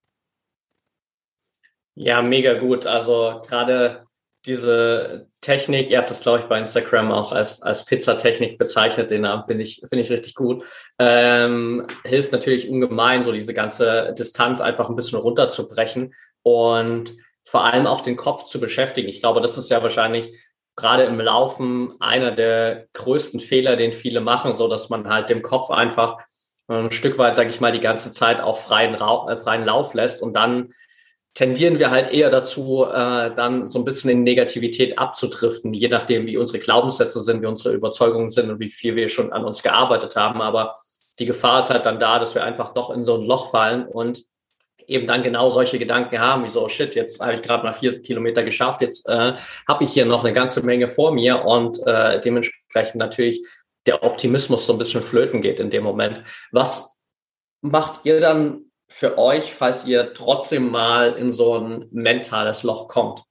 Ja, 1.96 2.22
mega 2.22 2.54
gut. 2.54 2.86
Also 2.86 3.42
gerade 3.46 4.07
diese 4.48 5.28
Technik, 5.42 5.90
ihr 5.90 5.98
habt 5.98 6.10
das, 6.10 6.22
glaube 6.22 6.40
ich, 6.40 6.46
bei 6.46 6.60
Instagram 6.60 7.12
auch 7.12 7.32
als, 7.32 7.62
als 7.62 7.86
Pizzatechnik 7.86 8.58
bezeichnet, 8.58 9.12
den 9.12 9.22
Namen 9.22 9.44
finde 9.44 9.64
ich, 9.64 9.82
finde 9.88 10.04
ich 10.04 10.10
richtig 10.10 10.34
gut, 10.34 10.64
ähm, 10.98 11.86
hilft 12.06 12.32
natürlich 12.32 12.70
ungemein, 12.70 13.22
so 13.22 13.32
diese 13.32 13.54
ganze 13.54 14.16
Distanz 14.18 14.62
einfach 14.62 14.90
ein 14.90 14.96
bisschen 14.96 15.20
runterzubrechen 15.20 16.14
und 16.42 17.16
vor 17.44 17.64
allem 17.64 17.86
auch 17.86 18.02
den 18.02 18.16
Kopf 18.16 18.46
zu 18.46 18.60
beschäftigen. 18.60 19.08
Ich 19.08 19.20
glaube, 19.20 19.42
das 19.42 19.58
ist 19.58 19.70
ja 19.70 19.84
wahrscheinlich 19.84 20.34
gerade 20.76 21.04
im 21.04 21.20
Laufen 21.20 21.94
einer 22.00 22.32
der 22.32 22.88
größten 22.94 23.40
Fehler, 23.40 23.76
den 23.76 23.94
viele 23.94 24.22
machen, 24.22 24.54
so 24.54 24.68
dass 24.68 24.90
man 24.90 25.10
halt 25.10 25.30
dem 25.30 25.42
Kopf 25.42 25.70
einfach 25.72 26.18
ein 26.68 26.92
Stück 26.92 27.18
weit, 27.18 27.36
sage 27.36 27.50
ich 27.50 27.62
mal, 27.62 27.72
die 27.72 27.80
ganze 27.80 28.12
Zeit 28.12 28.42
auf 28.42 28.64
freien, 28.64 28.94
äh, 28.94 29.38
freien 29.38 29.64
Lauf 29.64 29.94
lässt 29.94 30.22
und 30.22 30.34
dann 30.34 30.74
tendieren 31.38 31.78
wir 31.78 31.92
halt 31.92 32.12
eher 32.12 32.32
dazu, 32.32 32.84
äh, 32.86 33.32
dann 33.36 33.68
so 33.68 33.78
ein 33.78 33.86
bisschen 33.86 34.10
in 34.10 34.24
Negativität 34.24 34.98
abzudriften, 34.98 35.72
je 35.72 35.88
nachdem, 35.88 36.26
wie 36.26 36.36
unsere 36.36 36.58
Glaubenssätze 36.58 37.22
sind, 37.22 37.44
wie 37.44 37.46
unsere 37.46 37.76
Überzeugungen 37.76 38.32
sind 38.32 38.50
und 38.50 38.60
wie 38.60 38.72
viel 38.72 38.96
wir 38.96 39.08
schon 39.08 39.32
an 39.32 39.46
uns 39.46 39.62
gearbeitet 39.62 40.16
haben. 40.16 40.42
Aber 40.42 40.78
die 41.20 41.28
Gefahr 41.28 41.60
ist 41.60 41.70
halt 41.70 41.86
dann 41.86 42.00
da, 42.00 42.18
dass 42.18 42.34
wir 42.34 42.44
einfach 42.44 42.74
doch 42.74 42.90
in 42.90 43.04
so 43.04 43.20
ein 43.20 43.22
Loch 43.22 43.52
fallen 43.52 43.86
und 43.86 44.24
eben 44.88 45.06
dann 45.06 45.22
genau 45.22 45.52
solche 45.52 45.78
Gedanken 45.78 46.18
haben, 46.18 46.44
wie 46.44 46.50
so, 46.50 46.66
oh 46.66 46.70
shit, 46.70 46.96
jetzt 46.96 47.22
habe 47.22 47.36
ich 47.36 47.44
gerade 47.44 47.64
mal 47.64 47.74
vier 47.74 48.02
Kilometer 48.02 48.42
geschafft, 48.42 48.82
jetzt 48.82 49.08
äh, 49.08 49.34
habe 49.68 49.84
ich 49.84 49.94
hier 49.94 50.08
noch 50.08 50.24
eine 50.24 50.34
ganze 50.34 50.66
Menge 50.66 50.88
vor 50.88 51.12
mir 51.12 51.46
und 51.46 51.78
äh, 51.86 52.20
dementsprechend 52.20 52.96
natürlich 52.96 53.46
der 53.86 54.02
Optimismus 54.02 54.66
so 54.66 54.74
ein 54.74 54.80
bisschen 54.80 55.04
flöten 55.04 55.42
geht 55.42 55.60
in 55.60 55.70
dem 55.70 55.84
Moment. 55.84 56.24
Was 56.52 56.98
macht 57.62 58.06
ihr 58.06 58.20
dann 58.20 58.67
für 58.88 59.18
euch, 59.18 59.54
falls 59.54 59.86
ihr 59.86 60.14
trotzdem 60.14 60.72
mal 60.72 61.14
in 61.14 61.32
so 61.32 61.58
ein 61.58 61.88
mentales 61.92 62.64
Loch 62.64 62.88
kommt? 62.88 63.24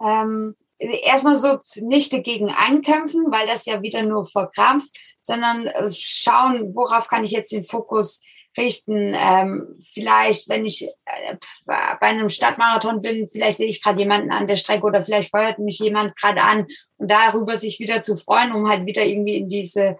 Ähm, 0.00 0.56
erstmal 0.78 1.36
so 1.36 1.58
nicht 1.80 2.12
dagegen 2.12 2.50
ankämpfen, 2.50 3.26
weil 3.30 3.46
das 3.46 3.66
ja 3.66 3.82
wieder 3.82 4.02
nur 4.02 4.24
verkrampft, 4.24 4.90
sondern 5.20 5.66
äh, 5.66 5.88
schauen, 5.90 6.74
worauf 6.74 7.08
kann 7.08 7.24
ich 7.24 7.30
jetzt 7.30 7.52
den 7.52 7.64
Fokus 7.64 8.20
richten. 8.56 9.14
Ähm, 9.16 9.78
vielleicht, 9.92 10.48
wenn 10.48 10.64
ich 10.64 10.84
äh, 11.04 11.36
bei 11.64 12.00
einem 12.00 12.28
Stadtmarathon 12.28 13.00
bin, 13.00 13.28
vielleicht 13.28 13.58
sehe 13.58 13.68
ich 13.68 13.82
gerade 13.82 14.00
jemanden 14.00 14.32
an 14.32 14.46
der 14.46 14.56
Strecke 14.56 14.84
oder 14.84 15.02
vielleicht 15.02 15.30
feuert 15.30 15.58
mich 15.58 15.78
jemand 15.78 16.16
gerade 16.16 16.42
an 16.42 16.66
und 16.96 17.10
darüber 17.10 17.56
sich 17.56 17.78
wieder 17.78 18.02
zu 18.02 18.16
freuen, 18.16 18.52
um 18.52 18.68
halt 18.68 18.86
wieder 18.86 19.04
irgendwie 19.04 19.36
in 19.36 19.48
diese 19.48 19.98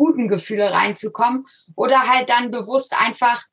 guten 0.00 0.28
Gefühle 0.28 0.72
reinzukommen 0.72 1.46
oder 1.76 2.08
halt 2.08 2.30
dann 2.30 2.50
bewusst 2.50 2.94
einfach 2.98 3.44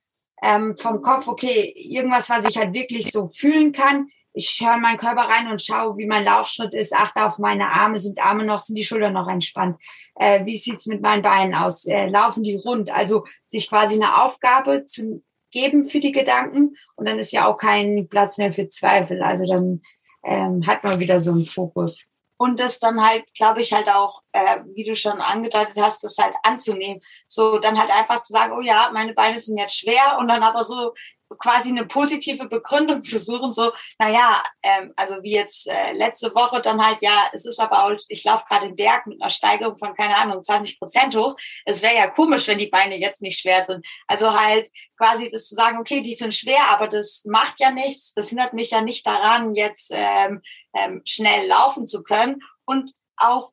ähm, 0.42 0.78
vom 0.78 1.02
Kopf, 1.02 1.28
okay, 1.28 1.74
irgendwas, 1.76 2.30
was 2.30 2.48
ich 2.48 2.58
halt 2.58 2.72
wirklich 2.72 3.12
so 3.12 3.28
fühlen 3.28 3.74
kann. 3.74 4.08
Ich 4.32 4.62
höre 4.64 4.78
meinen 4.78 4.98
Körper 4.98 5.24
rein 5.24 5.52
und 5.52 5.62
schaue, 5.62 5.98
wie 5.98 6.06
mein 6.06 6.24
Laufschritt 6.24 6.74
ist, 6.74 6.96
achte 6.96 7.26
auf 7.26 7.38
meine 7.38 7.70
Arme, 7.70 7.98
sind 7.98 8.24
Arme 8.24 8.46
noch, 8.46 8.60
sind 8.60 8.78
die 8.78 8.86
Schultern 8.86 9.12
noch 9.12 9.28
entspannt, 9.28 9.78
äh, 10.16 10.46
wie 10.46 10.56
sieht's 10.56 10.86
mit 10.86 11.02
meinen 11.02 11.22
Beinen 11.22 11.54
aus, 11.54 11.86
äh, 11.86 12.08
laufen 12.08 12.44
die 12.44 12.56
rund, 12.56 12.90
also 12.92 13.26
sich 13.46 13.68
quasi 13.68 13.96
eine 13.96 14.24
Aufgabe 14.24 14.86
zu 14.86 15.22
geben 15.52 15.90
für 15.90 16.00
die 16.00 16.14
Gedanken. 16.14 16.78
Und 16.96 17.10
dann 17.10 17.20
ist 17.20 17.34
ja 17.34 17.46
auch 17.46 17.58
kein 17.58 18.08
Platz 18.08 18.38
mehr 18.38 18.54
für 18.54 18.70
Zweifel, 18.70 19.22
also 19.22 19.46
dann 19.46 19.82
ähm, 20.24 20.66
hat 20.66 20.86
man 20.86 21.02
wieder 21.02 21.20
so 21.20 21.32
einen 21.32 21.46
Fokus 21.46 22.08
und 22.38 22.60
das 22.60 22.80
dann 22.80 23.04
halt, 23.04 23.26
glaube 23.34 23.62
ich, 23.62 23.74
halt 23.74 23.90
auch, 23.90 24.22
äh, 24.32 24.60
wie 24.74 24.84
du 24.84 24.96
schon 24.96 25.20
angedeutet 25.20 25.78
hast, 25.78 26.04
das 26.04 26.18
halt 26.18 26.36
anzunehmen. 26.44 27.02
So 27.28 27.58
dann 27.58 27.80
halt 27.80 27.90
einfach 27.90 28.22
zu 28.22 28.32
sagen, 28.32 28.54
oh 28.56 28.62
ja, 28.62 28.92
meine 28.94 29.14
Beine 29.14 29.40
sind 29.40 29.58
jetzt 29.58 29.78
schwer 29.78 30.18
und 30.20 30.28
dann 30.28 30.44
aber 30.44 30.64
so 30.64 30.94
quasi 31.40 31.70
eine 31.70 31.86
positive 31.86 32.48
Begründung 32.48 33.02
zu 33.04 33.20
suchen, 33.20 33.52
so, 33.52 33.72
naja, 34.00 34.44
ähm, 34.64 34.94
also 34.96 35.22
wie 35.24 35.34
jetzt 35.34 35.68
äh, 35.68 35.94
letzte 35.94 36.34
Woche 36.34 36.62
dann 36.62 36.84
halt, 36.84 37.02
ja, 37.02 37.30
es 37.34 37.46
ist 37.46 37.60
aber 37.60 37.86
auch, 37.86 37.98
ich 38.08 38.24
laufe 38.24 38.46
gerade 38.48 38.68
den 38.68 38.76
Berg 38.76 39.08
mit 39.08 39.22
einer 39.22 39.30
Steigerung 39.30 39.78
von, 39.78 39.96
keine 39.96 40.16
Ahnung, 40.18 40.44
20 40.44 40.80
Prozent 40.80 41.16
hoch. 41.16 41.36
Es 41.66 41.82
wäre 41.82 41.96
ja 41.96 42.08
komisch, 42.08 42.48
wenn 42.48 42.58
die 42.58 42.68
Beine 42.68 42.98
jetzt 42.98 43.22
nicht 43.22 43.40
schwer 43.40 43.66
sind. 43.66 43.86
Also 44.08 44.34
halt 44.34 44.70
quasi 44.98 45.30
das 45.30 45.48
zu 45.48 45.56
sagen, 45.56 45.78
okay, 45.78 46.02
die 46.02 46.14
sind 46.14 46.34
schwer, 46.34 46.70
aber 46.70 46.88
das 46.88 47.24
macht 47.26 47.60
ja 47.60 47.72
nichts, 47.72 48.14
das 48.14 48.30
hindert 48.30 48.54
mich 48.54 48.72
ja 48.72 48.82
nicht 48.82 49.06
daran, 49.06 49.54
jetzt 49.54 49.92
ähm, 49.94 50.42
ähm, 50.74 51.02
schnell 51.06 51.48
laufen 51.48 51.88
zu 51.88 52.04
können 52.04 52.42
und 52.66 52.94
auch 53.18 53.52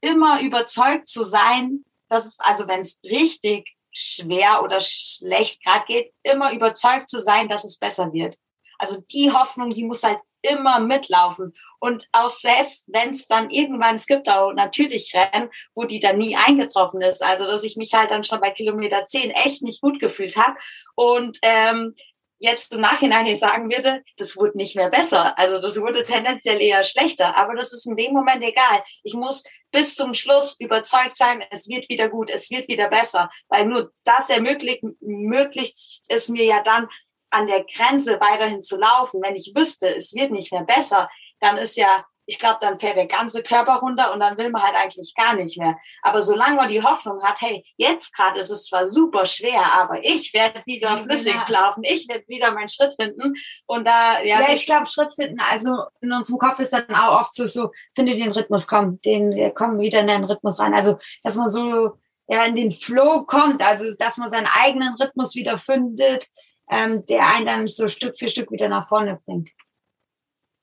immer 0.00 0.40
überzeugt 0.40 1.08
zu 1.08 1.22
sein, 1.22 1.84
dass 2.08 2.26
es, 2.26 2.38
also 2.40 2.66
wenn 2.66 2.80
es 2.80 2.98
richtig 3.04 3.76
schwer 3.92 4.62
oder 4.62 4.80
schlecht 4.80 5.62
gerade 5.64 5.84
geht, 5.86 6.12
immer 6.22 6.52
überzeugt 6.52 7.08
zu 7.08 7.18
sein, 7.18 7.48
dass 7.48 7.64
es 7.64 7.78
besser 7.78 8.12
wird. 8.12 8.36
Also 8.78 9.00
die 9.12 9.30
Hoffnung, 9.32 9.70
die 9.70 9.84
muss 9.84 10.02
halt 10.02 10.18
immer 10.42 10.80
mitlaufen. 10.80 11.54
Und 11.80 12.08
auch 12.12 12.30
selbst 12.30 12.86
wenn 12.88 13.10
es 13.10 13.26
dann 13.26 13.50
irgendwann, 13.50 13.94
es 13.94 14.06
gibt 14.06 14.28
auch 14.28 14.52
natürlich 14.52 15.14
Rennen, 15.14 15.50
wo 15.74 15.84
die 15.84 16.00
dann 16.00 16.18
nie 16.18 16.36
eingetroffen 16.36 17.00
ist. 17.02 17.22
Also 17.22 17.46
dass 17.46 17.64
ich 17.64 17.76
mich 17.76 17.94
halt 17.94 18.10
dann 18.10 18.24
schon 18.24 18.40
bei 18.40 18.50
Kilometer 18.50 19.04
10 19.04 19.30
echt 19.30 19.62
nicht 19.62 19.80
gut 19.80 20.00
gefühlt 20.00 20.36
habe. 20.36 20.56
Und 20.94 21.38
ähm, 21.42 21.94
jetzt 22.38 22.72
im 22.74 22.80
Nachhinein 22.80 23.26
ich 23.26 23.38
sagen 23.38 23.70
würde, 23.70 24.02
das 24.16 24.36
wurde 24.36 24.56
nicht 24.56 24.74
mehr 24.74 24.90
besser. 24.90 25.38
Also 25.38 25.60
das 25.60 25.80
wurde 25.80 26.04
tendenziell 26.04 26.60
eher 26.60 26.82
schlechter. 26.84 27.36
Aber 27.36 27.54
das 27.54 27.72
ist 27.72 27.86
in 27.86 27.96
dem 27.96 28.12
Moment 28.12 28.42
egal. 28.42 28.82
Ich 29.02 29.14
muss 29.14 29.44
bis 29.70 29.94
zum 29.94 30.14
Schluss 30.14 30.56
überzeugt 30.58 31.16
sein, 31.16 31.44
es 31.50 31.68
wird 31.68 31.88
wieder 31.88 32.08
gut, 32.08 32.30
es 32.30 32.50
wird 32.50 32.68
wieder 32.68 32.88
besser. 32.88 33.30
Weil 33.48 33.66
nur 33.66 33.92
das 34.04 34.30
ermöglicht, 34.30 34.82
ermöglicht 35.00 36.02
es 36.08 36.28
mir 36.28 36.44
ja 36.44 36.62
dann, 36.62 36.88
an 37.32 37.46
der 37.46 37.64
Grenze 37.64 38.20
weiterhin 38.20 38.62
zu 38.62 38.76
laufen. 38.76 39.22
Wenn 39.22 39.36
ich 39.36 39.52
wüsste, 39.54 39.94
es 39.94 40.14
wird 40.14 40.32
nicht 40.32 40.52
mehr 40.52 40.64
besser, 40.64 41.08
dann 41.38 41.56
ist 41.58 41.76
ja 41.76 42.04
ich 42.30 42.38
glaube, 42.38 42.58
dann 42.60 42.78
fährt 42.78 42.96
der 42.96 43.08
ganze 43.08 43.42
Körper 43.42 43.80
runter 43.80 44.12
und 44.12 44.20
dann 44.20 44.38
will 44.38 44.50
man 44.50 44.62
halt 44.62 44.76
eigentlich 44.76 45.14
gar 45.16 45.34
nicht 45.34 45.58
mehr. 45.58 45.76
Aber 46.00 46.22
solange 46.22 46.54
man 46.54 46.68
die 46.68 46.80
Hoffnung 46.80 47.20
hat, 47.24 47.40
hey, 47.40 47.64
jetzt 47.76 48.14
gerade 48.14 48.38
ist 48.38 48.50
es 48.50 48.66
zwar 48.66 48.86
super 48.86 49.26
schwer, 49.26 49.72
aber 49.72 50.04
ich 50.04 50.32
werde 50.32 50.62
wieder 50.64 50.96
flüssig 50.98 51.32
genau. 51.32 51.60
laufen, 51.60 51.82
ich 51.82 52.06
werde 52.08 52.22
wieder 52.28 52.52
meinen 52.52 52.68
Schritt 52.68 52.94
finden 52.94 53.34
und 53.66 53.84
da 53.84 54.22
ja. 54.22 54.42
Ja, 54.42 54.52
ich 54.52 54.64
glaube 54.64 54.86
Schritt 54.86 55.12
finden. 55.12 55.40
Also 55.40 55.86
in 56.00 56.12
unserem 56.12 56.38
Kopf 56.38 56.60
ist 56.60 56.72
dann 56.72 56.94
auch 56.94 57.20
oft 57.20 57.34
so, 57.34 57.46
so 57.46 57.72
finde 57.96 58.14
den 58.14 58.30
Rhythmus, 58.30 58.68
komm, 58.68 59.00
den 59.02 59.52
kommen 59.54 59.80
wieder 59.80 59.98
in 59.98 60.06
den 60.06 60.22
Rhythmus 60.22 60.60
rein. 60.60 60.72
Also 60.72 60.98
dass 61.24 61.34
man 61.34 61.48
so 61.48 61.98
ja 62.28 62.44
in 62.44 62.54
den 62.54 62.70
Flow 62.70 63.24
kommt, 63.24 63.66
also 63.66 63.86
dass 63.98 64.18
man 64.18 64.30
seinen 64.30 64.48
eigenen 64.62 64.94
Rhythmus 65.00 65.34
wieder 65.34 65.58
findet, 65.58 66.28
ähm, 66.70 67.04
der 67.06 67.26
einen 67.26 67.46
dann 67.46 67.66
so 67.66 67.88
Stück 67.88 68.16
für 68.16 68.28
Stück 68.28 68.52
wieder 68.52 68.68
nach 68.68 68.86
vorne 68.86 69.20
bringt. 69.26 69.50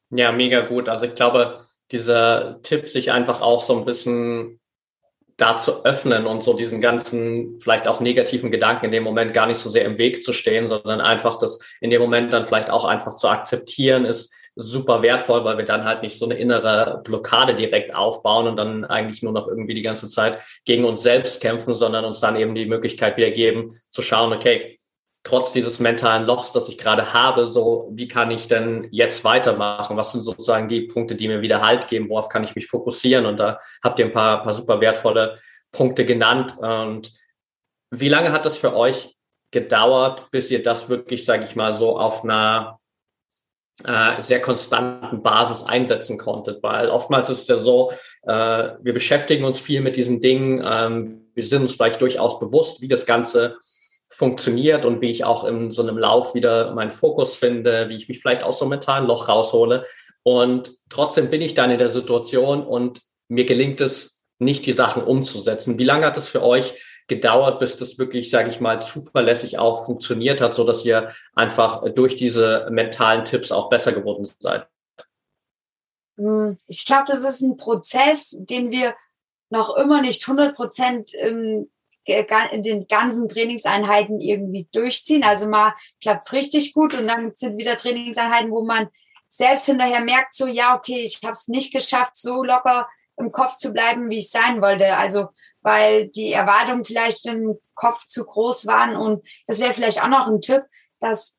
Ja, 0.09 0.31
mega 0.31 0.61
gut. 0.61 0.89
Also 0.89 1.05
ich 1.05 1.15
glaube, 1.15 1.59
dieser 1.91 2.61
Tipp, 2.61 2.87
sich 2.87 3.11
einfach 3.11 3.41
auch 3.41 3.63
so 3.63 3.77
ein 3.77 3.85
bisschen 3.85 4.59
da 5.37 5.57
zu 5.57 5.85
öffnen 5.85 6.25
und 6.25 6.41
so 6.43 6.53
diesen 6.53 6.81
ganzen 6.81 7.59
vielleicht 7.61 7.87
auch 7.87 7.99
negativen 7.99 8.49
Gedanken 8.49 8.85
in 8.85 8.91
dem 8.91 9.03
Moment 9.03 9.33
gar 9.33 9.45
nicht 9.45 9.59
so 9.59 9.69
sehr 9.69 9.85
im 9.85 9.99
Weg 9.99 10.23
zu 10.23 10.33
stehen, 10.33 10.65
sondern 10.65 10.99
einfach 10.99 11.37
das 11.37 11.59
in 11.79 11.91
dem 11.91 12.01
Moment 12.01 12.33
dann 12.33 12.45
vielleicht 12.45 12.71
auch 12.71 12.85
einfach 12.85 13.13
zu 13.15 13.27
akzeptieren, 13.29 14.05
ist 14.05 14.33
super 14.55 15.03
wertvoll, 15.03 15.43
weil 15.43 15.59
wir 15.59 15.65
dann 15.65 15.85
halt 15.85 16.01
nicht 16.01 16.17
so 16.17 16.25
eine 16.25 16.33
innere 16.33 17.01
Blockade 17.03 17.53
direkt 17.53 17.93
aufbauen 17.93 18.47
und 18.47 18.57
dann 18.57 18.83
eigentlich 18.85 19.21
nur 19.21 19.31
noch 19.31 19.47
irgendwie 19.47 19.75
die 19.75 19.83
ganze 19.83 20.09
Zeit 20.09 20.39
gegen 20.65 20.83
uns 20.83 21.03
selbst 21.03 21.39
kämpfen, 21.41 21.75
sondern 21.75 22.05
uns 22.05 22.19
dann 22.19 22.35
eben 22.35 22.55
die 22.55 22.65
Möglichkeit 22.65 23.17
wieder 23.17 23.29
geben, 23.29 23.79
zu 23.91 24.01
schauen, 24.01 24.33
okay, 24.33 24.76
trotz 25.27 25.51
dieses 25.51 25.79
mentalen 25.79 26.25
Lochs, 26.25 26.53
das 26.53 26.69
ich 26.69 26.77
gerade 26.77 27.13
habe, 27.13 27.45
so 27.47 27.89
wie 27.91 28.07
kann 28.07 28.31
ich 28.31 28.47
denn 28.47 28.87
jetzt 28.91 29.25
weitermachen? 29.25 29.97
Was 29.97 30.13
sind 30.13 30.21
sozusagen 30.21 30.69
die 30.69 30.81
Punkte, 30.81 31.15
die 31.15 31.27
mir 31.27 31.41
wieder 31.41 31.61
Halt 31.61 31.89
geben? 31.89 32.09
Worauf 32.09 32.29
kann 32.29 32.45
ich 32.45 32.55
mich 32.55 32.67
fokussieren? 32.67 33.25
Und 33.25 33.37
da 33.37 33.59
habt 33.83 33.99
ihr 33.99 34.05
ein 34.05 34.13
paar, 34.13 34.41
paar 34.43 34.53
super 34.53 34.79
wertvolle 34.79 35.37
Punkte 35.71 36.05
genannt. 36.05 36.57
Und 36.57 37.11
wie 37.91 38.07
lange 38.07 38.31
hat 38.31 38.45
das 38.45 38.57
für 38.57 38.73
euch 38.73 39.17
gedauert, 39.51 40.31
bis 40.31 40.49
ihr 40.49 40.63
das 40.63 40.87
wirklich, 40.87 41.25
sage 41.25 41.43
ich 41.43 41.57
mal, 41.57 41.73
so 41.73 41.99
auf 41.99 42.23
einer 42.23 42.79
äh, 43.83 44.21
sehr 44.21 44.41
konstanten 44.41 45.23
Basis 45.23 45.63
einsetzen 45.63 46.17
konntet? 46.17 46.63
Weil 46.63 46.89
oftmals 46.89 47.29
ist 47.29 47.41
es 47.41 47.47
ja 47.47 47.57
so, 47.57 47.91
äh, 48.23 48.69
wir 48.81 48.93
beschäftigen 48.93 49.43
uns 49.43 49.59
viel 49.59 49.81
mit 49.81 49.97
diesen 49.97 50.21
Dingen. 50.21 50.63
Ähm, 50.65 51.31
wir 51.35 51.43
sind 51.43 51.63
uns 51.63 51.73
vielleicht 51.73 51.99
durchaus 51.99 52.39
bewusst, 52.39 52.81
wie 52.81 52.87
das 52.87 53.05
Ganze 53.05 53.57
funktioniert 54.09 54.85
und 54.85 55.01
wie 55.01 55.09
ich 55.09 55.25
auch 55.25 55.43
in 55.43 55.71
so 55.71 55.81
einem 55.81 55.97
Lauf 55.97 56.33
wieder 56.33 56.73
meinen 56.73 56.91
Fokus 56.91 57.35
finde, 57.35 57.89
wie 57.89 57.95
ich 57.95 58.07
mich 58.07 58.21
vielleicht 58.21 58.43
aus 58.43 58.59
so 58.59 58.65
einem 58.65 58.71
mentalen 58.71 59.07
Loch 59.07 59.27
raushole. 59.27 59.85
Und 60.23 60.71
trotzdem 60.89 61.29
bin 61.29 61.41
ich 61.41 61.53
dann 61.53 61.71
in 61.71 61.79
der 61.79 61.89
Situation 61.89 62.65
und 62.65 63.01
mir 63.27 63.45
gelingt 63.45 63.81
es 63.81 64.25
nicht, 64.39 64.65
die 64.65 64.73
Sachen 64.73 65.03
umzusetzen. 65.03 65.77
Wie 65.77 65.83
lange 65.83 66.05
hat 66.05 66.17
es 66.17 66.29
für 66.29 66.43
euch 66.43 66.81
gedauert, 67.07 67.59
bis 67.59 67.77
das 67.77 67.97
wirklich, 67.97 68.29
sage 68.29 68.49
ich 68.49 68.59
mal, 68.59 68.81
zuverlässig 68.81 69.57
auch 69.57 69.85
funktioniert 69.85 70.41
hat, 70.41 70.53
so 70.53 70.63
dass 70.63 70.85
ihr 70.85 71.11
einfach 71.33 71.83
durch 71.93 72.15
diese 72.15 72.67
mentalen 72.69 73.25
Tipps 73.25 73.51
auch 73.51 73.69
besser 73.69 73.93
geworden 73.93 74.27
seid? 74.39 74.67
Hm, 76.17 76.57
ich 76.67 76.85
glaube, 76.85 77.05
das 77.07 77.23
ist 77.23 77.41
ein 77.41 77.57
Prozess, 77.57 78.35
den 78.37 78.71
wir 78.71 78.95
noch 79.49 79.77
immer 79.77 80.01
nicht 80.01 80.27
100 80.27 80.55
Prozent 80.55 81.11
ähm, 81.15 81.69
in 82.07 82.63
den 82.63 82.87
ganzen 82.87 83.27
Trainingseinheiten 83.27 84.21
irgendwie 84.21 84.67
durchziehen. 84.71 85.23
Also 85.23 85.47
mal 85.47 85.73
klappt's 86.01 86.33
richtig 86.33 86.73
gut 86.73 86.93
und 86.93 87.07
dann 87.07 87.33
sind 87.35 87.57
wieder 87.57 87.77
Trainingseinheiten, 87.77 88.51
wo 88.51 88.63
man 88.63 88.87
selbst 89.27 89.65
hinterher 89.65 90.01
merkt, 90.01 90.33
so 90.33 90.47
ja, 90.47 90.75
okay, 90.75 91.03
ich 91.03 91.19
habe 91.23 91.33
es 91.33 91.47
nicht 91.47 91.73
geschafft, 91.73 92.15
so 92.15 92.43
locker 92.43 92.87
im 93.17 93.31
Kopf 93.31 93.57
zu 93.57 93.73
bleiben, 93.73 94.09
wie 94.09 94.19
ich 94.19 94.29
sein 94.29 94.61
wollte. 94.61 94.95
Also 94.95 95.27
weil 95.61 96.07
die 96.07 96.31
Erwartungen 96.31 96.85
vielleicht 96.85 97.25
im 97.25 97.59
Kopf 97.75 98.05
zu 98.07 98.23
groß 98.23 98.67
waren. 98.67 98.95
Und 98.95 99.27
das 99.47 99.59
wäre 99.59 99.73
vielleicht 99.73 100.01
auch 100.01 100.07
noch 100.07 100.27
ein 100.27 100.39
Tipp, 100.39 100.63
dass 100.99 101.37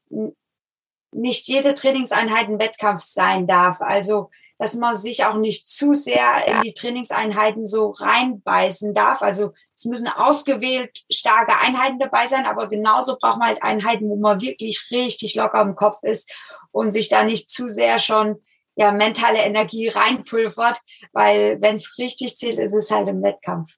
nicht 1.12 1.48
jede 1.48 1.74
Trainingseinheit 1.74 2.48
ein 2.48 2.58
Wettkampf 2.58 3.02
sein 3.02 3.46
darf. 3.46 3.80
Also 3.80 4.30
dass 4.58 4.74
man 4.74 4.96
sich 4.96 5.24
auch 5.24 5.36
nicht 5.36 5.68
zu 5.68 5.94
sehr 5.94 6.46
in 6.46 6.62
die 6.62 6.74
Trainingseinheiten 6.74 7.64
so 7.64 7.90
reinbeißen 7.90 8.92
darf. 8.92 9.22
Also 9.22 9.52
es 9.74 9.84
müssen 9.84 10.08
ausgewählt 10.08 11.04
starke 11.10 11.52
Einheiten 11.60 11.98
dabei 11.98 12.26
sein, 12.26 12.44
aber 12.44 12.68
genauso 12.68 13.16
braucht 13.18 13.38
man 13.38 13.48
halt 13.48 13.62
Einheiten, 13.62 14.08
wo 14.08 14.16
man 14.16 14.40
wirklich 14.40 14.88
richtig 14.90 15.36
locker 15.36 15.62
im 15.62 15.76
Kopf 15.76 16.02
ist 16.02 16.32
und 16.72 16.90
sich 16.90 17.08
da 17.08 17.22
nicht 17.22 17.50
zu 17.50 17.68
sehr 17.68 17.98
schon 17.98 18.42
ja, 18.74 18.92
mentale 18.92 19.38
Energie 19.38 19.88
reinpulvert, 19.88 20.78
weil 21.12 21.60
wenn 21.60 21.74
es 21.74 21.98
richtig 21.98 22.36
zählt, 22.36 22.58
ist 22.58 22.74
es 22.74 22.90
halt 22.90 23.08
im 23.08 23.22
Wettkampf. 23.22 23.72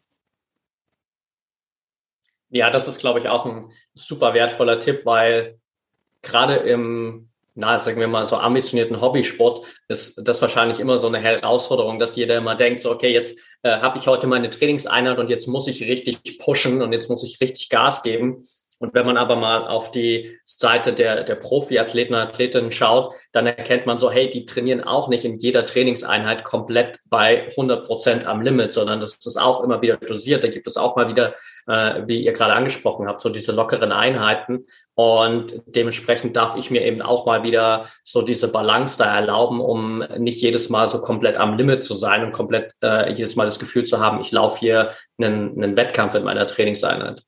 Ja, 2.51 2.71
das 2.71 2.89
ist, 2.89 2.99
glaube 2.99 3.21
ich, 3.21 3.29
auch 3.29 3.47
ein 3.47 3.71
super 3.95 4.35
wertvoller 4.35 4.79
Tipp, 4.79 5.07
weil 5.07 5.59
gerade 6.21 6.57
im 6.57 7.30
na, 7.61 7.79
sagen 7.79 8.01
wir 8.01 8.09
mal, 8.09 8.27
so 8.27 8.37
ambitionierten 8.37 9.01
Hobbysport 9.01 9.65
ist 9.89 10.21
das 10.27 10.43
wahrscheinlich 10.43 10.81
immer 10.81 10.99
so 10.99 11.07
eine 11.07 11.21
Herausforderung, 11.21 11.99
dass 11.99 12.17
jeder 12.17 12.39
immer 12.39 12.57
denkt, 12.57 12.81
so, 12.81 12.91
okay, 12.91 13.13
jetzt 13.13 13.39
äh, 13.63 13.81
habe 13.81 13.99
ich 13.99 14.07
heute 14.07 14.27
meine 14.27 14.51
Trainingseinheit 14.51 15.19
und 15.19 15.31
jetzt 15.31 15.47
muss 15.47 15.69
ich 15.69 15.83
richtig 15.83 16.39
pushen 16.39 16.83
und 16.83 16.93
jetzt 16.93 17.09
muss 17.09 17.23
ich 17.23 17.41
richtig 17.41 17.69
Gas 17.69 18.03
geben. 18.03 18.45
Und 18.81 18.95
wenn 18.95 19.05
man 19.05 19.19
aber 19.19 19.37
mal 19.37 19.69
auf 19.69 19.91
die 19.91 20.39
Seite 20.47 20.95
der, 20.95 21.23
der 21.23 21.35
Profiathleten 21.35 22.15
und 22.15 22.21
Athletinnen 22.23 22.73
schaut, 22.73 23.13
dann 23.31 23.47
erkennt 23.47 23.85
man 23.85 23.99
so, 23.99 24.11
hey, 24.11 24.31
die 24.31 24.47
trainieren 24.47 24.83
auch 24.83 25.09
nicht 25.09 25.27
in 25.27 25.37
jeder 25.37 25.67
Trainingseinheit 25.67 26.45
komplett 26.45 26.99
bei 27.11 27.47
100 27.51 27.87
Prozent 27.87 28.27
am 28.27 28.41
Limit, 28.41 28.73
sondern 28.73 28.99
das 29.01 29.17
ist 29.17 29.37
auch 29.37 29.63
immer 29.63 29.83
wieder 29.83 29.99
dosiert. 29.99 30.45
Da 30.45 30.49
gibt 30.49 30.67
es 30.67 30.79
auch 30.79 30.97
mal 30.97 31.09
wieder, 31.09 31.35
äh, 31.67 32.05
wie 32.07 32.25
ihr 32.25 32.33
gerade 32.33 32.55
angesprochen 32.55 33.07
habt, 33.07 33.21
so 33.21 33.29
diese 33.29 33.53
lockeren 33.53 33.93
Einheiten. 33.93 34.65
Und 34.95 35.63
dementsprechend 35.67 36.35
darf 36.35 36.57
ich 36.57 36.71
mir 36.71 36.83
eben 36.83 37.03
auch 37.03 37.27
mal 37.27 37.43
wieder 37.43 37.85
so 38.03 38.23
diese 38.23 38.49
Balance 38.49 38.97
da 38.97 39.15
erlauben, 39.15 39.61
um 39.61 39.99
nicht 40.17 40.41
jedes 40.41 40.71
Mal 40.71 40.89
so 40.89 41.03
komplett 41.03 41.37
am 41.37 41.59
Limit 41.59 41.85
zu 41.85 41.93
sein 41.93 42.25
und 42.25 42.33
komplett 42.33 42.73
äh, 42.83 43.13
jedes 43.13 43.37
Mal 43.37 43.45
das 43.45 43.59
Gefühl 43.59 43.85
zu 43.85 44.01
haben, 44.01 44.23
ich 44.23 44.33
laufe 44.33 44.59
hier 44.59 44.91
einen, 45.19 45.63
einen 45.63 45.77
Wettkampf 45.77 46.15
in 46.15 46.25
meiner 46.25 46.47
Trainingseinheit. 46.47 47.23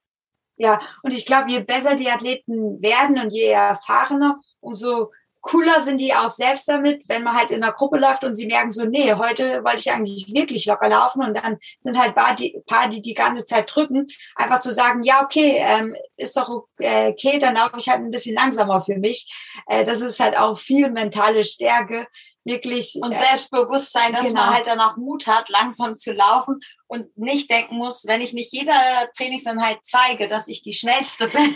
Ja, 0.56 0.80
und 1.02 1.12
ich 1.12 1.26
glaube, 1.26 1.50
je 1.50 1.60
besser 1.60 1.96
die 1.96 2.10
Athleten 2.10 2.80
werden 2.82 3.18
und 3.18 3.32
je 3.32 3.46
erfahrener, 3.46 4.40
umso 4.60 5.10
cooler 5.42 5.80
sind 5.80 6.00
die 6.00 6.14
auch 6.14 6.28
selbst 6.28 6.68
damit, 6.68 7.02
wenn 7.08 7.24
man 7.24 7.36
halt 7.36 7.50
in 7.50 7.62
einer 7.62 7.72
Gruppe 7.72 7.98
läuft 7.98 8.24
und 8.24 8.34
sie 8.34 8.46
merken 8.46 8.70
so, 8.70 8.84
nee, 8.84 9.12
heute 9.14 9.64
wollte 9.64 9.78
ich 9.78 9.90
eigentlich 9.90 10.32
wirklich 10.32 10.66
locker 10.66 10.88
laufen 10.88 11.22
und 11.22 11.34
dann 11.34 11.58
sind 11.80 11.98
halt 11.98 12.14
paar, 12.14 12.36
die, 12.36 12.62
paar, 12.66 12.88
die 12.88 13.02
die 13.02 13.14
ganze 13.14 13.44
Zeit 13.44 13.74
drücken, 13.74 14.06
einfach 14.36 14.60
zu 14.60 14.72
sagen, 14.72 15.02
ja, 15.02 15.22
okay, 15.22 15.56
ähm, 15.58 15.96
ist 16.16 16.36
doch 16.36 16.48
okay, 16.48 17.38
dann 17.40 17.56
laufe 17.56 17.76
ich 17.76 17.88
halt 17.88 18.00
ein 18.00 18.12
bisschen 18.12 18.36
langsamer 18.36 18.82
für 18.82 18.96
mich. 18.96 19.30
Äh, 19.66 19.82
das 19.82 20.00
ist 20.00 20.20
halt 20.20 20.36
auch 20.38 20.58
viel 20.58 20.90
mentale 20.90 21.42
Stärke, 21.44 22.06
wirklich. 22.44 22.98
Und 23.00 23.12
äh, 23.12 23.16
Selbstbewusstsein, 23.16 24.12
dass 24.12 24.28
genau. 24.28 24.40
man 24.40 24.54
halt 24.54 24.66
dann 24.66 24.80
auch 24.80 24.96
Mut 24.96 25.26
hat, 25.26 25.48
langsam 25.48 25.96
zu 25.96 26.12
laufen 26.12 26.60
und 26.86 27.16
nicht 27.16 27.50
denken 27.50 27.76
muss, 27.76 28.04
wenn 28.06 28.20
ich 28.20 28.32
nicht 28.32 28.52
jeder 28.52 29.08
Trainingseinheit 29.16 29.78
zeige, 29.82 30.26
dass 30.26 30.48
ich 30.48 30.62
die 30.62 30.72
schnellste 30.72 31.28
bin, 31.28 31.54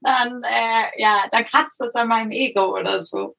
dann, 0.00 0.42
äh, 0.44 1.00
ja, 1.00 1.24
dann 1.30 1.44
kratzt 1.44 1.80
das 1.80 1.94
an 1.94 2.08
meinem 2.08 2.30
Ego 2.30 2.76
oder 2.76 3.02
so. 3.02 3.36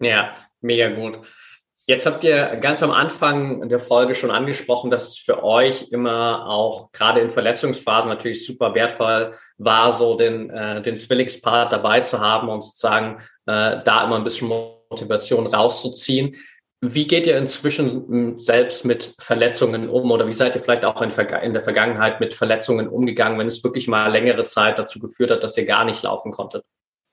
Ja, 0.00 0.36
mega 0.60 0.88
gut. 0.88 1.20
Jetzt 1.88 2.04
habt 2.04 2.24
ihr 2.24 2.56
ganz 2.56 2.82
am 2.82 2.90
Anfang 2.90 3.68
der 3.68 3.78
Folge 3.78 4.16
schon 4.16 4.32
angesprochen, 4.32 4.90
dass 4.90 5.06
es 5.06 5.18
für 5.18 5.44
euch 5.44 5.86
immer 5.92 6.48
auch 6.48 6.90
gerade 6.90 7.20
in 7.20 7.30
Verletzungsphasen 7.30 8.10
natürlich 8.10 8.44
super 8.44 8.74
wertvoll 8.74 9.32
war, 9.56 9.92
so 9.92 10.16
den, 10.16 10.50
äh, 10.50 10.82
den 10.82 10.96
Zwillingspart 10.96 11.72
dabei 11.72 12.00
zu 12.00 12.18
haben 12.18 12.48
und 12.48 12.62
sozusagen 12.62 13.22
äh, 13.46 13.82
da 13.84 14.04
immer 14.04 14.16
ein 14.16 14.24
bisschen 14.24 14.48
Motivation 14.48 15.46
rauszuziehen. 15.46 16.36
Wie 16.82 17.06
geht 17.06 17.26
ihr 17.26 17.38
inzwischen 17.38 18.06
hm, 18.06 18.38
selbst 18.38 18.84
mit 18.84 19.14
Verletzungen 19.18 19.88
um 19.88 20.10
oder 20.10 20.26
wie 20.26 20.32
seid 20.32 20.54
ihr 20.54 20.62
vielleicht 20.62 20.84
auch 20.84 21.00
in, 21.00 21.10
in, 21.10 21.52
der 21.52 21.62
Vergangenheit 21.62 22.20
mit 22.20 22.34
Verletzungen 22.34 22.88
umgegangen, 22.88 23.38
wenn 23.38 23.46
es 23.46 23.64
wirklich 23.64 23.88
mal 23.88 24.10
längere 24.10 24.44
Zeit 24.44 24.78
dazu 24.78 24.98
geführt 24.98 25.30
hat, 25.30 25.42
dass 25.42 25.56
ihr 25.56 25.64
gar 25.64 25.84
nicht 25.84 26.02
laufen 26.02 26.32
konntet? 26.32 26.64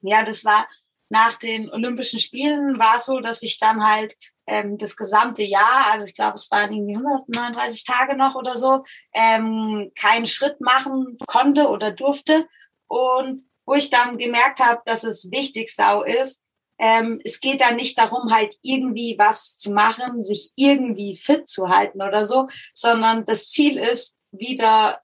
Ja, 0.01 0.25
das 0.25 0.43
war 0.43 0.67
nach 1.09 1.37
den 1.37 1.69
Olympischen 1.69 2.19
Spielen 2.19 2.79
war 2.79 2.95
es 2.95 3.05
so, 3.05 3.19
dass 3.19 3.43
ich 3.43 3.59
dann 3.59 3.85
halt 3.85 4.15
ähm, 4.47 4.77
das 4.77 4.95
gesamte 4.95 5.43
Jahr, 5.43 5.91
also 5.91 6.05
ich 6.07 6.15
glaube, 6.15 6.35
es 6.35 6.49
waren 6.49 6.73
irgendwie 6.73 6.95
139 6.95 7.85
Tage 7.85 8.17
noch 8.17 8.35
oder 8.35 8.55
so, 8.55 8.83
ähm, 9.13 9.91
keinen 9.95 10.25
Schritt 10.25 10.59
machen 10.59 11.17
konnte 11.27 11.67
oder 11.67 11.91
durfte. 11.91 12.47
Und 12.87 13.45
wo 13.65 13.73
ich 13.73 13.89
dann 13.89 14.17
gemerkt 14.17 14.59
habe, 14.59 14.81
dass 14.85 15.03
es 15.03 15.31
wichtig 15.31 15.69
sau 15.73 16.03
ist, 16.03 16.41
ähm, 16.79 17.19
es 17.23 17.39
geht 17.39 17.61
da 17.61 17.71
nicht 17.71 17.97
darum, 17.97 18.33
halt 18.33 18.57
irgendwie 18.61 19.15
was 19.17 19.57
zu 19.57 19.71
machen, 19.71 20.23
sich 20.23 20.51
irgendwie 20.55 21.15
fit 21.15 21.47
zu 21.47 21.69
halten 21.69 22.01
oder 22.01 22.25
so, 22.25 22.47
sondern 22.73 23.25
das 23.25 23.49
Ziel 23.49 23.77
ist, 23.77 24.15
wieder 24.31 25.01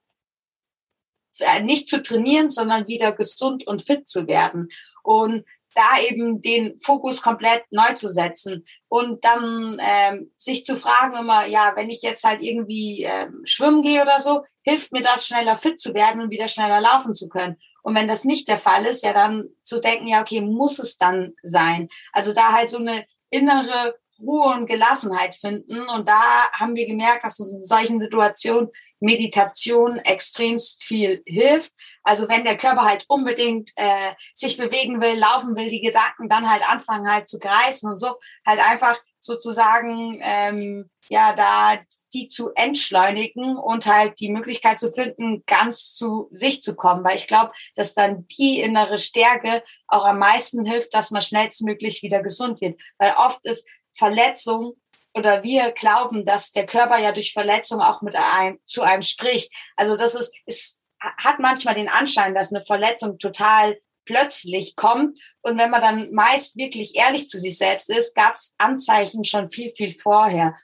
äh, 1.39 1.61
nicht 1.61 1.87
zu 1.87 2.01
trainieren, 2.01 2.49
sondern 2.49 2.87
wieder 2.87 3.11
gesund 3.11 3.65
und 3.67 3.83
fit 3.83 4.07
zu 4.07 4.27
werden. 4.27 4.69
Und 5.03 5.45
da 5.75 6.01
eben 6.01 6.41
den 6.41 6.79
Fokus 6.81 7.21
komplett 7.21 7.63
neu 7.71 7.93
zu 7.93 8.09
setzen 8.09 8.65
und 8.87 9.23
dann 9.23 9.77
ähm, 9.79 10.31
sich 10.35 10.65
zu 10.65 10.75
fragen 10.75 11.15
immer, 11.15 11.45
ja, 11.45 11.73
wenn 11.75 11.89
ich 11.89 12.01
jetzt 12.01 12.23
halt 12.23 12.41
irgendwie 12.41 13.03
ähm, 13.03 13.41
schwimmen 13.45 13.83
gehe 13.83 14.01
oder 14.01 14.19
so, 14.19 14.43
hilft 14.63 14.91
mir 14.91 15.03
das 15.03 15.27
schneller 15.27 15.57
fit 15.57 15.79
zu 15.79 15.93
werden 15.93 16.21
und 16.21 16.31
wieder 16.31 16.47
schneller 16.47 16.81
laufen 16.81 17.13
zu 17.13 17.29
können. 17.29 17.57
Und 17.83 17.95
wenn 17.95 18.07
das 18.07 18.25
nicht 18.25 18.47
der 18.47 18.57
Fall 18.57 18.85
ist, 18.85 19.03
ja 19.03 19.13
dann 19.13 19.45
zu 19.63 19.79
denken, 19.79 20.07
ja, 20.07 20.21
okay, 20.21 20.41
muss 20.41 20.79
es 20.79 20.97
dann 20.97 21.33
sein. 21.43 21.89
Also 22.11 22.33
da 22.33 22.53
halt 22.53 22.69
so 22.69 22.77
eine 22.77 23.05
innere 23.29 23.95
Ruhe 24.21 24.53
und 24.53 24.65
Gelassenheit 24.65 25.35
finden. 25.35 25.87
Und 25.89 26.07
da 26.07 26.51
haben 26.51 26.75
wir 26.75 26.85
gemerkt, 26.85 27.23
dass 27.23 27.39
in 27.39 27.45
solchen 27.63 27.99
Situationen 27.99 28.69
Meditation 28.99 29.97
extremst 29.99 30.83
viel 30.83 31.23
hilft. 31.25 31.71
Also 32.03 32.27
wenn 32.27 32.43
der 32.43 32.57
Körper 32.57 32.83
halt 32.83 33.05
unbedingt 33.07 33.71
äh, 33.75 34.11
sich 34.33 34.57
bewegen 34.57 35.01
will, 35.01 35.17
laufen 35.17 35.55
will, 35.55 35.69
die 35.69 35.81
Gedanken 35.81 36.27
dann 36.27 36.49
halt 36.49 36.69
anfangen 36.69 37.09
halt 37.09 37.27
zu 37.27 37.39
kreisen 37.39 37.89
und 37.89 37.97
so, 37.97 38.15
halt 38.45 38.59
einfach 38.59 38.99
sozusagen 39.19 40.19
ähm, 40.21 40.89
ja 41.09 41.33
da 41.33 41.79
die 42.13 42.27
zu 42.27 42.51
entschleunigen 42.55 43.57
und 43.57 43.85
halt 43.85 44.19
die 44.19 44.31
Möglichkeit 44.31 44.79
zu 44.79 44.91
finden, 44.91 45.43
ganz 45.45 45.93
zu 45.93 46.29
sich 46.31 46.63
zu 46.63 46.75
kommen. 46.75 47.03
Weil 47.03 47.15
ich 47.15 47.27
glaube, 47.27 47.51
dass 47.75 47.93
dann 47.93 48.27
die 48.27 48.59
innere 48.59 48.97
Stärke 48.97 49.63
auch 49.87 50.05
am 50.05 50.19
meisten 50.19 50.65
hilft, 50.65 50.93
dass 50.93 51.11
man 51.11 51.21
schnellstmöglich 51.21 52.01
wieder 52.01 52.23
gesund 52.23 52.61
wird. 52.61 52.79
Weil 52.97 53.13
oft 53.17 53.43
ist 53.43 53.67
Verletzung 53.93 54.73
oder 55.13 55.43
wir 55.43 55.71
glauben, 55.71 56.25
dass 56.25 56.51
der 56.51 56.65
Körper 56.65 56.99
ja 56.99 57.11
durch 57.11 57.33
Verletzung 57.33 57.81
auch 57.81 58.01
mit 58.01 58.15
einem 58.15 58.59
zu 58.65 58.83
einem 58.83 59.01
spricht. 59.01 59.51
Also 59.75 59.97
das 59.97 60.15
ist, 60.15 60.33
ist 60.45 60.79
hat 60.99 61.39
manchmal 61.39 61.75
den 61.75 61.89
Anschein, 61.89 62.35
dass 62.35 62.51
eine 62.51 62.63
Verletzung 62.63 63.17
total 63.17 63.77
plötzlich 64.09 64.75
kommt. 64.75 65.19
Und 65.41 65.59
wenn 65.59 65.69
man 65.69 65.81
dann 65.81 66.11
meist 66.11 66.57
wirklich 66.57 66.95
ehrlich 66.95 67.27
zu 67.27 67.39
sich 67.39 67.59
selbst 67.59 67.91
ist, 67.91 68.15
gab 68.15 68.35
es 68.35 68.55
Anzeichen 68.57 69.23
schon 69.23 69.51
viel, 69.51 69.71
viel 69.75 69.95
vorher, 69.99 70.55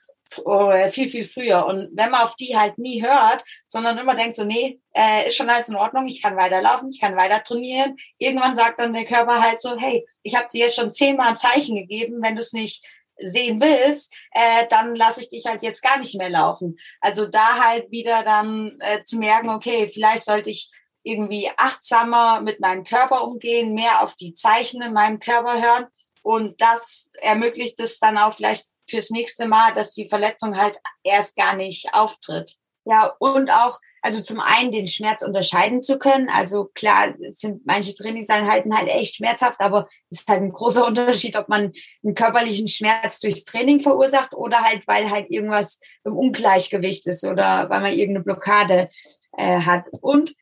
oder 0.44 0.88
viel, 0.88 1.08
viel 1.08 1.22
früher. 1.22 1.66
Und 1.66 1.90
wenn 1.92 2.10
man 2.10 2.22
auf 2.22 2.34
die 2.34 2.56
halt 2.56 2.78
nie 2.78 3.00
hört, 3.00 3.44
sondern 3.68 3.96
immer 3.98 4.16
denkt 4.16 4.34
so, 4.34 4.42
nee, 4.44 4.80
äh, 4.92 5.28
ist 5.28 5.36
schon 5.36 5.48
alles 5.48 5.68
in 5.68 5.76
Ordnung, 5.76 6.08
ich 6.08 6.20
kann 6.20 6.36
weiterlaufen, 6.36 6.88
ich 6.88 7.00
kann 7.00 7.14
weiter 7.14 7.44
trainieren. 7.44 7.96
Irgendwann 8.18 8.56
sagt 8.56 8.80
dann 8.80 8.92
der 8.92 9.04
Körper 9.04 9.40
halt 9.40 9.60
so, 9.60 9.78
hey, 9.78 10.04
ich 10.24 10.34
habe 10.34 10.48
dir 10.52 10.62
jetzt 10.62 10.74
schon 10.74 10.90
zehnmal 10.90 11.28
ein 11.28 11.36
Zeichen 11.36 11.76
gegeben, 11.76 12.20
wenn 12.22 12.34
du 12.34 12.40
es 12.40 12.52
nicht 12.52 12.84
sehen 13.18 13.60
willst, 13.60 14.12
äh, 14.32 14.66
dann 14.68 14.96
lasse 14.96 15.20
ich 15.20 15.28
dich 15.28 15.46
halt 15.46 15.62
jetzt 15.62 15.80
gar 15.82 15.98
nicht 15.98 16.18
mehr 16.18 16.28
laufen. 16.28 16.76
Also 17.00 17.26
da 17.26 17.64
halt 17.64 17.90
wieder 17.92 18.24
dann 18.24 18.76
äh, 18.80 19.04
zu 19.04 19.18
merken, 19.18 19.48
okay, 19.50 19.88
vielleicht 19.88 20.24
sollte 20.24 20.50
ich 20.50 20.70
irgendwie 21.06 21.48
achtsamer 21.56 22.40
mit 22.40 22.60
meinem 22.60 22.84
Körper 22.84 23.22
umgehen, 23.22 23.74
mehr 23.74 24.02
auf 24.02 24.16
die 24.16 24.34
Zeichen 24.34 24.82
in 24.82 24.92
meinem 24.92 25.20
Körper 25.20 25.62
hören. 25.62 25.86
Und 26.22 26.60
das 26.60 27.10
ermöglicht 27.20 27.78
es 27.78 28.00
dann 28.00 28.18
auch 28.18 28.34
vielleicht 28.34 28.66
fürs 28.88 29.10
nächste 29.10 29.46
Mal, 29.46 29.72
dass 29.74 29.92
die 29.92 30.08
Verletzung 30.08 30.56
halt 30.56 30.78
erst 31.04 31.36
gar 31.36 31.54
nicht 31.54 31.94
auftritt. 31.94 32.56
Ja, 32.84 33.14
und 33.18 33.50
auch 33.50 33.78
also 34.02 34.22
zum 34.22 34.38
einen 34.38 34.70
den 34.70 34.86
Schmerz 34.86 35.22
unterscheiden 35.22 35.82
zu 35.82 35.98
können. 35.98 36.28
Also 36.28 36.70
klar 36.74 37.14
sind 37.30 37.66
manche 37.66 37.92
Trainingseinheiten 37.94 38.76
halt 38.76 38.88
echt 38.88 39.16
schmerzhaft, 39.16 39.60
aber 39.60 39.88
es 40.10 40.20
ist 40.20 40.28
halt 40.28 40.42
ein 40.42 40.52
großer 40.52 40.86
Unterschied, 40.86 41.34
ob 41.34 41.48
man 41.48 41.72
einen 42.04 42.14
körperlichen 42.14 42.68
Schmerz 42.68 43.18
durchs 43.18 43.44
Training 43.44 43.80
verursacht 43.80 44.32
oder 44.32 44.58
halt, 44.58 44.86
weil 44.86 45.10
halt 45.10 45.28
irgendwas 45.30 45.80
im 46.04 46.16
Ungleichgewicht 46.16 47.06
ist 47.08 47.24
oder 47.24 47.68
weil 47.68 47.80
man 47.80 47.92
irgendeine 47.92 48.22
Blockade 48.24 48.90
äh, 49.36 49.60
hat. 49.60 49.86
Und 50.00 50.34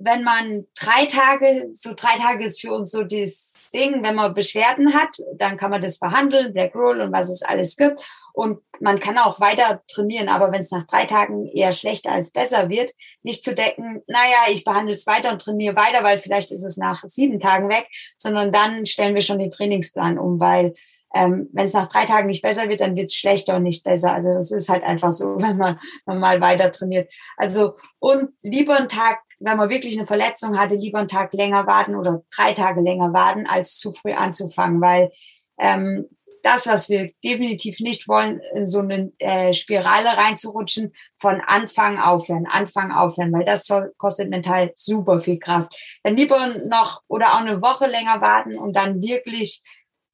wenn 0.00 0.22
man 0.22 0.66
drei 0.78 1.06
Tage, 1.06 1.66
so 1.74 1.92
drei 1.94 2.16
Tage 2.16 2.44
ist 2.44 2.60
für 2.60 2.72
uns 2.72 2.90
so 2.90 3.02
das 3.02 3.54
Ding, 3.72 4.02
wenn 4.02 4.14
man 4.14 4.34
Beschwerden 4.34 4.94
hat, 4.94 5.16
dann 5.36 5.56
kann 5.56 5.70
man 5.70 5.80
das 5.80 5.98
behandeln, 5.98 6.52
Black 6.52 6.74
Roll 6.74 7.00
und 7.00 7.12
was 7.12 7.30
es 7.30 7.42
alles 7.42 7.76
gibt. 7.76 8.04
Und 8.32 8.60
man 8.80 9.00
kann 9.00 9.18
auch 9.18 9.40
weiter 9.40 9.82
trainieren, 9.88 10.28
aber 10.28 10.52
wenn 10.52 10.60
es 10.60 10.70
nach 10.70 10.86
drei 10.86 11.06
Tagen 11.06 11.46
eher 11.46 11.72
schlechter 11.72 12.12
als 12.12 12.30
besser 12.30 12.68
wird, 12.68 12.92
nicht 13.22 13.42
zu 13.42 13.54
denken, 13.54 14.02
naja, 14.06 14.52
ich 14.52 14.64
behandle 14.64 14.94
es 14.94 15.06
weiter 15.06 15.32
und 15.32 15.42
trainiere 15.42 15.74
weiter, 15.74 16.04
weil 16.04 16.18
vielleicht 16.18 16.52
ist 16.52 16.62
es 16.62 16.76
nach 16.76 17.02
sieben 17.06 17.40
Tagen 17.40 17.68
weg, 17.68 17.88
sondern 18.16 18.52
dann 18.52 18.86
stellen 18.86 19.14
wir 19.14 19.22
schon 19.22 19.40
den 19.40 19.50
Trainingsplan 19.50 20.18
um, 20.18 20.38
weil 20.38 20.74
ähm, 21.14 21.48
wenn 21.52 21.64
es 21.64 21.72
nach 21.72 21.88
drei 21.88 22.04
Tagen 22.04 22.28
nicht 22.28 22.42
besser 22.42 22.68
wird, 22.68 22.80
dann 22.80 22.94
wird 22.94 23.06
es 23.06 23.14
schlechter 23.14 23.56
und 23.56 23.62
nicht 23.62 23.82
besser. 23.82 24.12
Also 24.12 24.32
das 24.34 24.50
ist 24.50 24.68
halt 24.68 24.84
einfach 24.84 25.12
so, 25.12 25.26
wenn 25.38 25.56
man, 25.56 25.80
wenn 26.06 26.18
man 26.18 26.20
mal 26.20 26.40
weiter 26.40 26.70
trainiert. 26.70 27.10
Also 27.36 27.74
und 27.98 28.30
lieber 28.42 28.76
einen 28.76 28.88
Tag 28.88 29.20
wenn 29.40 29.56
man 29.56 29.70
wirklich 29.70 29.96
eine 29.96 30.06
Verletzung 30.06 30.58
hatte, 30.58 30.74
lieber 30.74 30.98
einen 30.98 31.08
Tag 31.08 31.32
länger 31.32 31.66
warten 31.66 31.94
oder 31.94 32.22
drei 32.34 32.54
Tage 32.54 32.80
länger 32.80 33.12
warten, 33.12 33.46
als 33.46 33.76
zu 33.76 33.92
früh 33.92 34.12
anzufangen, 34.12 34.80
weil 34.80 35.10
ähm, 35.58 36.08
das, 36.42 36.66
was 36.66 36.88
wir 36.88 37.10
definitiv 37.24 37.80
nicht 37.80 38.08
wollen, 38.08 38.40
in 38.54 38.64
so 38.64 38.80
eine 38.80 39.12
äh, 39.18 39.52
Spirale 39.52 40.16
reinzurutschen, 40.16 40.94
von 41.16 41.40
Anfang 41.40 41.98
aufhören, 41.98 42.46
Anfang 42.46 42.92
aufhören, 42.92 43.32
weil 43.32 43.44
das 43.44 43.68
kostet 43.96 44.30
mental 44.30 44.72
super 44.74 45.20
viel 45.20 45.38
Kraft. 45.38 45.72
Dann 46.02 46.16
lieber 46.16 46.54
noch 46.64 47.02
oder 47.08 47.34
auch 47.34 47.40
eine 47.40 47.60
Woche 47.60 47.86
länger 47.86 48.20
warten 48.20 48.56
und 48.56 48.76
dann 48.76 49.02
wirklich 49.02 49.62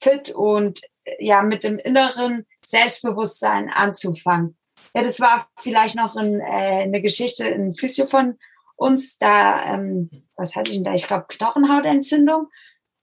fit 0.01 0.31
und 0.31 0.81
äh, 1.05 1.25
ja 1.25 1.43
mit 1.43 1.64
dem 1.64 1.79
inneren 1.79 2.47
Selbstbewusstsein 2.64 3.70
anzufangen. 3.70 4.57
Ja, 4.95 5.03
das 5.03 5.20
war 5.20 5.49
vielleicht 5.59 5.97
noch 5.97 6.14
ein, 6.16 6.41
äh, 6.41 6.83
eine 6.83 7.03
Geschichte, 7.03 7.45
ein 7.47 7.75
Physio 7.75 8.07
von 8.07 8.39
uns 8.77 9.18
da, 9.18 9.75
ähm, 9.75 10.11
was 10.37 10.57
hatte 10.57 10.70
ich 10.70 10.77
denn 10.77 10.85
da? 10.85 10.95
Ich 10.95 11.07
glaube, 11.07 11.27
Knochenhautentzündung 11.29 12.49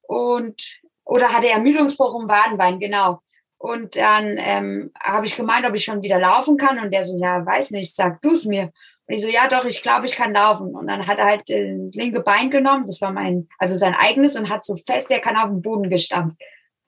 und 0.01 0.81
oder 1.03 1.33
hatte 1.33 1.49
Ermüdungsbruch 1.49 2.21
im 2.21 2.29
Wadenbein, 2.29 2.79
genau. 2.79 3.21
Und 3.57 3.95
dann 3.95 4.37
ähm, 4.39 4.91
habe 4.99 5.25
ich 5.27 5.35
gemeint, 5.35 5.67
ob 5.67 5.75
ich 5.75 5.83
schon 5.83 6.01
wieder 6.01 6.19
laufen 6.19 6.57
kann. 6.57 6.79
Und 6.79 6.91
der 6.91 7.03
so, 7.03 7.15
ja, 7.17 7.45
weiß 7.45 7.71
nicht, 7.71 7.95
sag 7.95 8.19
du 8.21 8.33
es 8.33 8.45
mir. 8.45 8.71
Und 9.07 9.15
ich 9.15 9.21
so, 9.21 9.27
ja 9.27 9.47
doch, 9.47 9.65
ich 9.65 9.83
glaube, 9.83 10.07
ich 10.07 10.15
kann 10.15 10.33
laufen. 10.33 10.75
Und 10.75 10.87
dann 10.87 11.05
hat 11.05 11.19
er 11.19 11.25
halt 11.25 11.49
äh, 11.49 11.77
das 11.77 11.93
linke 11.93 12.21
Bein 12.21 12.49
genommen, 12.49 12.83
das 12.85 13.01
war 13.01 13.11
mein, 13.11 13.47
also 13.59 13.75
sein 13.75 13.93
eigenes, 13.93 14.35
und 14.35 14.49
hat 14.49 14.63
so 14.63 14.75
fest, 14.75 15.11
er 15.11 15.19
kann 15.19 15.37
auf 15.37 15.49
den 15.49 15.61
Boden 15.61 15.89
gestampft. 15.91 16.37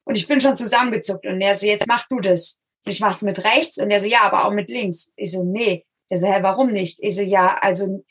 Und 0.05 0.17
ich 0.17 0.27
bin 0.27 0.39
schon 0.39 0.55
zusammengezuckt. 0.55 1.27
Und 1.27 1.41
er 1.41 1.53
so, 1.53 1.67
jetzt 1.67 1.87
mach 1.87 2.07
du 2.07 2.19
das. 2.19 2.59
Und 2.85 2.91
ich 2.91 2.99
mach's 2.99 3.21
mit 3.21 3.43
rechts. 3.43 3.77
Und 3.77 3.91
er 3.91 3.99
so, 3.99 4.07
ja, 4.07 4.21
aber 4.23 4.45
auch 4.45 4.51
mit 4.51 4.69
links. 4.69 5.13
Ich 5.15 5.31
so, 5.31 5.43
nee. 5.43 5.85
Er 6.09 6.17
so, 6.17 6.27
hä, 6.27 6.39
warum 6.41 6.71
nicht? 6.71 6.97
Ich 7.01 7.15
so, 7.15 7.21
ja, 7.21 7.57
also 7.61 8.03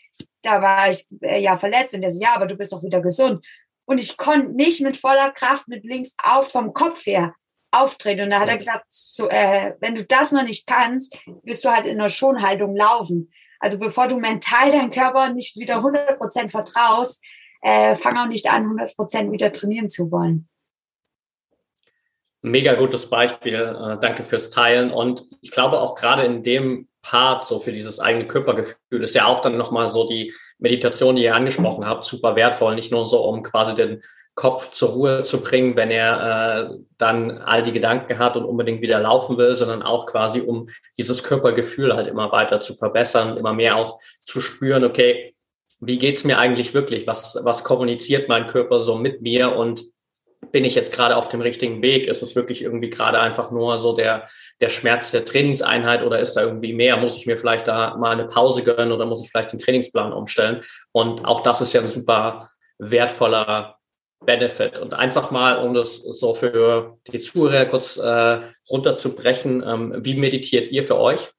da 0.43 0.61
war 0.61 0.91
ich 0.91 1.07
äh, 1.21 1.41
ja 1.41 1.57
verletzt. 1.57 1.95
Und 1.95 2.03
er 2.03 2.11
so, 2.11 2.21
ja, 2.21 2.35
aber 2.35 2.47
du 2.47 2.57
bist 2.57 2.73
doch 2.73 2.83
wieder 2.83 3.01
gesund. 3.01 3.45
Und 3.85 3.99
ich 3.99 4.17
konnte 4.17 4.53
nicht 4.53 4.81
mit 4.81 4.97
voller 4.97 5.31
Kraft 5.31 5.69
mit 5.69 5.85
links 5.85 6.15
auf 6.23 6.51
vom 6.51 6.73
Kopf 6.73 7.07
her 7.07 7.35
auftreten. 7.73 8.25
Und 8.25 8.31
da 8.31 8.41
hat 8.41 8.49
er 8.49 8.59
gesagt, 8.59 8.85
so, 8.89 9.29
äh, 9.29 9.75
wenn 9.81 9.95
du 9.95 10.05
das 10.05 10.33
noch 10.33 10.45
nicht 10.45 10.67
kannst, 10.67 11.15
wirst 11.43 11.65
du 11.65 11.71
halt 11.71 11.87
in 11.87 11.99
der 11.99 12.09
Schonhaltung 12.09 12.77
laufen. 12.77 13.33
Also 13.59 13.79
bevor 13.79 14.09
du 14.09 14.19
mental 14.19 14.71
deinen 14.73 14.91
Körper 14.91 15.33
nicht 15.33 15.57
wieder 15.57 15.77
100 15.77 16.19
Prozent 16.19 16.51
vertraust, 16.51 17.23
äh, 17.63 17.95
fang 17.95 18.19
auch 18.19 18.27
nicht 18.27 18.51
an, 18.51 18.65
100 18.65 18.97
Prozent 18.97 19.33
wieder 19.33 19.53
trainieren 19.53 19.89
zu 19.89 20.11
wollen. 20.11 20.49
Mega 22.43 22.75
gutes 22.75 23.09
Beispiel. 23.09 23.55
Äh, 23.55 23.99
danke 24.01 24.25
fürs 24.25 24.51
Teilen. 24.51 24.91
Und 24.91 25.25
ich 25.41 25.53
glaube 25.53 25.81
auch 25.81 25.95
gerade 25.95 26.25
in 26.25 26.43
dem 26.43 26.89
Part, 27.03 27.47
so 27.47 27.59
für 27.59 27.73
dieses 27.73 28.01
eigene 28.01 28.27
Körpergefühl, 28.27 29.03
ist 29.03 29.15
ja 29.15 29.27
auch 29.27 29.41
dann 29.41 29.57
nochmal 29.57 29.89
so 29.89 30.07
die 30.07 30.33
Meditation, 30.59 31.17
die 31.17 31.25
ihr 31.25 31.35
angesprochen 31.35 31.85
habt, 31.85 32.05
super 32.05 32.37
wertvoll. 32.37 32.75
Nicht 32.75 32.93
nur 32.93 33.07
so, 33.07 33.25
um 33.25 33.43
quasi 33.43 33.75
den 33.75 34.03
Kopf 34.35 34.71
zur 34.71 34.91
Ruhe 34.91 35.23
zu 35.23 35.43
bringen, 35.43 35.77
wenn 35.77 35.91
er 35.91 36.71
äh, 36.71 36.79
dann 36.97 37.39
all 37.39 37.63
die 37.63 37.73
Gedanken 37.73 38.19
hat 38.19 38.37
und 38.37 38.45
unbedingt 38.45 38.81
wieder 38.81 38.99
laufen 38.99 39.37
will, 39.37 39.55
sondern 39.55 39.83
auch 39.83 40.07
quasi, 40.07 40.41
um 40.41 40.69
dieses 40.97 41.23
Körpergefühl 41.23 41.95
halt 41.95 42.07
immer 42.07 42.33
weiter 42.33 42.61
zu 42.61 42.75
verbessern, 42.75 43.37
immer 43.37 43.53
mehr 43.53 43.77
auch 43.77 44.01
zu 44.23 44.41
spüren, 44.41 44.85
okay, 44.85 45.35
wie 45.81 45.99
geht's 45.99 46.25
mir 46.25 46.39
eigentlich 46.39 46.73
wirklich? 46.73 47.07
Was, 47.07 47.41
was 47.43 47.65
kommuniziert 47.65 48.29
mein 48.29 48.47
Körper 48.47 48.81
so 48.81 48.95
mit 48.95 49.21
mir 49.21 49.55
und 49.55 49.85
bin 50.51 50.65
ich 50.65 50.75
jetzt 50.75 50.93
gerade 50.93 51.17
auf 51.17 51.29
dem 51.29 51.41
richtigen 51.41 51.83
Weg? 51.83 52.07
Ist 52.07 52.23
es 52.23 52.35
wirklich 52.35 52.63
irgendwie 52.63 52.91
gerade 52.91 53.21
einfach 53.21 53.51
nur 53.51 53.79
so 53.79 53.95
der, 53.95 54.27
der 54.61 54.69
Schmerz 54.69 55.11
der 55.11 55.25
Trainingseinheit 55.25 56.03
oder 56.03 56.19
ist 56.19 56.35
da 56.35 56.43
irgendwie 56.43 56.73
mehr? 56.73 56.97
Muss 56.97 57.17
ich 57.17 57.27
mir 57.27 57.39
vielleicht 57.39 57.69
da 57.69 57.97
mal 57.97 58.13
eine 58.13 58.27
Pause 58.27 58.63
gönnen 58.65 58.93
oder 58.93 59.07
muss 59.07 59.23
ich 59.23 59.31
vielleicht 59.31 59.53
den 59.53 59.61
Trainingsplan 59.61 60.13
umstellen? 60.13 60.61
Und 60.91 61.25
auch 61.25 61.43
das 61.43 61.61
ist 61.61 61.73
ja 61.73 61.81
ein 61.81 61.89
super 61.89 62.51
wertvoller 62.79 63.79
Benefit. 64.25 64.79
Und 64.79 64.95
einfach 64.95 65.31
mal, 65.31 65.65
um 65.65 65.75
das 65.75 65.99
so 65.99 66.35
für 66.35 66.99
die 67.07 67.19
Zuhörer 67.19 67.67
kurz 67.67 67.97
äh, 67.97 68.41
runterzubrechen, 68.71 69.63
ähm, 69.67 69.95
wie 70.05 70.15
meditiert 70.15 70.71
ihr 70.71 70.85
für 70.85 70.99
euch? 70.99 71.31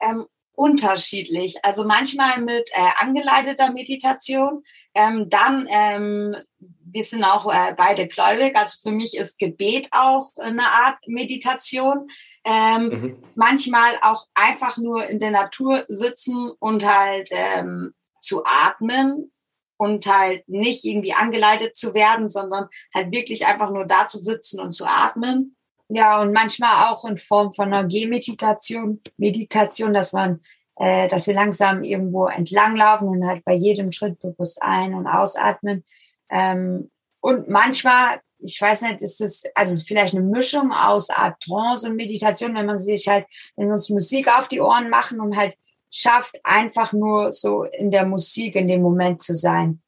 Ähm, 0.00 0.26
unterschiedlich. 0.58 1.64
Also 1.64 1.84
manchmal 1.84 2.40
mit 2.40 2.68
äh, 2.72 2.90
angeleiteter 2.98 3.72
Meditation. 3.72 4.64
Ähm, 4.98 5.30
dann, 5.30 5.68
ähm, 5.70 6.36
wir 6.58 7.02
sind 7.04 7.22
auch 7.22 7.46
äh, 7.52 7.72
beide 7.76 8.08
gläubig. 8.08 8.56
Also 8.56 8.78
für 8.82 8.90
mich 8.90 9.16
ist 9.16 9.38
Gebet 9.38 9.88
auch 9.92 10.32
eine 10.38 10.66
Art 10.66 10.98
Meditation. 11.06 12.08
Ähm, 12.44 12.88
mhm. 12.88 13.22
Manchmal 13.36 13.92
auch 14.02 14.26
einfach 14.34 14.76
nur 14.76 15.06
in 15.06 15.20
der 15.20 15.30
Natur 15.30 15.84
sitzen 15.86 16.50
und 16.58 16.84
halt 16.84 17.28
ähm, 17.30 17.94
zu 18.20 18.44
atmen 18.44 19.30
und 19.76 20.06
halt 20.06 20.48
nicht 20.48 20.84
irgendwie 20.84 21.12
angeleitet 21.12 21.76
zu 21.76 21.94
werden, 21.94 22.28
sondern 22.28 22.68
halt 22.92 23.12
wirklich 23.12 23.46
einfach 23.46 23.70
nur 23.70 23.84
da 23.84 24.08
zu 24.08 24.18
sitzen 24.18 24.60
und 24.60 24.72
zu 24.72 24.84
atmen. 24.84 25.56
Ja, 25.88 26.20
und 26.20 26.32
manchmal 26.32 26.88
auch 26.88 27.04
in 27.04 27.16
Form 27.16 27.52
von 27.52 27.72
einer 27.72 27.86
Gehmeditation, 27.86 29.00
Meditation, 29.16 29.94
dass 29.94 30.12
man, 30.12 30.42
äh, 30.78 31.08
dass 31.08 31.26
wir 31.26 31.34
langsam 31.34 31.82
irgendwo 31.82 32.26
entlanglaufen 32.26 33.08
und 33.08 33.26
halt 33.26 33.44
bei 33.44 33.54
jedem 33.54 33.92
Schritt 33.92 34.20
bewusst 34.20 34.62
ein- 34.62 34.94
und 34.94 35.06
ausatmen. 35.06 35.84
Ähm, 36.30 36.90
und 37.20 37.48
manchmal, 37.48 38.20
ich 38.38 38.60
weiß 38.60 38.82
nicht, 38.82 39.02
ist 39.02 39.20
es 39.20 39.44
also 39.54 39.82
vielleicht 39.84 40.14
eine 40.14 40.24
Mischung 40.24 40.72
aus 40.72 41.10
Art 41.10 41.42
Trance 41.42 41.88
und 41.88 41.96
Meditation, 41.96 42.54
wenn 42.54 42.66
man 42.66 42.78
sich 42.78 43.08
halt, 43.08 43.26
wenn 43.56 43.66
wir 43.66 43.74
uns 43.74 43.90
Musik 43.90 44.28
auf 44.28 44.46
die 44.46 44.60
Ohren 44.60 44.88
machen 44.88 45.20
und 45.20 45.36
halt 45.36 45.54
schafft, 45.90 46.38
einfach 46.44 46.92
nur 46.92 47.32
so 47.32 47.64
in 47.64 47.90
der 47.90 48.06
Musik 48.06 48.54
in 48.54 48.68
dem 48.68 48.82
Moment 48.82 49.20
zu 49.20 49.34
sein. 49.34 49.82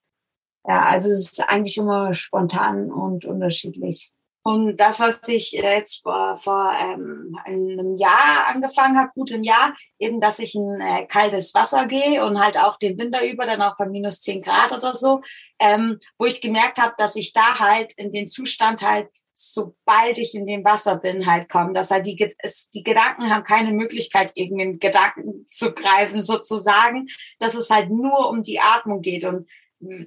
Ja, 0.66 0.86
also 0.86 1.08
es 1.08 1.32
ist 1.32 1.48
eigentlich 1.48 1.76
immer 1.76 2.14
spontan 2.14 2.90
und 2.90 3.24
unterschiedlich. 3.24 4.12
Und 4.42 4.78
das, 4.78 5.00
was 5.00 5.20
ich 5.28 5.52
jetzt 5.52 6.02
vor, 6.02 6.36
vor 6.36 6.72
ähm, 6.72 7.38
einem 7.44 7.96
Jahr 7.96 8.46
angefangen 8.46 8.98
habe, 8.98 9.10
gut 9.14 9.30
im 9.30 9.42
Jahr, 9.42 9.74
eben, 9.98 10.18
dass 10.18 10.38
ich 10.38 10.54
in 10.54 10.80
äh, 10.80 11.06
kaltes 11.06 11.52
Wasser 11.54 11.86
gehe 11.86 12.24
und 12.24 12.40
halt 12.40 12.56
auch 12.56 12.78
den 12.78 12.96
Winter 12.96 13.24
über, 13.24 13.44
dann 13.44 13.60
auch 13.60 13.76
bei 13.76 13.86
minus 13.86 14.22
zehn 14.22 14.40
Grad 14.40 14.72
oder 14.72 14.94
so, 14.94 15.20
ähm, 15.58 15.98
wo 16.18 16.24
ich 16.24 16.40
gemerkt 16.40 16.78
habe, 16.78 16.94
dass 16.96 17.16
ich 17.16 17.34
da 17.34 17.58
halt 17.58 17.92
in 17.98 18.12
den 18.12 18.28
Zustand 18.28 18.80
halt 18.82 19.08
sobald 19.42 20.18
ich 20.18 20.34
in 20.34 20.46
dem 20.46 20.64
Wasser 20.66 20.96
bin, 20.96 21.24
halt 21.24 21.48
kommen. 21.48 21.72
Dass 21.72 21.90
halt 21.90 22.04
die, 22.06 22.28
es, 22.38 22.68
die 22.68 22.82
Gedanken 22.82 23.30
haben 23.30 23.42
keine 23.42 23.72
Möglichkeit, 23.72 24.32
irgendeinen 24.34 24.78
Gedanken 24.78 25.46
zu 25.50 25.72
greifen, 25.72 26.20
sozusagen, 26.20 27.06
dass 27.38 27.54
es 27.54 27.70
halt 27.70 27.88
nur 27.88 28.28
um 28.28 28.42
die 28.42 28.60
Atmung 28.60 29.00
geht 29.00 29.24
und 29.24 29.48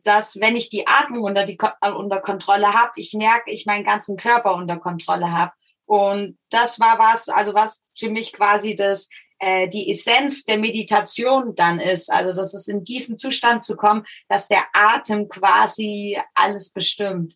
dass, 0.04 0.40
wenn 0.40 0.56
ich 0.56 0.70
die 0.70 0.88
Atmung 0.88 1.24
unter, 1.24 1.46
die, 1.46 1.58
äh, 1.82 1.92
unter 1.92 2.20
Kontrolle 2.20 2.74
habe, 2.74 2.92
ich 2.96 3.14
merke, 3.14 3.52
ich 3.52 3.66
meinen 3.66 3.84
ganzen 3.84 4.18
Körper 4.18 4.56
unter 4.56 4.78
Kontrolle 4.78 5.32
habe. 5.32 5.52
Und 5.86 6.38
das 6.50 6.80
war 6.80 6.98
was, 7.00 7.28
also 7.30 7.54
was 7.54 7.82
für 7.98 8.10
mich 8.10 8.34
quasi 8.34 8.76
das, 8.76 9.10
äh, 9.40 9.68
die 9.68 9.90
Essenz 9.90 10.44
der 10.46 10.58
Meditation 10.58 11.56
dann 11.56 11.80
ist. 11.80 12.12
Also, 12.12 12.34
dass 12.34 12.54
es 12.54 12.68
in 12.68 12.84
diesen 12.84 13.18
Zustand 13.18 13.66
zu 13.66 13.76
kommen, 13.76 14.06
dass 14.30 14.48
der 14.48 14.66
Atem 14.74 15.28
quasi 15.28 16.18
alles 16.34 16.72
bestimmt. 16.72 17.36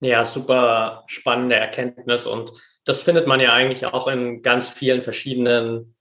Ja, 0.00 0.24
super 0.24 1.04
spannende 1.06 1.56
Erkenntnis 1.56 2.26
und 2.26 2.52
das 2.84 3.02
findet 3.02 3.26
man 3.26 3.40
ja 3.40 3.52
eigentlich 3.52 3.84
auch 3.84 4.08
in 4.08 4.42
ganz 4.42 4.70
vielen 4.70 5.02
verschiedenen, 5.02 5.94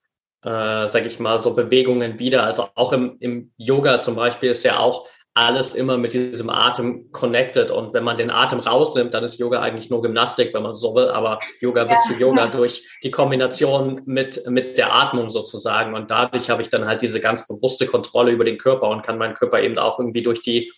äh, 0.44 0.88
sag 0.88 1.06
ich 1.06 1.20
mal, 1.20 1.40
so 1.40 1.54
Bewegungen 1.54 2.20
wieder. 2.20 2.44
Also 2.44 2.70
auch 2.76 2.94
im, 2.94 3.18
im 3.20 3.52
Yoga 3.58 4.00
zum 4.00 4.16
Beispiel 4.16 4.52
ist 4.52 4.64
ja 4.64 4.80
auch 4.80 5.08
alles 5.34 5.74
immer 5.74 5.98
mit 5.98 6.14
diesem 6.14 6.50
Atem 6.50 7.12
connected. 7.12 7.72
Und 7.72 7.94
wenn 7.94 8.04
man 8.04 8.18
den 8.18 8.30
Atem 8.30 8.60
rausnimmt, 8.60 9.14
dann 9.14 9.24
ist 9.24 9.40
Yoga 9.40 9.62
eigentlich 9.62 9.90
nur 9.90 10.02
Gymnastik, 10.02 10.54
wenn 10.54 10.64
man 10.64 10.76
so 10.76 10.96
will. 10.96 11.10
Aber 11.10 11.40
Yoga 11.62 11.82
wird 11.82 11.92
ja. 11.92 12.08
zu 12.08 12.14
Yoga 12.14 12.48
durch 12.48 12.84
die 13.04 13.12
Kombination 13.12 14.02
mit, 14.06 14.46
mit 14.48 14.78
der 14.78 14.94
Atmung 14.94 15.30
sozusagen. 15.30 15.94
Und 15.94 16.12
dadurch 16.12 16.50
habe 16.50 16.62
ich 16.62 16.70
dann 16.70 16.86
halt 16.86 17.02
diese 17.02 17.20
ganz 17.20 17.48
bewusste 17.48 17.86
Kontrolle 17.86 18.32
über 18.32 18.44
den 18.44 18.58
Körper 18.58 18.90
und 18.90 19.04
kann 19.04 19.18
meinen 19.18 19.34
Körper 19.34 19.62
eben 19.62 19.78
auch 19.78 20.00
irgendwie 20.00 20.24
durch 20.24 20.42
die 20.42 20.72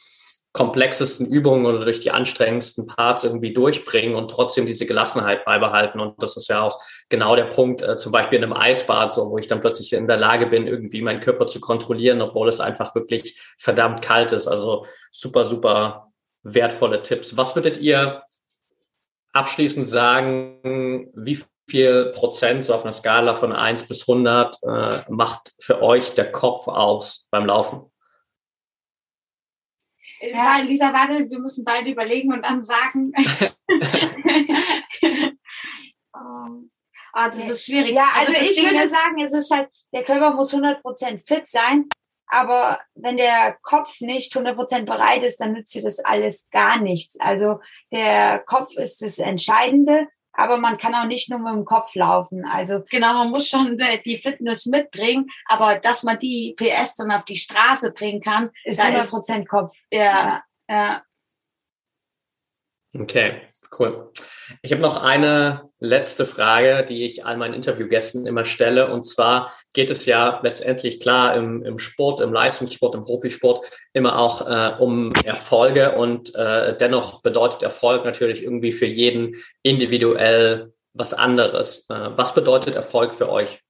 komplexesten 0.54 1.28
Übungen 1.28 1.66
oder 1.66 1.86
durch 1.86 2.02
die 2.02 2.12
anstrengendsten 2.12 2.86
Parts 2.86 3.24
irgendwie 3.24 3.54
durchbringen 3.54 4.16
und 4.16 4.30
trotzdem 4.30 4.66
diese 4.66 4.86
Gelassenheit 4.86 5.46
beibehalten. 5.46 6.02
Und 6.02 6.22
das 6.22 6.36
ist 6.36 6.50
ja 6.50 6.62
auch 6.62 6.82
genau 7.08 7.36
der 7.38 7.46
Punkt, 7.46 7.82
äh, 7.82 7.98
zum 7.98 8.12
Beispiel 8.12 8.38
in 8.38 8.44
einem 8.44 8.54
Eisbad, 8.54 9.14
so, 9.14 9.30
wo 9.30 9.38
ich 9.38 9.48
dann 9.48 9.62
plötzlich 9.62 9.94
in 9.94 10.08
der 10.08 10.18
Lage 10.18 10.48
bin, 10.48 10.68
irgendwie 10.68 11.02
meinen 11.02 11.22
Körper 11.22 11.48
zu 11.48 11.62
kontrollieren, 11.62 12.22
obwohl 12.22 12.50
es 12.50 12.60
einfach 12.60 12.94
wirklich 12.96 13.40
verdammt 13.58 14.02
kalt 14.02 14.34
ist. 14.34 14.48
Also 14.48 14.86
super, 15.10 15.46
super 15.46 16.12
wertvolle 16.44 17.02
Tipps. 17.02 17.38
Was 17.38 17.56
würdet 17.56 17.78
ihr 17.78 18.24
abschließend 19.32 19.88
sagen, 19.88 21.10
wie 21.14 21.40
viel 21.70 22.12
Prozent 22.14 22.66
so 22.66 22.74
auf 22.74 22.84
einer 22.84 22.92
Skala 22.92 23.36
von 23.36 23.54
eins 23.54 23.88
bis 23.88 24.06
hundert 24.06 24.58
äh, 24.64 25.00
macht 25.08 25.54
für 25.60 25.82
euch 25.82 26.14
der 26.16 26.30
Kopf 26.30 26.68
aus 26.68 27.30
beim 27.32 27.46
Laufen? 27.46 27.91
Ja, 30.22 30.58
Lisa, 30.60 30.94
warte, 30.94 31.30
wir 31.30 31.40
müssen 31.40 31.66
beide 31.66 31.92
überlegen 31.92 32.32
und 32.32 32.44
dann 32.44 32.64
sagen. 32.64 33.12
oh, 36.14 36.62
das 37.14 37.50
ist 37.50 37.66
schwierig. 37.66 37.94
Ja, 37.94 38.08
also, 38.16 38.34
also 38.34 38.50
ich 38.50 38.64
würde 38.64 38.88
sagen, 38.88 39.20
es 39.20 39.34
ist 39.34 39.52
halt, 39.52 39.70
der 39.94 40.04
Körper 40.04 40.34
muss 40.34 40.54
100% 40.54 41.26
fit 41.26 41.48
sein, 41.48 41.86
aber 42.28 42.80
wenn 42.96 43.18
der 43.18 43.58
Kopf 43.62 44.00
nicht 44.00 44.34
100% 44.36 44.86
bereit 44.86 45.24
ist, 45.24 45.42
dann 45.42 45.54
nützt 45.54 45.74
dir 45.76 45.82
das 45.82 46.00
alles 46.00 46.48
gar 46.50 46.80
nichts. 46.80 47.20
Also 47.20 47.60
der 47.92 48.40
Kopf 48.40 48.76
ist 48.76 49.02
das 49.02 49.20
Entscheidende 49.20 50.08
aber 50.34 50.58
man 50.58 50.78
kann 50.78 50.96
auch 50.96 51.06
nicht 51.06 51.30
nur 51.30 51.40
mit 51.40 51.54
dem 51.54 51.66
Kopf 51.66 51.94
laufen. 51.96 52.46
Also 52.46 52.84
genau, 52.90 53.14
man 53.14 53.30
muss 53.30 53.50
schon 53.50 53.78
die 54.06 54.18
Fitness 54.18 54.66
mitbringen, 54.66 55.30
aber 55.46 55.76
dass 55.76 56.04
man 56.04 56.20
die 56.20 56.56
PS 56.58 56.96
dann 56.96 57.12
auf 57.12 57.26
die 57.26 57.36
Straße 57.36 57.92
bringen 57.92 58.22
kann, 58.22 58.50
ist 58.64 58.80
100 58.80 59.10
Prozent 59.10 59.48
Kopf. 59.48 59.76
Ja, 59.92 60.44
ja. 60.70 61.04
Okay, 62.94 63.42
Cool. 63.78 64.12
Ich 64.62 64.74
habe 64.74 64.82
noch 64.82 65.02
eine 65.02 65.70
letzte 65.80 66.26
Frage, 66.26 66.86
die 66.88 67.06
ich 67.06 67.26
all 67.26 67.38
meinen 67.38 67.54
Interviewgästen 67.54 68.26
immer 68.26 68.44
stelle. 68.44 68.92
Und 68.92 69.04
zwar 69.04 69.54
geht 69.72 69.90
es 69.90 70.06
ja 70.06 70.42
letztendlich 70.44 71.00
klar 71.00 71.36
im, 71.36 71.64
im 71.64 71.80
Sport, 71.80 72.20
im 72.20 72.34
Leistungssport, 72.34 72.96
im 72.96 73.04
Profisport 73.04 73.66
immer 73.94 74.20
auch 74.20 74.46
äh, 74.46 74.76
um 74.78 75.14
Erfolge. 75.24 75.94
Und 75.94 76.36
äh, 76.36 76.76
dennoch 76.78 77.22
bedeutet 77.22 77.62
Erfolg 77.62 78.04
natürlich 78.04 78.44
irgendwie 78.44 78.74
für 78.74 78.86
jeden 78.86 79.38
individuell 79.64 80.74
was 80.94 81.14
anderes. 81.14 81.90
Äh, 81.90 82.10
was 82.18 82.34
bedeutet 82.34 82.76
Erfolg 82.76 83.14
für 83.14 83.30
euch? 83.30 83.62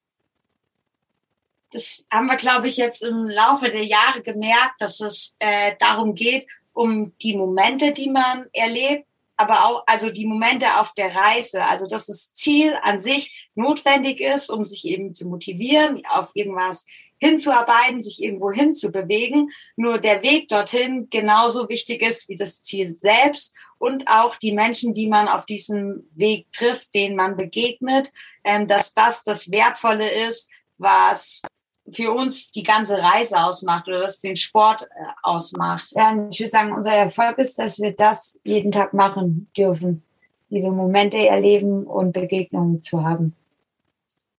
Das 1.71 2.05
haben 2.11 2.25
wir, 2.25 2.37
glaube 2.37 2.67
ich, 2.67 2.77
jetzt 2.77 3.03
im 3.03 3.29
Laufe 3.29 3.69
der 3.69 3.85
Jahre 3.85 4.21
gemerkt, 4.23 4.79
dass 4.79 4.99
es 4.99 5.35
äh, 5.37 5.75
darum 5.79 6.15
geht, 6.15 6.47
um 6.73 7.15
die 7.19 7.37
Momente, 7.37 7.93
die 7.93 8.09
man 8.09 8.47
erlebt, 8.51 9.05
aber 9.41 9.65
auch 9.65 9.83
also 9.87 10.11
die 10.11 10.27
Momente 10.27 10.79
auf 10.79 10.93
der 10.93 11.15
Reise, 11.15 11.65
also 11.65 11.87
dass 11.87 12.05
das 12.05 12.31
Ziel 12.33 12.77
an 12.83 13.01
sich 13.01 13.49
notwendig 13.55 14.21
ist, 14.21 14.51
um 14.51 14.65
sich 14.65 14.85
eben 14.85 15.15
zu 15.15 15.27
motivieren, 15.27 16.03
auf 16.05 16.29
irgendwas 16.35 16.85
hinzuarbeiten, 17.17 18.01
sich 18.01 18.21
irgendwo 18.21 18.51
hinzubewegen. 18.51 19.51
Nur 19.75 19.97
der 19.97 20.21
Weg 20.21 20.47
dorthin 20.49 21.07
genauso 21.09 21.69
wichtig 21.69 22.01
ist 22.01 22.29
wie 22.29 22.35
das 22.35 22.61
Ziel 22.63 22.95
selbst 22.95 23.53
und 23.79 24.07
auch 24.07 24.35
die 24.35 24.53
Menschen, 24.53 24.93
die 24.93 25.07
man 25.07 25.27
auf 25.27 25.45
diesem 25.45 26.07
Weg 26.13 26.51
trifft, 26.51 26.93
denen 26.93 27.15
man 27.15 27.35
begegnet, 27.35 28.11
ähm, 28.43 28.67
dass 28.67 28.93
das 28.93 29.23
das 29.23 29.49
Wertvolle 29.49 30.09
ist, 30.27 30.49
was 30.77 31.41
für 31.91 32.11
uns 32.11 32.51
die 32.51 32.63
ganze 32.63 32.97
Reise 32.97 33.39
ausmacht 33.39 33.87
oder 33.87 33.99
das 33.99 34.19
den 34.19 34.35
Sport 34.35 34.83
äh, 34.83 34.85
ausmacht. 35.23 35.89
Ja, 35.91 36.27
ich 36.31 36.39
würde 36.39 36.49
sagen, 36.49 36.73
unser 36.73 36.93
Erfolg 36.93 37.37
ist, 37.37 37.57
dass 37.59 37.79
wir 37.79 37.93
das 37.93 38.39
jeden 38.43 38.71
Tag 38.71 38.93
machen 38.93 39.49
dürfen, 39.57 40.03
diese 40.49 40.71
Momente 40.71 41.17
erleben 41.17 41.85
und 41.85 42.13
Begegnungen 42.13 42.81
zu 42.81 43.03
haben. 43.03 43.35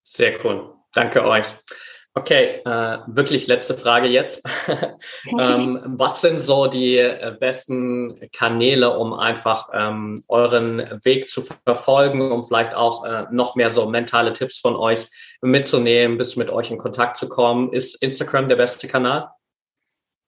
Sehr 0.04 0.44
cool. 0.44 0.74
Danke 0.94 1.24
euch. 1.24 1.46
Okay, 2.14 2.60
äh, 2.66 2.98
wirklich 3.06 3.46
letzte 3.46 3.72
Frage 3.74 4.06
jetzt. 4.06 4.42
ähm, 5.38 5.80
was 5.86 6.20
sind 6.20 6.40
so 6.40 6.66
die 6.66 6.98
äh, 6.98 7.34
besten 7.40 8.28
Kanäle, 8.32 8.98
um 8.98 9.14
einfach 9.14 9.70
ähm, 9.72 10.22
euren 10.28 11.00
Weg 11.04 11.28
zu 11.28 11.42
verfolgen, 11.64 12.30
um 12.30 12.44
vielleicht 12.44 12.74
auch 12.74 13.06
äh, 13.06 13.24
noch 13.30 13.54
mehr 13.54 13.70
so 13.70 13.86
mentale 13.86 14.34
Tipps 14.34 14.58
von 14.58 14.76
euch 14.76 15.06
mitzunehmen, 15.40 16.18
bis 16.18 16.36
mit 16.36 16.50
euch 16.50 16.70
in 16.70 16.76
Kontakt 16.76 17.16
zu 17.16 17.30
kommen? 17.30 17.72
Ist 17.72 18.02
Instagram 18.02 18.46
der 18.46 18.56
beste 18.56 18.88
Kanal? 18.88 19.30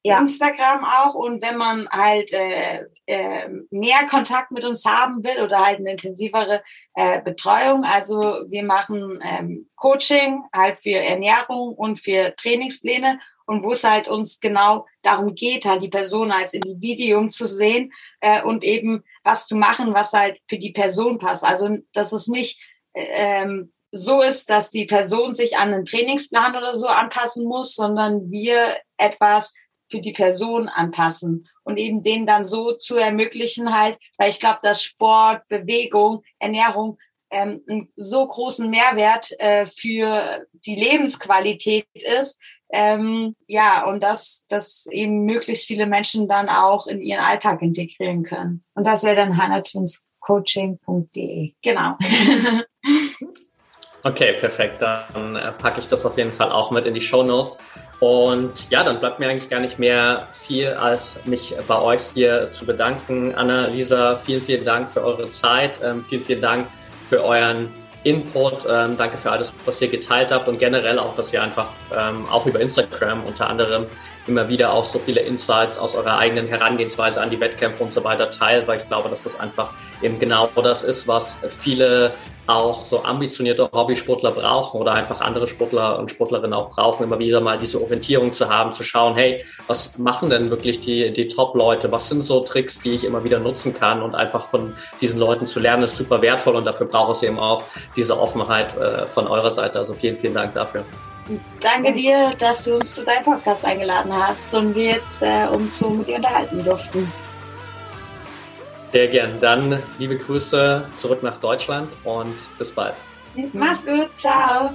Ja. 0.05 0.19
Instagram 0.19 0.85
auch. 0.85 1.15
Und 1.15 1.43
wenn 1.43 1.57
man 1.57 1.89
halt 1.89 2.33
äh, 2.33 2.85
äh, 3.07 3.49
mehr 3.71 4.07
Kontakt 4.09 4.51
mit 4.51 4.65
uns 4.65 4.85
haben 4.85 5.25
will 5.25 5.43
oder 5.43 5.65
halt 5.65 5.79
eine 5.79 5.93
intensivere 5.93 6.63
äh, 6.95 7.23
Betreuung, 7.23 7.85
also 7.85 8.45
wir 8.49 8.63
machen 8.63 9.21
ähm, 9.25 9.71
Coaching 9.77 10.43
halt 10.53 10.79
für 10.79 10.97
Ernährung 10.97 11.75
und 11.75 12.01
für 12.01 12.35
Trainingspläne 12.37 13.19
und 13.47 13.65
wo 13.65 13.73
es 13.73 13.83
halt 13.83 14.07
uns 14.07 14.41
genau 14.41 14.87
darum 15.03 15.35
geht, 15.35 15.65
halt 15.65 15.83
die 15.83 15.89
Person 15.89 16.31
als 16.31 16.53
Individuum 16.53 17.31
zu 17.31 17.47
sehen 17.47 17.93
äh, 18.21 18.43
und 18.43 18.63
eben 18.63 19.05
was 19.23 19.47
zu 19.47 19.57
machen, 19.57 19.95
was 19.95 20.13
halt 20.13 20.39
für 20.49 20.59
die 20.59 20.73
Person 20.73 21.19
passt. 21.19 21.45
Also 21.45 21.79
dass 21.93 22.13
es 22.13 22.29
nicht 22.29 22.63
ähm, 22.95 23.73
so 23.91 24.21
ist, 24.21 24.51
dass 24.51 24.71
die 24.71 24.87
Person 24.87 25.35
sich 25.35 25.57
an 25.57 25.73
einen 25.73 25.85
Trainingsplan 25.85 26.57
oder 26.57 26.75
so 26.75 26.89
anpassen 26.89 27.47
muss, 27.47 27.75
sondern 27.75 28.31
wir 28.31 28.77
etwas 28.97 29.55
für 29.91 30.01
die 30.01 30.13
Person 30.13 30.69
anpassen 30.69 31.49
und 31.63 31.77
eben 31.77 32.03
denen 32.03 32.27
dann 32.27 32.47
so 32.47 32.73
zu 32.73 32.97
ermöglichen 32.97 33.73
halt, 33.75 33.99
weil 34.19 34.31
ich 34.31 34.41
glaube, 34.41 34.59
dass 34.63 34.83
Sport, 34.83 35.47
Bewegung, 35.49 36.23
Ernährung 36.39 36.99
ähm, 37.31 37.63
einen 37.69 37.93
so 37.97 38.27
großen 38.27 38.71
Mehrwert 38.71 39.31
äh, 39.39 39.67
für 39.67 40.47
die 40.53 40.77
Lebensqualität 40.77 41.87
ist, 41.95 42.39
ähm, 42.71 43.37
ja, 43.47 43.85
und 43.87 44.03
dass, 44.03 44.45
dass 44.49 44.87
eben 44.91 45.25
möglichst 45.25 45.67
viele 45.67 45.87
Menschen 45.87 46.29
dann 46.29 46.49
auch 46.49 46.89
in 46.89 47.01
ihren 47.01 47.21
Alltag 47.21 47.63
integrieren 47.63 48.25
können. 48.25 48.65
Und 48.75 48.85
das 48.85 49.05
wäre 49.05 49.15
dann 49.15 49.37
hannatwinscoaching.de. 49.37 51.53
Genau. 51.63 51.97
okay, 54.03 54.33
perfekt. 54.41 54.83
Dann 54.83 55.37
äh, 55.37 55.53
packe 55.53 55.79
ich 55.81 55.87
das 55.87 56.05
auf 56.05 56.19
jeden 56.19 56.33
Fall 56.33 56.51
auch 56.51 56.73
mit 56.73 56.85
in 56.85 56.95
die 56.95 57.01
Show 57.01 57.23
Notes. 57.23 57.59
Und 58.05 58.69
ja, 58.69 58.85
dann 58.85 59.01
bleibt 59.01 59.19
mir 59.19 59.31
eigentlich 59.31 59.49
gar 59.49 59.61
nicht 59.61 59.79
mehr 59.79 60.29
viel, 60.31 60.69
als 60.69 61.25
mich 61.25 61.55
bei 61.67 61.81
euch 61.81 62.03
hier 62.13 62.51
zu 62.51 62.67
bedanken. 62.67 63.35
Anna, 63.35 63.69
Lisa, 63.69 64.17
vielen, 64.17 64.43
vielen 64.43 64.63
Dank 64.63 64.91
für 64.91 65.03
eure 65.03 65.31
Zeit. 65.31 65.81
Ähm, 65.83 66.05
vielen, 66.05 66.23
vielen 66.23 66.43
Dank 66.43 66.67
für 67.09 67.25
euren 67.25 67.73
Input. 68.03 68.67
Ähm, 68.69 68.99
danke 68.99 69.17
für 69.17 69.31
alles, 69.31 69.55
was 69.65 69.81
ihr 69.81 69.89
geteilt 69.89 70.33
habt 70.33 70.49
und 70.49 70.59
generell 70.59 70.99
auch, 70.99 71.17
dass 71.17 71.33
ihr 71.33 71.43
einfach 71.43 71.69
ähm, 71.97 72.27
auch 72.31 72.45
über 72.45 72.61
Instagram 72.61 73.25
unter 73.25 73.49
anderem 73.49 73.87
immer 74.27 74.49
wieder 74.49 74.73
auch 74.73 74.85
so 74.85 74.99
viele 74.99 75.21
Insights 75.21 75.79
aus 75.79 75.95
eurer 75.95 76.19
eigenen 76.19 76.47
Herangehensweise 76.47 77.21
an 77.21 77.31
die 77.31 77.41
Wettkämpfe 77.41 77.83
und 77.83 77.93
so 77.93 78.05
weiter 78.05 78.31
teilt, 78.31 78.67
weil 78.67 78.79
ich 78.79 78.87
glaube, 78.87 79.09
dass 79.09 79.25
das 79.25 79.39
einfach 79.39 79.73
eben 80.03 80.19
genau 80.19 80.49
das 80.63 80.83
ist, 80.83 81.07
was 81.07 81.39
viele 81.59 82.13
auch 82.47 82.85
so 82.85 83.05
ambitionierte 83.05 83.71
Hobbysportler 83.73 84.31
brauchen 84.33 84.81
oder 84.81 84.93
einfach 84.93 85.21
andere 85.21 85.47
Sportler 85.47 85.99
und 85.99 86.11
Sportlerinnen 86.11 86.53
auch 86.53 86.69
brauchen, 86.71 87.05
immer 87.05 87.19
wieder 87.19 87.41
mal 87.41 87.57
diese 87.57 87.81
Orientierung 87.81 88.33
zu 88.33 88.49
haben, 88.49 88.73
zu 88.73 88.83
schauen, 88.83 89.15
hey, 89.15 89.45
was 89.67 89.97
machen 89.99 90.29
denn 90.31 90.51
wirklich 90.51 90.81
die, 90.81 91.11
die 91.13 91.29
Top-Leute? 91.29 91.91
Was 91.91 92.09
sind 92.09 92.23
so 92.23 92.41
Tricks, 92.41 92.81
die 92.81 92.93
ich 92.93 93.05
immer 93.05 93.25
wieder 93.25 93.39
nutzen 93.39 93.73
kann 93.73 94.03
und 94.03 94.15
einfach 94.15 94.49
von 94.49 94.75
diesen 95.01 95.19
Leuten 95.19 95.47
zu 95.47 95.59
lernen, 95.59 95.85
ist 95.85 95.97
super 95.97 96.21
wertvoll 96.21 96.57
und 96.57 96.67
dafür 96.67 96.87
braucht 96.87 97.13
es 97.13 97.23
eben 97.23 97.39
auch 97.39 97.63
diese 97.97 98.19
Offenheit 98.19 98.77
äh, 98.77 99.07
von 99.07 99.27
eurer 99.27 99.51
Seite. 99.51 99.79
Also 99.79 99.95
vielen, 99.95 100.17
vielen 100.17 100.35
Dank 100.35 100.55
dafür. 100.55 100.85
Danke 101.61 101.93
dir, 101.93 102.33
dass 102.39 102.65
du 102.65 102.77
uns 102.77 102.95
zu 102.95 103.05
deinem 103.05 103.25
Podcast 103.25 103.65
eingeladen 103.65 104.13
hast 104.13 104.53
und 104.55 104.75
wir 104.75 104.93
jetzt 104.93 105.23
äh, 105.23 105.47
uns 105.47 105.79
so 105.79 105.91
mit 105.91 106.09
dir 106.09 106.17
unterhalten 106.17 106.63
durften. 106.63 107.11
Sehr 108.93 109.09
gern. 109.09 109.41
Dann 109.41 109.83
liebe 109.99 110.17
Grüße 110.17 110.85
zurück 110.95 111.23
nach 111.23 111.41
Deutschland 111.41 111.91
und 112.05 112.35
bis 112.59 112.71
bald. 112.71 112.95
Mach's 113.53 113.85
gut. 113.85 114.09
Ciao. 114.17 114.75